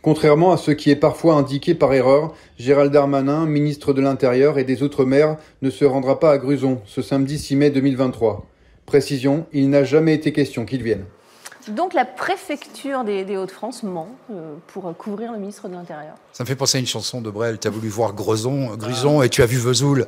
Contrairement 0.00 0.52
à 0.52 0.56
ce 0.56 0.70
qui 0.70 0.90
est 0.90 0.96
parfois 0.96 1.34
indiqué 1.34 1.74
par 1.74 1.92
erreur, 1.92 2.32
Gérald 2.58 2.90
Darmanin, 2.90 3.44
ministre 3.44 3.92
de 3.92 4.00
l'Intérieur 4.00 4.58
et 4.58 4.64
des 4.64 4.82
Outre-mer, 4.82 5.36
ne 5.60 5.68
se 5.68 5.84
rendra 5.84 6.20
pas 6.20 6.30
à 6.30 6.38
Gruson 6.38 6.80
ce 6.86 7.02
samedi 7.02 7.38
6 7.38 7.56
mai 7.56 7.70
2023. 7.70 8.46
Précision, 8.86 9.44
il 9.52 9.68
n'a 9.68 9.84
jamais 9.84 10.14
été 10.14 10.32
question 10.32 10.64
qu'il 10.64 10.82
vienne. 10.82 11.04
Donc 11.68 11.94
la 11.94 12.04
préfecture 12.04 13.04
des, 13.04 13.36
Hauts-de-France 13.36 13.82
ment 13.82 14.08
euh, 14.30 14.54
pour 14.68 14.94
couvrir 14.96 15.32
le 15.32 15.38
ministre 15.38 15.68
de 15.68 15.74
l'Intérieur. 15.74 16.14
Ça 16.32 16.44
me 16.44 16.48
fait 16.48 16.56
penser 16.56 16.78
à 16.78 16.80
une 16.80 16.86
chanson 16.86 17.20
de 17.20 17.30
Brel. 17.30 17.58
Tu 17.58 17.68
as 17.68 17.70
voulu 17.70 17.88
voir 17.88 18.14
Gruson 18.14 19.22
et 19.22 19.28
tu 19.28 19.42
as 19.42 19.46
vu 19.46 19.58
Vesoul. 19.58 20.06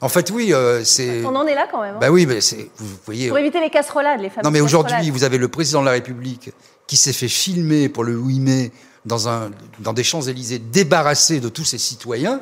En 0.00 0.08
fait, 0.08 0.30
oui, 0.30 0.52
euh, 0.52 0.84
c'est. 0.84 1.24
On 1.24 1.34
en 1.34 1.46
est 1.46 1.54
là 1.54 1.66
quand 1.70 1.82
même. 1.82 1.96
Hein. 1.96 2.00
Bah 2.00 2.10
oui, 2.10 2.26
mais 2.26 2.40
c'est. 2.40 2.70
Vous 2.76 2.86
voyez. 3.04 3.28
Pour 3.28 3.38
éviter 3.38 3.60
les 3.60 3.70
casserolades, 3.70 4.20
les 4.20 4.30
fameuses 4.30 4.44
Non, 4.44 4.50
mais 4.50 4.60
aujourd'hui, 4.60 5.10
vous 5.10 5.24
avez 5.24 5.38
le 5.38 5.48
président 5.48 5.80
de 5.80 5.86
la 5.86 5.92
République 5.92 6.50
qui 6.86 6.96
s'est 6.96 7.12
fait 7.12 7.28
filmer 7.28 7.88
pour 7.88 8.04
le 8.04 8.14
8 8.14 8.40
mai 8.40 8.72
dans, 9.04 9.28
un, 9.28 9.50
dans 9.80 9.92
des 9.92 10.04
Champs-Élysées 10.04 10.58
débarrassé 10.58 11.40
de 11.40 11.48
tous 11.48 11.64
ses 11.64 11.78
citoyens 11.78 12.40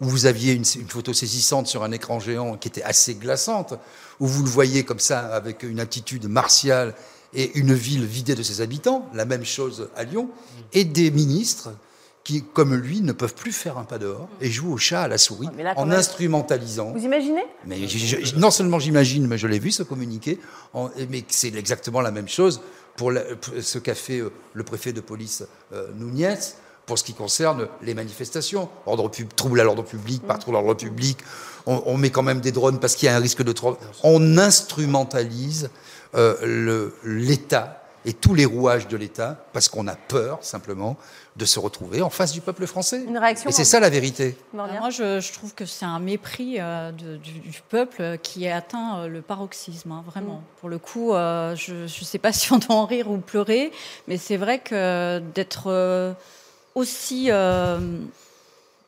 où 0.00 0.06
vous 0.06 0.26
aviez 0.26 0.52
une, 0.52 0.64
photo 0.64 1.12
saisissante 1.12 1.66
sur 1.66 1.82
un 1.82 1.92
écran 1.92 2.20
géant 2.20 2.56
qui 2.56 2.68
était 2.68 2.82
assez 2.82 3.14
glaçante, 3.14 3.74
où 4.20 4.26
vous 4.26 4.42
le 4.42 4.50
voyez 4.50 4.84
comme 4.84 4.98
ça 4.98 5.20
avec 5.34 5.62
une 5.62 5.80
attitude 5.80 6.28
martiale 6.28 6.94
et 7.36 7.56
une 7.58 7.74
ville 7.74 8.04
vidée 8.04 8.34
de 8.34 8.42
ses 8.42 8.60
habitants, 8.60 9.08
la 9.14 9.26
même 9.26 9.44
chose 9.44 9.88
à 9.94 10.02
Lyon, 10.02 10.28
et 10.72 10.84
des 10.84 11.10
ministres 11.12 11.70
qui, 12.24 12.42
comme 12.42 12.74
lui, 12.74 13.02
ne 13.02 13.12
peuvent 13.12 13.34
plus 13.34 13.52
faire 13.52 13.78
un 13.78 13.84
pas 13.84 13.98
dehors 13.98 14.28
et 14.40 14.50
jouent 14.50 14.72
au 14.72 14.78
chat 14.78 15.02
à 15.02 15.08
la 15.08 15.18
souris 15.18 15.48
en 15.76 15.92
instrumentalisant. 15.92 16.90
Vous 16.90 17.04
imaginez? 17.04 17.44
Mais 17.66 17.78
Non 18.36 18.50
seulement 18.50 18.80
j'imagine, 18.80 19.28
mais 19.28 19.38
je 19.38 19.46
l'ai 19.46 19.60
vu 19.60 19.70
se 19.70 19.84
communiquer, 19.84 20.40
mais 21.08 21.24
c'est 21.28 21.54
exactement 21.54 22.00
la 22.00 22.10
même 22.10 22.28
chose 22.28 22.60
pour, 22.96 23.12
ce 23.60 23.78
qu'a 23.78 23.94
fait 23.94 24.18
euh, 24.18 24.32
le 24.54 24.64
préfet 24.64 24.92
de 24.92 25.00
police 25.00 25.44
euh, 25.72 25.88
pour 26.86 26.98
ce 26.98 27.04
qui 27.04 27.14
concerne 27.14 27.68
les 27.82 27.94
manifestations. 27.94 28.68
Ordre 28.86 29.10
trouble 29.36 29.60
à 29.60 29.64
l'ordre 29.64 29.82
public, 29.82 30.22
par 30.22 30.38
trouble 30.38 30.56
à 30.56 30.62
l'ordre 30.62 30.80
public, 30.80 31.18
on, 31.66 31.96
met 31.96 32.10
quand 32.10 32.22
même 32.22 32.40
des 32.40 32.52
drones 32.52 32.78
parce 32.78 32.94
qu'il 32.94 33.06
y 33.06 33.08
a 33.08 33.16
un 33.16 33.20
risque 33.20 33.42
de 33.42 33.52
trop. 33.52 33.76
On 34.04 34.38
instrumentalise 34.38 35.68
euh, 36.16 36.90
l'État 37.04 37.82
et 38.04 38.12
tous 38.12 38.34
les 38.34 38.44
rouages 38.44 38.86
de 38.86 38.96
l'État 38.96 39.44
parce 39.52 39.68
qu'on 39.68 39.88
a 39.88 39.96
peur 39.96 40.38
simplement 40.42 40.96
de 41.34 41.44
se 41.44 41.58
retrouver 41.58 42.02
en 42.02 42.10
face 42.10 42.32
du 42.32 42.40
peuple 42.40 42.66
français. 42.66 43.02
Une 43.02 43.18
réaction 43.18 43.50
et 43.50 43.52
c'est 43.52 43.64
ça 43.64 43.80
la 43.80 43.90
vérité. 43.90 44.36
Moi, 44.52 44.90
je, 44.90 45.32
trouve 45.32 45.54
que 45.54 45.66
c'est 45.66 45.84
un 45.84 45.98
mépris 45.98 46.56
euh, 46.58 46.92
du, 46.92 47.62
peuple 47.68 48.18
qui 48.22 48.46
a 48.46 48.56
atteint 48.56 48.98
euh, 48.98 49.08
le 49.08 49.22
paroxysme, 49.22 49.90
hein, 49.90 50.04
vraiment. 50.06 50.36
Mm. 50.36 50.60
Pour 50.60 50.68
le 50.68 50.78
coup, 50.78 51.10
je 51.12 51.82
ne 51.82 51.88
sais 51.88 52.18
pas 52.18 52.32
si 52.32 52.52
on 52.52 52.58
doit 52.58 52.76
en 52.76 52.86
rire 52.86 53.10
ou 53.10 53.18
pleurer, 53.18 53.72
mais 54.06 54.16
c'est 54.18 54.36
vrai 54.36 54.60
que 54.60 55.20
d'être 55.34 56.14
aussi 56.76 57.30
euh, 57.30 57.78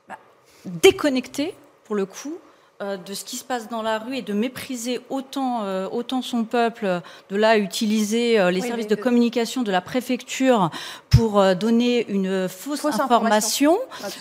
bah, 0.09 0.19
déconnecté, 0.65 1.55
pour 1.85 1.97
le 1.97 2.07
coup, 2.07 2.35
euh, 2.35 2.48
de 2.81 3.15
ce 3.15 3.25
qui 3.25 3.37
se 3.37 3.45
passe 3.45 3.69
dans 3.69 3.83
la 3.83 3.99
rue 3.99 4.17
et 4.17 4.23
de 4.23 4.33
mépriser 4.33 5.01
autant, 5.11 5.65
euh, 5.65 5.89
autant 5.91 6.23
son 6.23 6.45
peuple, 6.45 7.01
de 7.31 7.37
là 7.37 7.59
utiliser 7.59 8.51
les 8.51 8.61
services 8.61 8.87
de 8.87 8.95
communication 8.95 9.63
de 9.63 9.73
la 9.73 9.81
préfecture 9.81 10.71
pour 11.11 11.43
donner 11.57 12.07
une 12.09 12.49
fausse, 12.49 12.85
information. 12.85 13.77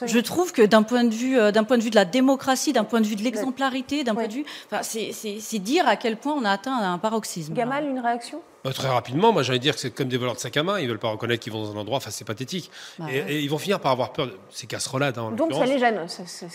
Je 0.06 0.20
trouve 0.20 0.52
que 0.52 0.64
d'un 0.64 0.84
point 0.84 1.04
de 1.04 1.14
vue, 1.14 1.38
d'un 1.52 1.64
point 1.64 1.78
de 1.78 1.84
vue 1.84 1.90
de 1.90 1.96
la 1.96 2.06
démocratie, 2.06 2.74
d'un 2.74 2.84
point 2.84 3.02
de 3.02 3.06
vue 3.06 3.16
de 3.16 3.24
l'exemplarité, 3.24 4.04
d'un 4.04 4.16
point 4.16 4.28
de 4.28 4.34
vue, 4.34 4.46
c'est 4.82 5.60
dire 5.60 5.88
à 5.88 5.96
quel 5.96 6.18
point 6.18 6.34
on 6.34 6.46
a 6.46 6.52
atteint 6.52 6.78
un 6.78 6.98
paroxysme. 6.98 7.54
Gamal, 7.54 7.88
une 7.88 8.00
réaction? 8.00 8.42
Bah, 8.68 8.74
Très 8.74 8.90
rapidement, 8.90 9.32
moi 9.32 9.44
j'ai 9.44 9.52
envie 9.52 9.60
de 9.60 9.64
dire 9.64 9.76
que 9.76 9.80
c'est 9.80 9.92
comme 9.92 10.10
des 10.10 10.18
voleurs 10.18 10.36
de 10.36 10.40
sac 10.40 10.58
à 10.58 10.64
main, 10.64 10.80
ils 10.80 10.88
veulent 10.88 11.00
pas 11.00 11.10
reconnaître 11.10 11.42
qu'ils 11.42 11.54
vont 11.54 11.64
dans 11.64 11.72
un 11.72 11.78
endroit, 11.78 11.98
enfin 11.98 12.12
c'est 12.12 12.26
pathétique. 12.26 12.70
Bah 13.00 13.06
et, 13.12 13.40
ils 13.40 13.50
vont 13.50 13.58
finir 13.58 13.80
par 13.80 13.92
avoir 13.92 14.12
peur 14.12 14.28
de 14.28 14.34
ces 14.52 14.68
casseroles-là. 14.68 15.14
Hein, 15.16 15.32
Donc 15.32 15.54
ça 15.54 15.66
les 15.66 15.80
gêne. 15.80 16.06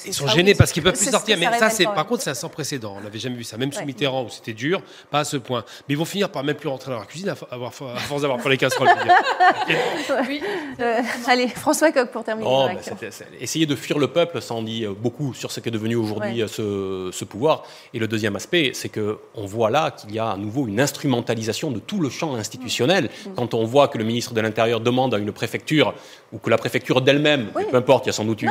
ils 0.04 0.14
sont 0.14 0.26
gênés 0.28 0.54
parce 0.54 0.72
qu'ils 0.72 0.82
peuvent 0.82 0.92
plus 0.98 1.10
sortir. 1.10 1.38
Mais 1.38 1.58
ça, 1.58 1.70
c'est 1.70 1.84
par 1.84 2.06
contre, 2.06 2.22
c'est 2.22 2.34
sans 2.34 2.48
précédent. 2.48 2.96
On 2.98 3.00
n'avait 3.00 3.18
jamais 3.18 3.36
vu 3.36 3.44
ça. 3.44 3.56
Même 3.56 3.72
sous 3.72 3.84
Mitterrand 3.84 4.24
où 4.24 4.28
c'était 4.28 4.52
dur, 4.52 4.82
pas 5.10 5.20
à 5.20 5.24
ce 5.24 5.36
point. 5.36 5.64
Mais 5.88 5.94
ils 5.94 5.98
vont 5.98 6.04
finir 6.04 6.30
par 6.30 6.44
même 6.44 6.56
plus 6.56 6.68
rentrer 6.68 6.90
dans 6.90 6.98
leur 6.98 7.06
cuisine 7.06 7.30
à, 7.30 7.34
force 7.34 8.22
d'avoir 8.22 8.38
peur 8.38 8.48
les 8.50 8.58
casseroles. 8.58 8.88
oui. 10.28 10.42
Euh, 10.80 11.00
allez, 11.26 11.48
François 11.48 11.92
Coq 11.92 12.10
pour 12.10 12.24
terminer. 12.24 12.48
Oh, 12.50 12.68
essayer 13.40 13.66
de 13.66 13.76
fuir 13.76 13.98
le 13.98 14.08
peuple, 14.08 14.42
ça 14.42 14.54
en 14.54 14.62
dit 14.62 14.86
beaucoup 14.86 15.34
sur 15.34 15.50
ce 15.50 15.60
qu'est 15.60 15.70
devenu 15.70 15.96
aujourd'hui 15.96 16.42
ce, 16.46 17.10
ce, 17.12 17.24
pouvoir. 17.24 17.64
Et 17.94 17.98
le 17.98 18.08
deuxième 18.08 18.36
aspect, 18.36 18.72
c'est 18.74 18.88
que 18.88 19.18
on 19.34 19.46
voit 19.46 19.70
là 19.70 19.90
qu'il 19.90 20.14
y 20.14 20.18
a 20.18 20.30
à 20.30 20.36
nouveau 20.36 20.66
une 20.66 20.80
instrumentalisation 20.80 21.70
de 21.70 21.78
tout 21.78 22.00
le 22.03 22.11
champ 22.11 22.34
institutionnel. 22.34 23.09
Quand 23.36 23.55
on 23.55 23.64
voit 23.64 23.88
que 23.88 23.98
le 23.98 24.05
ministre 24.05 24.34
de 24.34 24.40
l'Intérieur 24.40 24.80
demande 24.80 25.14
à 25.14 25.18
une 25.18 25.32
préfecture, 25.32 25.94
ou 26.32 26.38
que 26.38 26.50
la 26.50 26.59
préfecture 26.59 27.00
d'elle-même, 27.00 27.50
peu 27.70 27.76
importe, 27.76 28.07
il 28.07 28.09
y 28.09 28.11
a 28.11 28.12
sans 28.12 28.24
doute 28.24 28.42
une, 28.42 28.50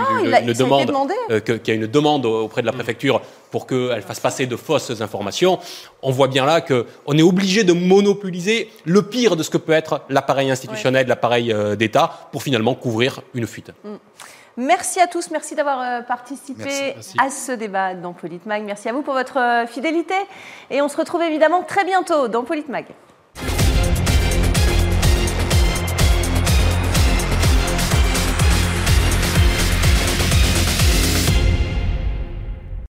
demande, 0.53 0.91
euh, 1.29 1.39
qu'il 1.39 1.67
y 1.67 1.71
a 1.71 1.73
une 1.73 1.87
demande 1.87 2.25
auprès 2.25 2.61
de 2.61 2.67
la 2.67 2.71
mm. 2.71 2.75
préfecture 2.75 3.21
pour 3.49 3.67
qu'elle 3.67 4.01
fasse 4.01 4.19
passer 4.19 4.45
de 4.45 4.55
fausses 4.55 5.01
informations, 5.01 5.59
on 6.01 6.11
voit 6.11 6.27
bien 6.27 6.45
là 6.45 6.61
qu'on 6.61 7.17
est 7.17 7.21
obligé 7.21 7.63
de 7.63 7.73
monopoliser 7.73 8.69
le 8.85 9.01
pire 9.01 9.35
de 9.35 9.43
ce 9.43 9.49
que 9.49 9.57
peut 9.57 9.73
être 9.73 10.01
l'appareil 10.09 10.49
institutionnel, 10.49 11.07
l'appareil 11.07 11.51
euh, 11.51 11.75
d'État, 11.75 12.29
pour 12.31 12.43
finalement 12.43 12.75
couvrir 12.75 13.21
une 13.33 13.47
fuite. 13.47 13.71
Mm. 13.83 13.95
Merci 14.57 14.99
à 14.99 15.07
tous, 15.07 15.31
merci 15.31 15.55
d'avoir 15.55 15.81
euh, 15.81 16.01
participé 16.01 16.95
à 17.17 17.29
ce 17.29 17.53
débat 17.53 17.95
dans 17.95 18.13
Politmag. 18.13 18.63
Merci 18.63 18.89
à 18.89 18.93
vous 18.93 19.01
pour 19.01 19.13
votre 19.13 19.65
fidélité 19.67 20.13
et 20.69 20.81
on 20.81 20.89
se 20.89 20.97
retrouve 20.97 21.23
évidemment 21.23 21.63
très 21.63 21.85
bientôt 21.85 22.27
dans 22.27 22.43
Politmag. 22.43 22.85